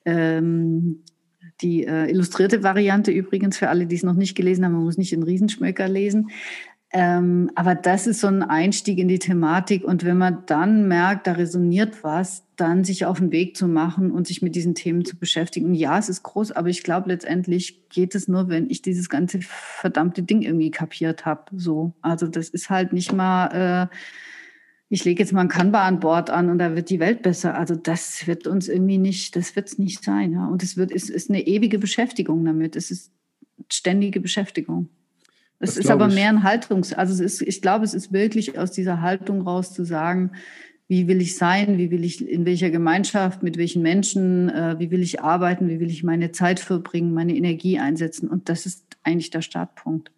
Ähm, 0.05 1.03
die 1.61 1.85
äh, 1.85 2.09
illustrierte 2.09 2.63
Variante 2.63 3.11
übrigens 3.11 3.59
für 3.59 3.69
alle, 3.69 3.87
die 3.87 3.97
es 3.97 4.05
noch 4.05 4.15
nicht 4.15 4.37
gelesen 4.37 4.65
haben, 4.65 4.75
man 4.75 4.85
muss 4.85 4.99
nicht 4.99 5.11
den 5.11 5.25
Riesenschmöcker 5.25 5.89
lesen. 5.89 6.31
Ähm, 6.97 7.51
aber 7.57 7.75
das 7.75 8.07
ist 8.07 8.21
so 8.21 8.29
ein 8.29 8.45
Einstieg 8.45 8.99
in 8.99 9.09
die 9.09 9.19
Thematik. 9.19 9.83
Und 9.83 10.05
wenn 10.05 10.17
man 10.17 10.45
dann 10.47 10.87
merkt, 10.87 11.27
da 11.27 11.33
resoniert 11.33 12.05
was, 12.05 12.45
dann 12.55 12.85
sich 12.85 13.05
auf 13.05 13.19
den 13.19 13.33
Weg 13.33 13.57
zu 13.57 13.67
machen 13.67 14.13
und 14.13 14.29
sich 14.29 14.43
mit 14.43 14.55
diesen 14.55 14.77
Themen 14.77 15.05
zu 15.05 15.19
beschäftigen. 15.19 15.75
Ja, 15.75 15.99
es 15.99 16.09
ist 16.09 16.23
groß, 16.23 16.53
aber 16.53 16.69
ich 16.69 16.85
glaube, 16.85 17.09
letztendlich 17.09 17.89
geht 17.89 18.15
es 18.15 18.29
nur, 18.29 18.49
wenn 18.49 18.71
ich 18.71 18.81
dieses 18.81 19.09
ganze 19.09 19.41
verdammte 19.43 20.23
Ding 20.23 20.43
irgendwie 20.43 20.71
kapiert 20.71 21.27
habe. 21.27 21.43
So. 21.57 21.95
Also 22.01 22.29
das 22.29 22.49
ist 22.49 22.71
halt 22.71 22.93
nicht 22.93 23.13
mal, 23.13 23.89
äh, 23.91 23.97
ich 24.89 25.05
lege 25.05 25.21
jetzt 25.21 25.33
mal 25.33 25.41
ein 25.41 25.49
Kanban-Board 25.49 26.31
an 26.31 26.49
und 26.49 26.61
da 26.61 26.77
wird 26.77 26.91
die 26.91 27.01
Welt 27.01 27.23
besser. 27.23 27.59
Also 27.59 27.75
das 27.75 28.29
wird 28.29 28.47
uns 28.47 28.69
irgendwie 28.69 28.99
nicht, 28.99 29.35
das 29.35 29.57
wird 29.57 29.67
es 29.67 29.79
nicht 29.79 30.05
sein. 30.05 30.31
Ja? 30.31 30.47
Und 30.47 30.63
es 30.63 30.77
wird, 30.77 30.93
es 30.93 31.11
ist 31.11 31.29
eine 31.29 31.45
ewige 31.45 31.81
Beschäftigung 31.81 32.45
damit. 32.45 32.77
Es 32.77 32.93
ist 32.93 33.11
ständige 33.69 34.21
Beschäftigung. 34.21 34.91
Es 35.65 35.77
ist 35.77 35.91
aber 35.91 36.09
mehr 36.09 36.29
ein 36.29 36.43
Haltungs-, 36.43 36.93
also 36.93 37.13
es 37.13 37.21
ist, 37.21 37.43
ich 37.43 37.63
glaube, 37.63 37.85
es 37.85 37.95
ist 37.95 38.13
wirklich 38.13 38.59
aus 38.59 38.71
dieser 38.71 39.01
Haltung 39.01 39.43
raus 39.43 39.73
zu 39.73 39.85
sagen, 39.85 40.33
wie 40.87 41.09
will 41.09 41.21
ich 41.21 41.37
sein, 41.37 41.79
wie 41.79 41.91
will 41.91 42.05
ich 42.05 42.27
in 42.27 42.45
welcher 42.45 42.71
Gemeinschaft, 42.71 43.43
mit 43.43 43.57
welchen 43.57 43.83
Menschen, 43.83 44.51
äh, 44.51 44.77
wie 44.79 44.91
will 44.91 45.03
ich 45.03 45.23
arbeiten, 45.23 45.69
wie 45.69 45.81
will 45.81 45.91
ich 45.91 46.05
meine 46.05 46.31
Zeit 46.33 46.61
verbringen, 46.61 47.15
meine 47.15 47.35
Energie 47.35 47.79
einsetzen. 47.79 48.29
Und 48.29 48.49
das 48.49 48.67
ist 48.67 48.85
eigentlich 49.03 49.31
der 49.31 49.41
Startpunkt. 49.41 50.11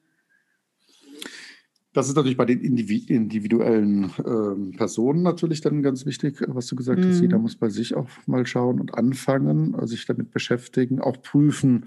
Das 1.93 2.09
ist 2.09 2.17
natürlich 2.17 2.37
bei 2.37 2.45
den 2.45 2.61
individuellen 2.61 4.11
ähm, 4.27 4.73
Personen 4.77 5.23
natürlich 5.23 5.63
dann 5.63 5.83
ganz 5.83 6.05
wichtig, 6.05 6.45
was 6.47 6.67
du 6.67 6.77
gesagt 6.77 7.01
mm. 7.01 7.09
hast. 7.09 7.21
Jeder 7.21 7.39
mhm. 7.39 7.45
muss 7.45 7.57
bei 7.57 7.71
sich 7.71 7.95
auch 7.95 8.09
mal 8.27 8.45
schauen 8.45 8.81
und 8.81 8.93
anfangen, 8.99 9.75
sich 9.87 10.05
damit 10.05 10.31
beschäftigen, 10.31 11.01
auch 11.01 11.23
prüfen, 11.23 11.87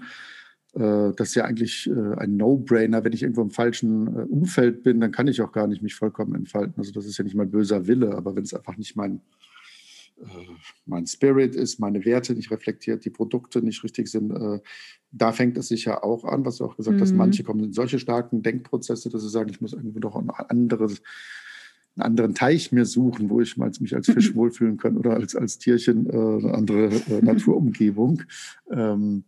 das 0.72 1.28
ist 1.28 1.34
ja 1.34 1.44
eigentlich 1.44 1.88
äh, 1.88 2.14
ein 2.16 2.36
No-Brainer. 2.36 3.04
Wenn 3.04 3.12
ich 3.12 3.22
irgendwo 3.22 3.42
im 3.42 3.50
falschen 3.50 4.06
äh, 4.06 4.22
Umfeld 4.22 4.82
bin, 4.82 5.00
dann 5.00 5.10
kann 5.10 5.28
ich 5.28 5.40
auch 5.42 5.52
gar 5.52 5.66
nicht 5.66 5.82
mich 5.82 5.94
vollkommen 5.94 6.34
entfalten. 6.34 6.74
Also 6.78 6.92
das 6.92 7.06
ist 7.06 7.18
ja 7.18 7.24
nicht 7.24 7.34
mein 7.34 7.50
böser 7.50 7.86
Wille, 7.86 8.14
aber 8.14 8.36
wenn 8.36 8.44
es 8.44 8.54
einfach 8.54 8.76
nicht 8.76 8.96
mein, 8.96 9.20
mein 10.86 11.06
Spirit 11.06 11.56
ist, 11.56 11.80
meine 11.80 12.04
Werte 12.04 12.34
nicht 12.34 12.50
reflektiert, 12.50 13.04
die 13.04 13.10
Produkte 13.10 13.62
nicht 13.62 13.82
richtig 13.82 14.08
sind, 14.08 14.34
da 15.12 15.32
fängt 15.32 15.56
es 15.56 15.68
sich 15.68 15.86
ja 15.86 16.02
auch 16.02 16.24
an, 16.24 16.44
was 16.44 16.58
du 16.58 16.66
auch 16.66 16.76
gesagt 16.76 16.98
mhm. 16.98 17.00
hast. 17.00 17.14
Manche 17.14 17.42
kommen 17.42 17.64
in 17.64 17.72
solche 17.72 17.98
starken 17.98 18.42
Denkprozesse, 18.42 19.08
dass 19.08 19.22
sie 19.22 19.30
sagen, 19.30 19.48
ich 19.48 19.62
muss 19.62 19.72
irgendwie 19.72 20.00
doch 20.00 20.16
ein 20.16 20.28
anderes 20.28 21.00
einen 21.96 22.06
anderen 22.06 22.34
Teich 22.34 22.72
mir 22.72 22.84
suchen, 22.84 23.30
wo 23.30 23.40
ich 23.40 23.56
mich 23.56 23.94
als 23.94 24.06
Fisch 24.06 24.32
wohlfühlen 24.34 24.76
kann 24.76 24.96
oder 24.96 25.14
als, 25.14 25.34
als 25.34 25.58
Tierchen 25.58 26.06
äh, 26.08 26.12
eine 26.12 26.54
andere 26.54 26.86
äh, 26.86 27.20
Naturumgebung. 27.22 28.22
Ähm, 28.70 29.24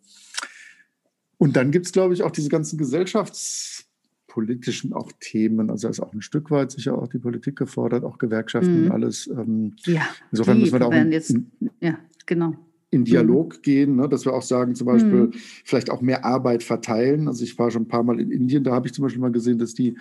und 1.38 1.57
dann 1.57 1.71
gibt 1.71 1.87
es, 1.87 1.92
glaube 1.92 2.12
ich, 2.14 2.23
auch 2.23 2.31
diese 2.31 2.49
ganzen 2.49 2.79
gesellschaftspolitischen 2.79 4.92
auch 4.92 5.11
Themen. 5.21 5.71
Also 5.71 5.88
ist 5.88 6.01
auch 6.01 6.12
ein 6.12 6.23
Stück 6.23 6.51
weit 6.51 6.73
sicher 6.73 6.97
auch 6.97 7.09
die 7.09 7.18
Politik 7.18 7.57
gefordert, 7.57 8.05
auch 8.05 8.18
Gewerkschaften 8.18 8.81
mhm. 8.81 8.87
und 8.87 8.92
alles. 8.92 9.27
Ähm, 9.27 9.75
ja, 9.85 10.03
insofern 10.31 10.61
müssen 10.61 10.73
wir 10.73 10.81
da 10.81 10.87
auch 10.87 10.92
in, 10.92 11.12
jetzt, 11.12 11.35
ja, 11.81 11.99
genau. 12.27 12.55
in 12.90 13.05
Dialog 13.05 13.57
mhm. 13.57 13.62
gehen, 13.62 13.97
ne? 13.97 14.09
dass 14.09 14.25
wir 14.25 14.35
auch 14.35 14.42
sagen, 14.42 14.75
zum 14.75 14.87
Beispiel 14.87 15.29
mhm. 15.29 15.33
vielleicht 15.64 15.90
auch 15.90 16.01
mehr 16.01 16.25
Arbeit 16.25 16.62
verteilen. 16.62 17.29
Also 17.29 17.45
ich 17.45 17.59
war 17.59 17.71
schon 17.71 17.83
ein 17.83 17.88
paar 17.88 18.05
Mal 18.05 18.21
in 18.21 18.31
Indien, 18.31 18.64
da 18.64 18.73
habe 18.73 18.87
ich 18.87 18.95
zum 18.95 19.03
Beispiel 19.03 19.21
mal 19.21 19.33
gesehen, 19.33 19.59
dass 19.59 19.75
die 19.75 19.97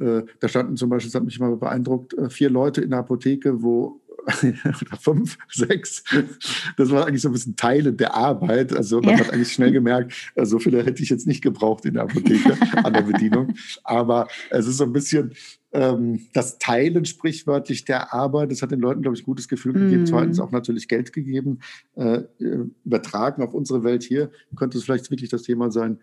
äh, 0.00 0.22
da 0.40 0.48
standen 0.48 0.76
zum 0.76 0.88
Beispiel, 0.88 1.10
das 1.10 1.14
hat 1.14 1.24
mich 1.24 1.38
mal 1.38 1.56
beeindruckt, 1.56 2.14
äh, 2.14 2.30
vier 2.30 2.50
Leute 2.50 2.80
in 2.80 2.90
der 2.90 3.00
Apotheke, 3.00 3.62
wo 3.62 4.00
fünf, 5.00 5.38
sechs. 5.50 6.04
Das 6.76 6.90
war 6.90 7.06
eigentlich 7.06 7.22
so 7.22 7.28
ein 7.28 7.32
bisschen 7.32 7.56
Teile 7.56 7.92
der 7.92 8.14
Arbeit. 8.14 8.74
Also 8.74 9.00
man 9.00 9.16
ja. 9.16 9.20
hat 9.20 9.32
eigentlich 9.32 9.52
schnell 9.52 9.72
gemerkt, 9.72 10.12
äh, 10.34 10.44
so 10.44 10.58
viele 10.58 10.84
hätte 10.84 11.02
ich 11.02 11.10
jetzt 11.10 11.26
nicht 11.26 11.42
gebraucht 11.42 11.84
in 11.84 11.94
der 11.94 12.04
Apotheke 12.04 12.56
an 12.84 12.92
der 12.92 13.02
Bedienung. 13.02 13.54
Aber 13.84 14.28
es 14.50 14.66
ist 14.66 14.78
so 14.78 14.84
ein 14.84 14.92
bisschen 14.92 15.32
ähm, 15.72 16.26
das 16.32 16.58
Teilen 16.58 17.04
sprichwörtlich 17.04 17.84
der 17.84 18.12
Arbeit. 18.12 18.50
Das 18.50 18.62
hat 18.62 18.70
den 18.70 18.80
Leuten, 18.80 19.02
glaube 19.02 19.16
ich, 19.16 19.24
gutes 19.24 19.48
Gefühl 19.48 19.72
gegeben. 19.72 20.02
Mm. 20.02 20.06
Zweitens 20.06 20.40
auch 20.40 20.52
natürlich 20.52 20.88
Geld 20.88 21.12
gegeben. 21.12 21.60
Äh, 21.96 22.22
äh, 22.38 22.66
übertragen 22.84 23.42
auf 23.42 23.54
unsere 23.54 23.82
Welt 23.82 24.02
hier 24.02 24.30
könnte 24.56 24.78
es 24.78 24.84
vielleicht 24.84 25.10
wirklich 25.10 25.30
das 25.30 25.42
Thema 25.42 25.70
sein, 25.70 25.98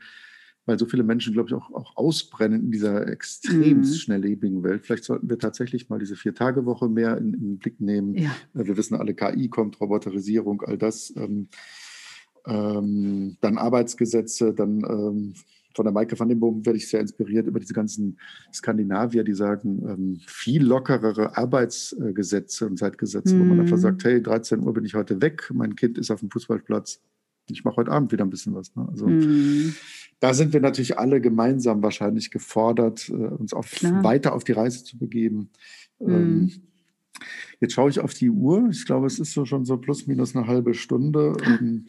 weil 0.69 0.77
so 0.77 0.85
viele 0.85 1.01
Menschen, 1.01 1.33
glaube 1.33 1.49
ich, 1.49 1.55
auch, 1.55 1.71
auch 1.71 1.97
ausbrennen 1.97 2.65
in 2.65 2.71
dieser 2.71 3.07
extrem 3.07 3.79
mhm. 3.79 3.85
schnelllebigen 3.85 4.63
Welt. 4.63 4.85
Vielleicht 4.85 5.03
sollten 5.03 5.27
wir 5.27 5.39
tatsächlich 5.39 5.89
mal 5.89 5.97
diese 5.97 6.15
Vier-Tage-Woche 6.15 6.87
mehr 6.87 7.17
in, 7.17 7.33
in, 7.33 7.39
den 7.39 7.57
Blick 7.57 7.81
nehmen. 7.81 8.13
Ja. 8.13 8.29
Äh, 8.53 8.67
wir 8.67 8.77
wissen 8.77 8.93
alle, 8.93 9.15
KI 9.15 9.49
kommt, 9.49 9.81
Roboterisierung, 9.81 10.61
all 10.61 10.77
das. 10.77 11.11
Ähm, 11.15 11.47
ähm, 12.45 13.37
dann 13.41 13.57
Arbeitsgesetze, 13.57 14.53
dann 14.53 14.83
ähm, 14.87 15.33
von 15.73 15.85
der 15.85 15.91
Maike 15.91 16.19
van 16.19 16.29
den 16.29 16.39
Boom 16.39 16.63
werde 16.63 16.77
ich 16.77 16.87
sehr 16.87 16.99
inspiriert 16.99 17.47
über 17.47 17.59
diese 17.59 17.73
ganzen 17.73 18.19
Skandinavier, 18.53 19.23
die 19.23 19.33
sagen, 19.33 19.81
ähm, 19.89 20.19
viel 20.27 20.63
lockerere 20.63 21.35
Arbeitsgesetze 21.35 22.67
und 22.67 22.77
Zeitgesetze, 22.77 23.33
mhm. 23.33 23.39
wo 23.39 23.43
man 23.45 23.61
einfach 23.61 23.77
mhm. 23.77 23.81
sagt, 23.81 24.03
hey, 24.03 24.21
13 24.21 24.59
Uhr 24.59 24.73
bin 24.73 24.85
ich 24.85 24.93
heute 24.93 25.19
weg, 25.19 25.49
mein 25.51 25.75
Kind 25.75 25.97
ist 25.97 26.11
auf 26.11 26.19
dem 26.19 26.29
Fußballplatz, 26.29 27.01
ich 27.49 27.63
mache 27.63 27.77
heute 27.77 27.89
Abend 27.89 28.11
wieder 28.11 28.23
ein 28.23 28.29
bisschen 28.29 28.53
was. 28.53 28.75
Ne? 28.75 28.87
Also 28.87 29.07
mhm 29.07 29.73
da 30.19 30.33
sind 30.33 30.53
wir 30.53 30.59
natürlich 30.59 30.97
alle 30.97 31.21
gemeinsam 31.21 31.81
wahrscheinlich 31.81 32.31
gefordert, 32.31 33.09
äh, 33.09 33.13
uns 33.13 33.51
Klar. 33.51 34.03
weiter 34.03 34.33
auf 34.33 34.43
die 34.43 34.51
Reise 34.51 34.83
zu 34.83 34.97
begeben. 34.97 35.49
Mhm. 35.99 36.51
Jetzt 37.59 37.73
schaue 37.73 37.89
ich 37.89 37.99
auf 37.99 38.13
die 38.13 38.29
Uhr. 38.29 38.69
Ich 38.71 38.85
glaube, 38.85 39.07
es 39.07 39.19
ist 39.19 39.33
so 39.33 39.45
schon 39.45 39.65
so 39.65 39.77
plus 39.77 40.07
minus 40.07 40.35
eine 40.35 40.47
halbe 40.47 40.73
Stunde. 40.73 41.35
Ähm, 41.45 41.87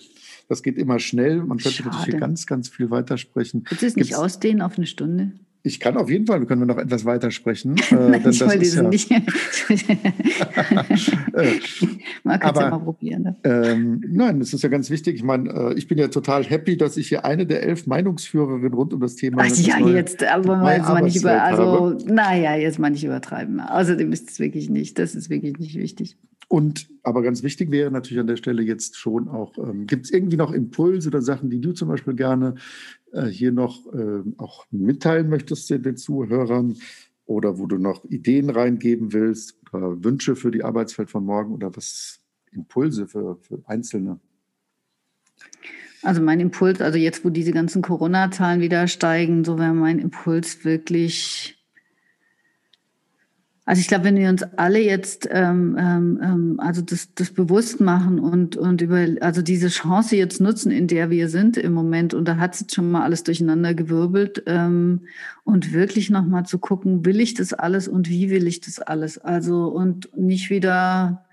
das 0.48 0.62
geht 0.62 0.78
immer 0.78 0.98
schnell. 0.98 1.38
Man 1.44 1.58
könnte 1.58 1.70
Schade. 1.70 1.90
natürlich 1.90 2.06
hier 2.06 2.20
ganz, 2.20 2.46
ganz 2.46 2.68
viel 2.68 2.90
weitersprechen. 2.90 3.64
Willst 3.68 3.82
du 3.82 3.86
es 3.86 3.96
nicht 3.96 4.16
ausdehnen 4.16 4.62
auf 4.62 4.76
eine 4.76 4.86
Stunde? 4.86 5.32
Ich 5.62 5.78
kann 5.78 5.96
auf 5.98 6.08
jeden 6.08 6.26
Fall, 6.26 6.44
können 6.46 6.62
wir 6.62 6.66
noch 6.66 6.78
etwas 6.78 7.04
weiter 7.04 7.30
sprechen. 7.30 7.76
Äh, 8.00 8.30
ich 8.30 8.40
wollte 8.40 8.62
es 8.62 8.74
ja, 8.74 8.82
nicht. 8.82 9.10
Man 12.24 12.40
kann 12.40 12.54
es 12.54 12.60
ja 12.60 12.70
mal 12.70 12.78
probieren. 12.78 13.22
Ne? 13.22 13.36
Ähm, 13.44 14.02
nein, 14.08 14.38
das 14.38 14.52
ist 14.54 14.62
ja 14.62 14.68
ganz 14.68 14.90
wichtig. 14.90 15.16
Ich 15.16 15.22
meine, 15.22 15.50
äh, 15.50 15.74
ich 15.74 15.88
bin 15.88 15.98
ja 15.98 16.08
total 16.08 16.44
happy, 16.44 16.76
dass 16.76 16.96
ich 16.96 17.08
hier 17.08 17.24
eine 17.24 17.46
der 17.46 17.62
elf 17.62 17.86
Meinungsführerinnen 17.86 18.72
rund 18.72 18.94
um 18.94 19.00
das 19.00 19.16
Thema 19.16 19.42
Ach 19.42 19.56
ja, 19.56 19.80
neue, 19.80 19.96
jetzt, 19.96 20.22
aber 20.24 20.56
mal 20.56 20.76
jetzt 20.76 20.88
mal 20.88 21.02
nicht 21.02 21.16
über, 21.16 21.42
also, 21.42 21.98
naja, 22.06 22.56
jetzt 22.56 22.78
mal 22.78 22.90
nicht 22.90 23.04
übertreiben. 23.04 23.60
Außerdem 23.60 24.12
ist 24.12 24.30
es 24.30 24.38
wirklich 24.38 24.70
nicht, 24.70 24.98
das 24.98 25.14
ist 25.14 25.30
wirklich 25.30 25.58
nicht 25.58 25.76
wichtig. 25.76 26.16
Und 26.52 26.88
aber 27.04 27.22
ganz 27.22 27.44
wichtig 27.44 27.70
wäre 27.70 27.92
natürlich 27.92 28.18
an 28.18 28.26
der 28.26 28.34
Stelle 28.34 28.62
jetzt 28.62 28.96
schon 28.96 29.28
auch, 29.28 29.56
ähm, 29.56 29.86
gibt 29.86 30.06
es 30.06 30.10
irgendwie 30.10 30.36
noch 30.36 30.52
Impulse 30.52 31.08
oder 31.08 31.22
Sachen, 31.22 31.48
die 31.48 31.60
du 31.60 31.70
zum 31.72 31.86
Beispiel 31.86 32.14
gerne 32.14 32.56
äh, 32.99 32.99
hier 33.28 33.52
noch 33.52 33.92
äh, 33.92 34.22
auch 34.38 34.66
mitteilen 34.70 35.28
möchtest 35.28 35.70
den 35.70 35.96
Zuhörern 35.96 36.76
oder 37.26 37.58
wo 37.58 37.66
du 37.66 37.78
noch 37.78 38.04
Ideen 38.04 38.50
reingeben 38.50 39.12
willst 39.12 39.56
oder 39.72 40.02
Wünsche 40.02 40.36
für 40.36 40.50
die 40.50 40.64
Arbeitswelt 40.64 41.10
von 41.10 41.24
morgen 41.24 41.54
oder 41.54 41.74
was 41.76 42.20
Impulse 42.52 43.06
für, 43.06 43.36
für 43.36 43.62
Einzelne? 43.66 44.18
Also 46.02 46.22
mein 46.22 46.40
Impuls, 46.40 46.80
also 46.80 46.98
jetzt, 46.98 47.24
wo 47.24 47.30
diese 47.30 47.52
ganzen 47.52 47.82
Corona-Zahlen 47.82 48.60
wieder 48.60 48.88
steigen, 48.88 49.44
so 49.44 49.58
wäre 49.58 49.74
mein 49.74 49.98
Impuls 49.98 50.64
wirklich 50.64 51.59
Also 53.70 53.82
ich 53.82 53.86
glaube, 53.86 54.02
wenn 54.06 54.16
wir 54.16 54.28
uns 54.28 54.42
alle 54.56 54.80
jetzt 54.80 55.28
ähm, 55.30 55.76
ähm, 55.78 56.18
ähm, 56.20 56.56
also 56.58 56.82
das, 56.82 57.14
das 57.14 57.30
bewusst 57.30 57.80
machen 57.80 58.18
und, 58.18 58.56
und 58.56 58.80
über 58.80 59.06
also 59.20 59.42
diese 59.42 59.68
Chance 59.68 60.16
jetzt 60.16 60.40
nutzen, 60.40 60.72
in 60.72 60.88
der 60.88 61.08
wir 61.10 61.28
sind 61.28 61.56
im 61.56 61.72
Moment, 61.72 62.12
und 62.12 62.26
da 62.26 62.38
hat 62.38 62.54
es 62.54 62.62
jetzt 62.62 62.74
schon 62.74 62.90
mal 62.90 63.04
alles 63.04 63.22
durcheinander 63.22 63.72
gewirbelt, 63.74 64.42
ähm, 64.46 65.02
und 65.44 65.72
wirklich 65.72 66.10
nochmal 66.10 66.46
zu 66.46 66.58
gucken, 66.58 67.06
will 67.06 67.20
ich 67.20 67.34
das 67.34 67.52
alles 67.52 67.86
und 67.86 68.08
wie 68.08 68.28
will 68.28 68.48
ich 68.48 68.60
das 68.60 68.80
alles? 68.80 69.18
Also 69.18 69.68
und 69.68 70.10
nicht 70.18 70.50
wieder 70.50 71.24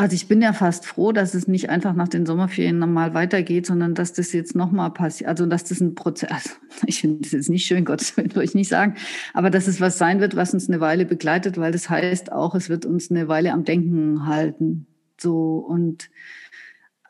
also 0.00 0.14
ich 0.14 0.28
bin 0.28 0.40
ja 0.40 0.54
fast 0.54 0.86
froh, 0.86 1.12
dass 1.12 1.34
es 1.34 1.46
nicht 1.46 1.68
einfach 1.68 1.92
nach 1.92 2.08
den 2.08 2.24
Sommerferien 2.24 2.78
normal 2.78 3.12
weitergeht, 3.12 3.66
sondern 3.66 3.94
dass 3.94 4.14
das 4.14 4.32
jetzt 4.32 4.56
nochmal 4.56 4.90
passiert. 4.92 5.28
Also 5.28 5.44
dass 5.44 5.64
das 5.64 5.82
ein 5.82 5.94
Prozess, 5.94 6.58
ich 6.86 7.02
finde 7.02 7.20
das 7.20 7.32
jetzt 7.32 7.50
nicht 7.50 7.66
schön, 7.66 7.84
Gott 7.84 8.16
würde 8.16 8.42
ich 8.42 8.54
nicht 8.54 8.70
sagen, 8.70 8.94
aber 9.34 9.50
dass 9.50 9.66
es 9.66 9.78
was 9.78 9.98
sein 9.98 10.20
wird, 10.20 10.36
was 10.36 10.54
uns 10.54 10.70
eine 10.70 10.80
Weile 10.80 11.04
begleitet, 11.04 11.58
weil 11.58 11.70
das 11.70 11.90
heißt 11.90 12.32
auch, 12.32 12.54
es 12.54 12.70
wird 12.70 12.86
uns 12.86 13.10
eine 13.10 13.28
Weile 13.28 13.52
am 13.52 13.64
Denken 13.64 14.26
halten. 14.26 14.86
So 15.20 15.58
und 15.58 16.08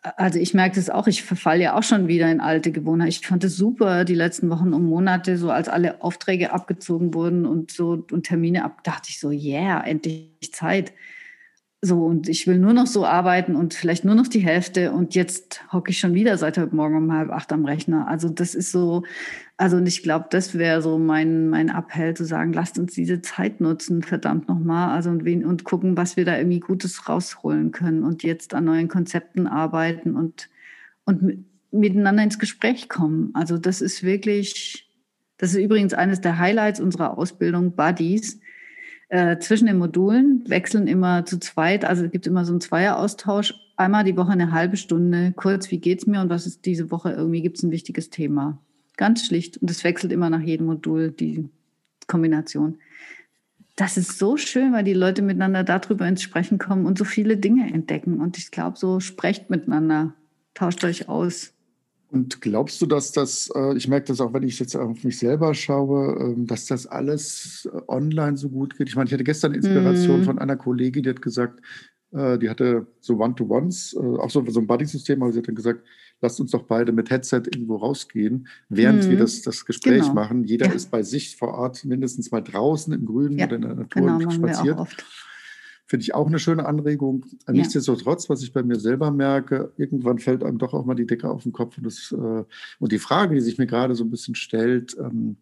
also 0.02 0.40
ich 0.40 0.52
merke 0.52 0.74
das 0.74 0.90
auch, 0.90 1.06
ich 1.06 1.22
verfalle 1.22 1.62
ja 1.62 1.78
auch 1.78 1.84
schon 1.84 2.08
wieder 2.08 2.28
in 2.28 2.40
alte 2.40 2.72
Gewohnheiten. 2.72 3.10
Ich 3.10 3.24
fand 3.24 3.44
es 3.44 3.56
super, 3.56 4.04
die 4.04 4.16
letzten 4.16 4.50
Wochen 4.50 4.74
und 4.74 4.84
Monate, 4.84 5.38
so 5.38 5.52
als 5.52 5.68
alle 5.68 6.02
Aufträge 6.02 6.52
abgezogen 6.52 7.14
wurden 7.14 7.46
und 7.46 7.70
so 7.70 8.04
und 8.10 8.26
Termine 8.26 8.64
ab, 8.64 8.82
dachte 8.82 9.10
ich 9.10 9.20
so, 9.20 9.30
yeah, 9.30 9.80
endlich 9.80 10.32
Zeit 10.50 10.92
so, 11.82 12.04
und 12.04 12.28
ich 12.28 12.46
will 12.46 12.58
nur 12.58 12.74
noch 12.74 12.86
so 12.86 13.06
arbeiten 13.06 13.56
und 13.56 13.72
vielleicht 13.72 14.04
nur 14.04 14.14
noch 14.14 14.28
die 14.28 14.40
Hälfte. 14.40 14.92
Und 14.92 15.14
jetzt 15.14 15.64
hocke 15.72 15.90
ich 15.90 15.98
schon 15.98 16.12
wieder 16.12 16.36
seit 16.36 16.58
heute 16.58 16.76
Morgen 16.76 16.96
um 16.96 17.12
halb 17.12 17.30
acht 17.30 17.50
am 17.54 17.64
Rechner. 17.64 18.06
Also 18.06 18.28
das 18.28 18.54
ist 18.54 18.70
so, 18.70 19.02
also 19.56 19.78
und 19.78 19.86
ich 19.86 20.02
glaube, 20.02 20.26
das 20.28 20.58
wäre 20.58 20.82
so 20.82 20.98
mein, 20.98 21.48
mein 21.48 21.70
Appell 21.70 22.14
zu 22.14 22.26
sagen, 22.26 22.52
lasst 22.52 22.78
uns 22.78 22.92
diese 22.92 23.22
Zeit 23.22 23.62
nutzen, 23.62 24.02
verdammt 24.02 24.46
nochmal. 24.46 24.94
Also 24.94 25.08
und, 25.08 25.24
wen, 25.24 25.42
und 25.46 25.64
gucken, 25.64 25.96
was 25.96 26.18
wir 26.18 26.26
da 26.26 26.36
irgendwie 26.36 26.60
Gutes 26.60 27.08
rausholen 27.08 27.72
können 27.72 28.04
und 28.04 28.24
jetzt 28.24 28.52
an 28.52 28.64
neuen 28.64 28.88
Konzepten 28.88 29.46
arbeiten 29.46 30.16
und, 30.16 30.50
und 31.06 31.46
miteinander 31.70 32.24
ins 32.24 32.38
Gespräch 32.38 32.90
kommen. 32.90 33.30
Also 33.32 33.56
das 33.56 33.80
ist 33.80 34.02
wirklich, 34.02 34.90
das 35.38 35.54
ist 35.54 35.60
übrigens 35.60 35.94
eines 35.94 36.20
der 36.20 36.38
Highlights 36.38 36.78
unserer 36.78 37.16
Ausbildung, 37.16 37.74
Buddies 37.74 38.38
äh, 39.10 39.38
zwischen 39.38 39.66
den 39.66 39.78
Modulen, 39.78 40.44
wechseln 40.48 40.86
immer 40.86 41.26
zu 41.26 41.38
zweit, 41.38 41.84
also 41.84 42.04
es 42.04 42.12
gibt 42.12 42.26
immer 42.26 42.44
so 42.44 42.52
einen 42.52 42.60
Zweieraustausch, 42.60 43.54
einmal 43.76 44.04
die 44.04 44.16
Woche 44.16 44.30
eine 44.30 44.52
halbe 44.52 44.76
Stunde, 44.76 45.32
kurz, 45.34 45.70
wie 45.70 45.78
geht's 45.78 46.06
mir 46.06 46.20
und 46.20 46.30
was 46.30 46.46
ist 46.46 46.64
diese 46.64 46.90
Woche 46.90 47.10
irgendwie, 47.10 47.42
gibt 47.42 47.58
es 47.58 47.64
ein 47.64 47.72
wichtiges 47.72 48.10
Thema. 48.10 48.58
Ganz 48.96 49.26
schlicht. 49.26 49.56
Und 49.56 49.70
es 49.70 49.82
wechselt 49.82 50.12
immer 50.12 50.30
nach 50.30 50.42
jedem 50.42 50.66
Modul 50.66 51.10
die 51.10 51.48
Kombination. 52.06 52.78
Das 53.74 53.96
ist 53.96 54.18
so 54.18 54.36
schön, 54.36 54.72
weil 54.72 54.84
die 54.84 54.92
Leute 54.92 55.22
miteinander 55.22 55.64
darüber 55.64 56.06
ins 56.06 56.22
Sprechen 56.22 56.58
kommen 56.58 56.84
und 56.84 56.98
so 56.98 57.04
viele 57.04 57.36
Dinge 57.36 57.72
entdecken. 57.72 58.20
Und 58.20 58.36
ich 58.36 58.50
glaube, 58.50 58.76
so 58.76 59.00
sprecht 59.00 59.48
miteinander, 59.48 60.14
tauscht 60.54 60.84
euch 60.84 61.08
aus. 61.08 61.54
Und 62.10 62.40
glaubst 62.40 62.82
du, 62.82 62.86
dass 62.86 63.12
das, 63.12 63.50
äh, 63.54 63.76
ich 63.76 63.86
merke 63.86 64.08
das 64.08 64.20
auch, 64.20 64.32
wenn 64.32 64.42
ich 64.42 64.58
jetzt 64.58 64.74
auf 64.74 65.04
mich 65.04 65.18
selber 65.18 65.54
schaue, 65.54 66.16
ähm, 66.20 66.46
dass 66.46 66.66
das 66.66 66.86
alles 66.86 67.68
äh, 67.72 67.80
online 67.86 68.36
so 68.36 68.48
gut 68.48 68.76
geht? 68.76 68.88
Ich 68.88 68.96
meine, 68.96 69.06
ich 69.06 69.12
hatte 69.12 69.24
gestern 69.24 69.54
Inspiration 69.54 70.22
mm. 70.22 70.24
von 70.24 70.38
einer 70.40 70.56
Kollegin, 70.56 71.04
die 71.04 71.10
hat 71.10 71.22
gesagt, 71.22 71.60
äh, 72.12 72.36
die 72.38 72.50
hatte 72.50 72.88
so 73.00 73.18
One-to-Ones, 73.18 73.96
auch 73.96 74.30
so, 74.30 74.44
so 74.48 74.58
ein 74.58 74.66
Buddy-System, 74.66 75.22
aber 75.22 75.32
sie 75.32 75.38
hat 75.38 75.46
dann 75.46 75.54
gesagt, 75.54 75.86
lasst 76.20 76.40
uns 76.40 76.50
doch 76.50 76.64
beide 76.64 76.90
mit 76.90 77.10
Headset 77.10 77.42
irgendwo 77.46 77.76
rausgehen, 77.76 78.48
während 78.68 79.06
mm. 79.06 79.10
wir 79.10 79.18
das, 79.18 79.42
das 79.42 79.64
Gespräch 79.64 80.02
genau. 80.02 80.14
machen. 80.14 80.42
Jeder 80.44 80.66
ja. 80.66 80.72
ist 80.72 80.90
bei 80.90 81.04
sich 81.04 81.36
vor 81.36 81.54
Ort 81.54 81.84
mindestens 81.84 82.32
mal 82.32 82.40
draußen 82.40 82.92
im 82.92 83.06
Grünen 83.06 83.38
ja. 83.38 83.46
oder 83.46 83.56
in 83.56 83.62
der 83.62 83.74
Natur 83.76 84.18
genau, 84.18 84.30
spaziert. 84.30 84.96
Finde 85.90 86.04
ich 86.04 86.14
auch 86.14 86.28
eine 86.28 86.38
schöne 86.38 86.66
Anregung. 86.66 87.26
Ja. 87.48 87.52
Nichtsdestotrotz, 87.52 88.30
was 88.30 88.44
ich 88.44 88.52
bei 88.52 88.62
mir 88.62 88.78
selber 88.78 89.10
merke, 89.10 89.72
irgendwann 89.76 90.20
fällt 90.20 90.44
einem 90.44 90.56
doch 90.56 90.72
auch 90.72 90.84
mal 90.84 90.94
die 90.94 91.04
Decke 91.04 91.28
auf 91.28 91.42
den 91.42 91.50
Kopf. 91.50 91.78
Und, 91.78 91.84
das, 91.84 92.14
äh, 92.16 92.44
und 92.78 92.92
die 92.92 93.00
Frage, 93.00 93.34
die 93.34 93.40
sich 93.40 93.58
mir 93.58 93.66
gerade 93.66 93.96
so 93.96 94.04
ein 94.04 94.10
bisschen 94.10 94.36
stellt, 94.36 94.96
ähm, 95.00 95.36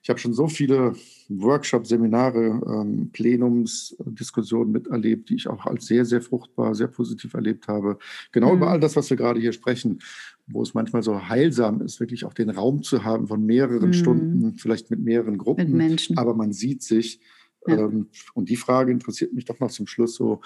ich 0.00 0.08
habe 0.08 0.20
schon 0.20 0.34
so 0.34 0.46
viele 0.46 0.94
Workshops, 1.28 1.88
Seminare, 1.88 2.62
ähm, 2.64 3.10
Plenumsdiskussionen 3.12 4.70
miterlebt, 4.70 5.30
die 5.30 5.34
ich 5.34 5.48
auch 5.48 5.66
als 5.66 5.86
sehr, 5.86 6.04
sehr 6.04 6.22
fruchtbar, 6.22 6.76
sehr 6.76 6.86
positiv 6.86 7.34
erlebt 7.34 7.66
habe. 7.66 7.98
Genau 8.30 8.50
mhm. 8.50 8.58
über 8.58 8.70
all 8.70 8.78
das, 8.78 8.94
was 8.94 9.10
wir 9.10 9.16
gerade 9.16 9.40
hier 9.40 9.52
sprechen, 9.52 9.98
wo 10.46 10.62
es 10.62 10.74
manchmal 10.74 11.02
so 11.02 11.28
heilsam 11.28 11.82
ist, 11.82 11.98
wirklich 11.98 12.24
auch 12.24 12.34
den 12.34 12.50
Raum 12.50 12.84
zu 12.84 13.02
haben 13.02 13.26
von 13.26 13.44
mehreren 13.44 13.88
mhm. 13.88 13.94
Stunden, 13.94 14.54
vielleicht 14.58 14.92
mit 14.92 15.00
mehreren 15.00 15.38
Gruppen. 15.38 15.72
Mit 15.72 15.74
Menschen. 15.74 16.18
Aber 16.18 16.34
man 16.34 16.52
sieht 16.52 16.84
sich 16.84 17.20
ja. 17.66 17.78
Ähm, 17.78 18.08
und 18.34 18.48
die 18.48 18.56
Frage 18.56 18.92
interessiert 18.92 19.32
mich 19.32 19.44
doch 19.44 19.60
noch 19.60 19.70
zum 19.70 19.86
Schluss 19.86 20.14
so, 20.14 20.40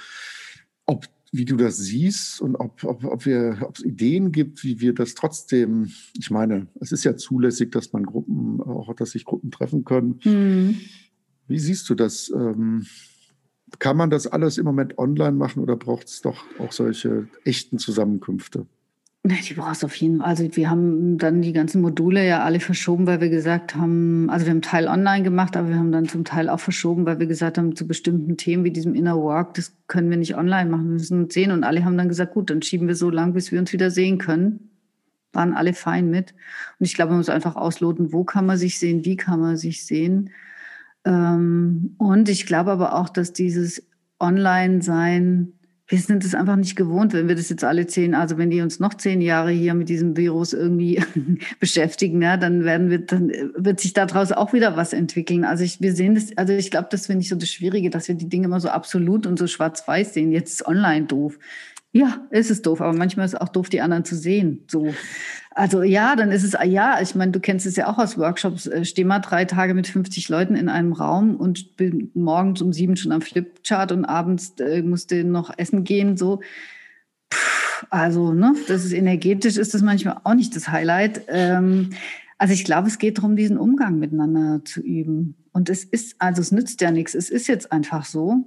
ob 0.87 1.07
wie 1.35 1.47
du 1.47 1.57
das 1.57 1.79
siehst 1.79 2.43
und 2.43 2.57
ob, 2.57 2.85
ob, 2.85 3.05
ob, 3.05 3.25
wir, 3.25 3.57
ob 3.63 3.77
es 3.77 3.85
Ideen 3.85 4.33
gibt, 4.33 4.63
wie 4.65 4.81
wir 4.81 4.93
das 4.95 5.15
trotzdem, 5.15 5.91
ich 6.19 6.31
meine, 6.31 6.67
es 6.79 6.93
ist 6.93 7.05
ja 7.05 7.17
zulässig, 7.17 7.73
dass 7.73 7.95
man 7.95 8.05
Gruppen, 8.05 8.61
auch 8.61 8.95
dass 8.95 9.13
sich 9.13 9.25
Gruppen 9.25 9.51
treffen 9.51 9.85
können. 9.85 10.21
Mhm. 10.25 10.77
Wie 11.49 11.59
siehst 11.59 11.89
du 11.89 11.95
das? 11.95 12.31
Ähm, 12.35 12.87
kann 13.79 13.97
man 13.97 14.11
das 14.11 14.27
alles 14.27 14.59
im 14.59 14.67
Moment 14.67 14.99
online 14.99 15.33
machen 15.33 15.63
oder 15.63 15.77
braucht 15.77 16.09
es 16.09 16.21
doch 16.21 16.45
auch 16.59 16.73
solche 16.73 17.29
echten 17.45 17.79
Zusammenkünfte? 17.79 18.67
Die 19.25 19.55
brauchst 19.55 19.83
du 19.83 19.87
auf 19.87 19.95
jeden 19.95 20.19
Fall. 20.19 20.27
Also 20.27 20.57
wir 20.57 20.69
haben 20.69 21.17
dann 21.17 21.43
die 21.43 21.53
ganzen 21.53 21.81
Module 21.81 22.27
ja 22.27 22.43
alle 22.43 22.59
verschoben, 22.59 23.07
weil 23.07 23.21
wir 23.21 23.29
gesagt 23.29 23.77
haben, 23.77 24.29
also 24.29 24.47
wir 24.47 24.51
haben 24.51 24.63
Teil 24.63 24.89
online 24.89 25.23
gemacht, 25.23 25.57
aber 25.57 25.69
wir 25.69 25.77
haben 25.77 25.93
dann 25.93 26.09
zum 26.09 26.25
Teil 26.25 26.49
auch 26.49 26.59
verschoben, 26.59 27.07
weil 27.07 27.21
wir 27.21 27.29
gesagt 27.29 27.57
haben, 27.57 27.77
zu 27.77 27.87
bestimmten 27.87 28.37
Themen 28.37 28.65
wie 28.65 28.73
diesem 28.73 28.97
Inner 28.97 29.17
Work, 29.17 29.55
das 29.55 29.77
können 29.87 30.11
wir 30.11 30.17
nicht 30.17 30.37
online 30.37 30.69
machen, 30.69 30.87
wir 30.87 30.95
müssen 30.95 31.23
uns 31.23 31.35
sehen. 31.35 31.53
Und 31.53 31.63
alle 31.63 31.85
haben 31.85 31.97
dann 31.97 32.09
gesagt, 32.09 32.35
gut, 32.35 32.51
dann 32.51 32.63
schieben 32.63 32.89
wir 32.89 32.97
so 32.97 33.11
lang, 33.11 33.33
bis 33.33 33.53
wir 33.53 33.61
uns 33.61 33.73
wieder 33.73 33.93
sehen 33.93 34.19
können. 34.19 34.71
Waren 35.33 35.55
alle 35.55 35.73
fein 35.73 36.11
mit. 36.11 36.33
Und 36.81 36.87
ich 36.87 36.95
glaube, 36.95 37.11
man 37.11 37.19
muss 37.19 37.29
einfach 37.29 37.55
ausloten, 37.55 38.13
wo 38.13 38.25
kann 38.25 38.45
man 38.45 38.59
sich 38.59 38.81
sehen, 38.81 39.05
wie 39.05 39.17
kann 39.17 39.39
man 39.39 39.57
sich 39.57 39.87
sehen. 39.87 40.31
Ähm, 41.05 41.95
und 41.99 42.29
ich 42.29 42.45
glaube 42.45 42.73
aber 42.73 42.97
auch, 42.97 43.09
dass 43.09 43.33
dieses 43.33 43.87
Online-Sein 44.19 45.53
wir 45.93 45.99
sind 45.99 46.25
es 46.25 46.35
einfach 46.35 46.57
nicht 46.57 46.75
gewohnt, 46.75 47.13
wenn 47.13 47.29
wir 47.29 47.35
das 47.35 47.51
jetzt 47.51 47.65
alle 47.65 47.87
zehn, 47.87 48.15
also 48.15 48.39
wenn 48.39 48.49
die 48.49 48.63
uns 48.63 48.81
noch 48.81 48.95
zehn 48.95 49.21
Jahre 49.21 49.51
hier 49.51 49.75
mit 49.75 49.91
diesem 49.91 50.17
Virus 50.17 50.55
irgendwie 50.55 51.05
beschäftigen, 51.61 52.23
ja, 52.23 52.39
dann 52.39 52.65
werden 52.65 52.89
wir, 52.89 53.01
dann 53.01 53.31
wird 53.55 53.79
sich 53.79 53.93
daraus 53.93 54.33
auch 54.33 54.55
wieder 54.55 54.75
was 54.79 54.95
entwickeln. 54.95 55.45
Also 55.45 55.65
ich, 55.65 55.83
wir 55.83 55.95
sehen 55.95 56.15
das, 56.15 56.35
also 56.39 56.55
ich 56.55 56.71
glaube, 56.71 56.89
das 56.91 57.09
finde 57.09 57.21
ich 57.21 57.29
so 57.29 57.37
das 57.37 57.51
Schwierige, 57.51 57.91
dass 57.91 58.09
wir 58.09 58.15
die 58.15 58.31
Dinge 58.31 58.47
immer 58.47 58.59
so 58.59 58.71
absolut 58.71 59.27
und 59.27 59.39
so 59.39 59.47
schwarz-weiß 59.47 60.15
sehen. 60.15 60.33
Jetzt 60.33 60.53
ist 60.53 60.67
online 60.67 61.05
doof. 61.05 61.39
Ja, 61.95 62.27
ist 62.31 62.51
es 62.51 62.63
doof, 62.63 62.81
aber 62.81 62.97
manchmal 62.97 63.27
ist 63.27 63.35
es 63.35 63.41
auch 63.41 63.51
doof, 63.51 63.69
die 63.69 63.83
anderen 63.83 64.05
zu 64.07 64.17
sehen. 64.17 64.65
So. 64.67 64.95
Also 65.51 65.83
ja, 65.83 66.17
dann 66.17 66.33
ist 66.33 66.43
es, 66.43 66.57
ja, 66.65 67.03
ich 67.03 67.15
meine, 67.15 67.33
du 67.33 67.41
kennst 67.41 67.67
es 67.67 67.77
ja 67.77 67.87
auch 67.87 67.99
aus 67.99 68.17
Workshops. 68.17 68.67
Äh, 68.67 68.87
steh 68.87 69.05
mal 69.05 69.19
drei 69.19 69.45
Tage 69.45 69.75
mit 69.75 69.87
50 69.87 70.31
Leuten 70.31 70.57
in 70.57 70.71
einem 70.71 70.95
Raum 70.95 71.37
und 71.37 71.77
bin 71.77 72.11
morgens 72.15 72.63
um 72.63 72.73
sieben 72.73 72.97
schon 72.97 73.13
am 73.13 73.21
Flipchart 73.21 73.93
und 73.93 74.07
abends 74.07 74.55
äh, 74.59 74.81
musste 74.81 75.23
noch 75.25 75.53
essen 75.59 75.85
gehen. 75.85 76.17
So. 76.17 76.41
Puh, 77.29 77.87
also, 77.91 78.33
ne, 78.33 78.55
das 78.69 78.87
ist 78.87 78.95
energetisch, 78.95 79.59
ist 79.59 79.75
das 79.75 79.83
manchmal 79.83 80.19
auch 80.25 80.35
nicht 80.35 80.57
das 80.57 80.69
Highlight. 80.69 81.23
Ähm, 81.29 81.91
also 82.39 82.55
ich 82.55 82.65
glaube, 82.65 82.89
es 82.89 82.99
geht 82.99 83.19
darum, 83.19 83.37
diesen 83.37 83.59
Umgang 83.59 83.99
miteinander 83.99 84.65
zu 84.65 84.81
üben. 84.81 85.37
Und 85.53 85.69
es 85.69 85.85
ist, 85.85 86.17
also 86.19 86.41
es 86.41 86.53
nützt 86.53 86.81
ja 86.81 86.91
nichts. 86.91 87.15
Es 87.15 87.29
ist 87.29 87.49
jetzt 87.49 87.71
einfach 87.71 88.07
so 88.07 88.47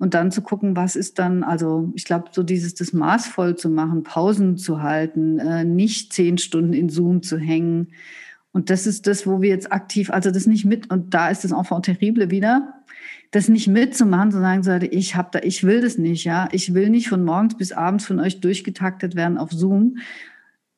und 0.00 0.14
dann 0.14 0.32
zu 0.32 0.40
gucken, 0.40 0.76
was 0.76 0.96
ist 0.96 1.18
dann, 1.18 1.44
also 1.44 1.92
ich 1.94 2.06
glaube, 2.06 2.30
so 2.32 2.42
dieses 2.42 2.74
das 2.74 2.94
maßvoll 2.94 3.56
zu 3.56 3.68
machen, 3.68 4.02
Pausen 4.02 4.56
zu 4.56 4.82
halten, 4.82 5.38
äh, 5.38 5.62
nicht 5.62 6.14
zehn 6.14 6.38
Stunden 6.38 6.72
in 6.72 6.88
Zoom 6.88 7.22
zu 7.22 7.36
hängen. 7.36 7.88
Und 8.50 8.70
das 8.70 8.86
ist 8.86 9.06
das, 9.06 9.26
wo 9.26 9.42
wir 9.42 9.50
jetzt 9.50 9.70
aktiv, 9.70 10.10
also 10.10 10.30
das 10.30 10.46
nicht 10.46 10.64
mit, 10.64 10.90
und 10.90 11.12
da 11.12 11.28
ist 11.28 11.44
das 11.44 11.52
Enfant 11.52 11.84
terrible 11.84 12.30
wieder, 12.30 12.80
das 13.30 13.48
nicht 13.48 13.68
mitzumachen, 13.68 14.32
zu 14.32 14.40
sagen, 14.40 14.88
ich 14.90 15.16
habe 15.16 15.28
da, 15.32 15.40
ich 15.42 15.64
will 15.64 15.82
das 15.82 15.98
nicht, 15.98 16.24
ja, 16.24 16.48
ich 16.50 16.72
will 16.72 16.88
nicht 16.88 17.10
von 17.10 17.22
morgens 17.22 17.58
bis 17.58 17.70
abends 17.70 18.06
von 18.06 18.20
euch 18.20 18.40
durchgetaktet 18.40 19.14
werden 19.14 19.36
auf 19.36 19.50
Zoom 19.52 19.98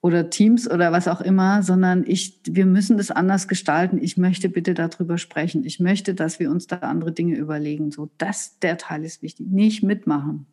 oder 0.03 0.31
Teams 0.31 0.69
oder 0.69 0.91
was 0.91 1.07
auch 1.07 1.21
immer, 1.21 1.63
sondern 1.63 2.05
ich, 2.07 2.41
wir 2.45 2.67
müssen 2.67 2.97
das 2.99 3.13
anders 3.13 3.47
gestalten. 3.47 3.99
Ich 4.03 4.19
möchte 4.19 4.49
bitte 4.49 4.75
darüber 4.75 5.17
sprechen. 5.17 5.65
Ich 5.65 5.79
möchte, 5.79 6.15
dass 6.15 6.41
wir 6.41 6.51
uns 6.51 6.67
da 6.67 6.79
andere 6.79 7.13
Dinge 7.13 7.37
überlegen. 7.37 7.93
So, 7.93 8.11
das, 8.19 8.59
der 8.59 8.77
Teil 8.79 9.05
ist 9.05 9.23
wichtig. 9.23 9.47
Nicht 9.49 9.85
mitmachen. 9.85 10.47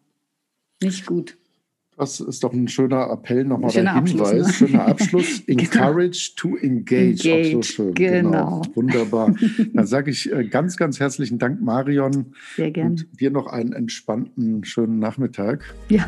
Nicht 0.82 1.08
gut. 1.08 1.36
Das 1.98 2.22
ist 2.22 2.46
doch 2.46 2.54
ein 2.54 2.70
schöner 2.70 3.10
Appell, 3.12 3.44
nochmal 3.44 3.72
der 3.72 3.94
Hinweis. 3.94 4.48
Ne? 4.48 4.54
Schöner 4.54 4.88
Abschluss. 4.88 5.44
Genau. 5.48 5.64
Encourage 5.64 6.34
to 6.38 6.56
engage. 6.56 7.26
engage. 7.26 7.48
Auch 7.50 7.52
so 7.52 7.62
schön. 7.64 7.94
Genau. 7.96 8.30
genau. 8.30 8.62
Wunderbar. 8.76 9.36
Dann 9.74 9.86
sage 9.86 10.12
ich 10.12 10.32
äh, 10.32 10.46
ganz, 10.46 10.78
ganz 10.78 11.00
herzlichen 11.00 11.40
Dank, 11.40 11.60
Marion. 11.60 12.34
Sehr 12.56 12.72
gerne. 12.72 12.92
Und 12.92 13.20
dir 13.20 13.32
noch 13.32 13.48
einen 13.48 13.74
entspannten, 13.74 14.64
schönen 14.64 15.00
Nachmittag. 15.00 15.76
Ja. 15.90 16.08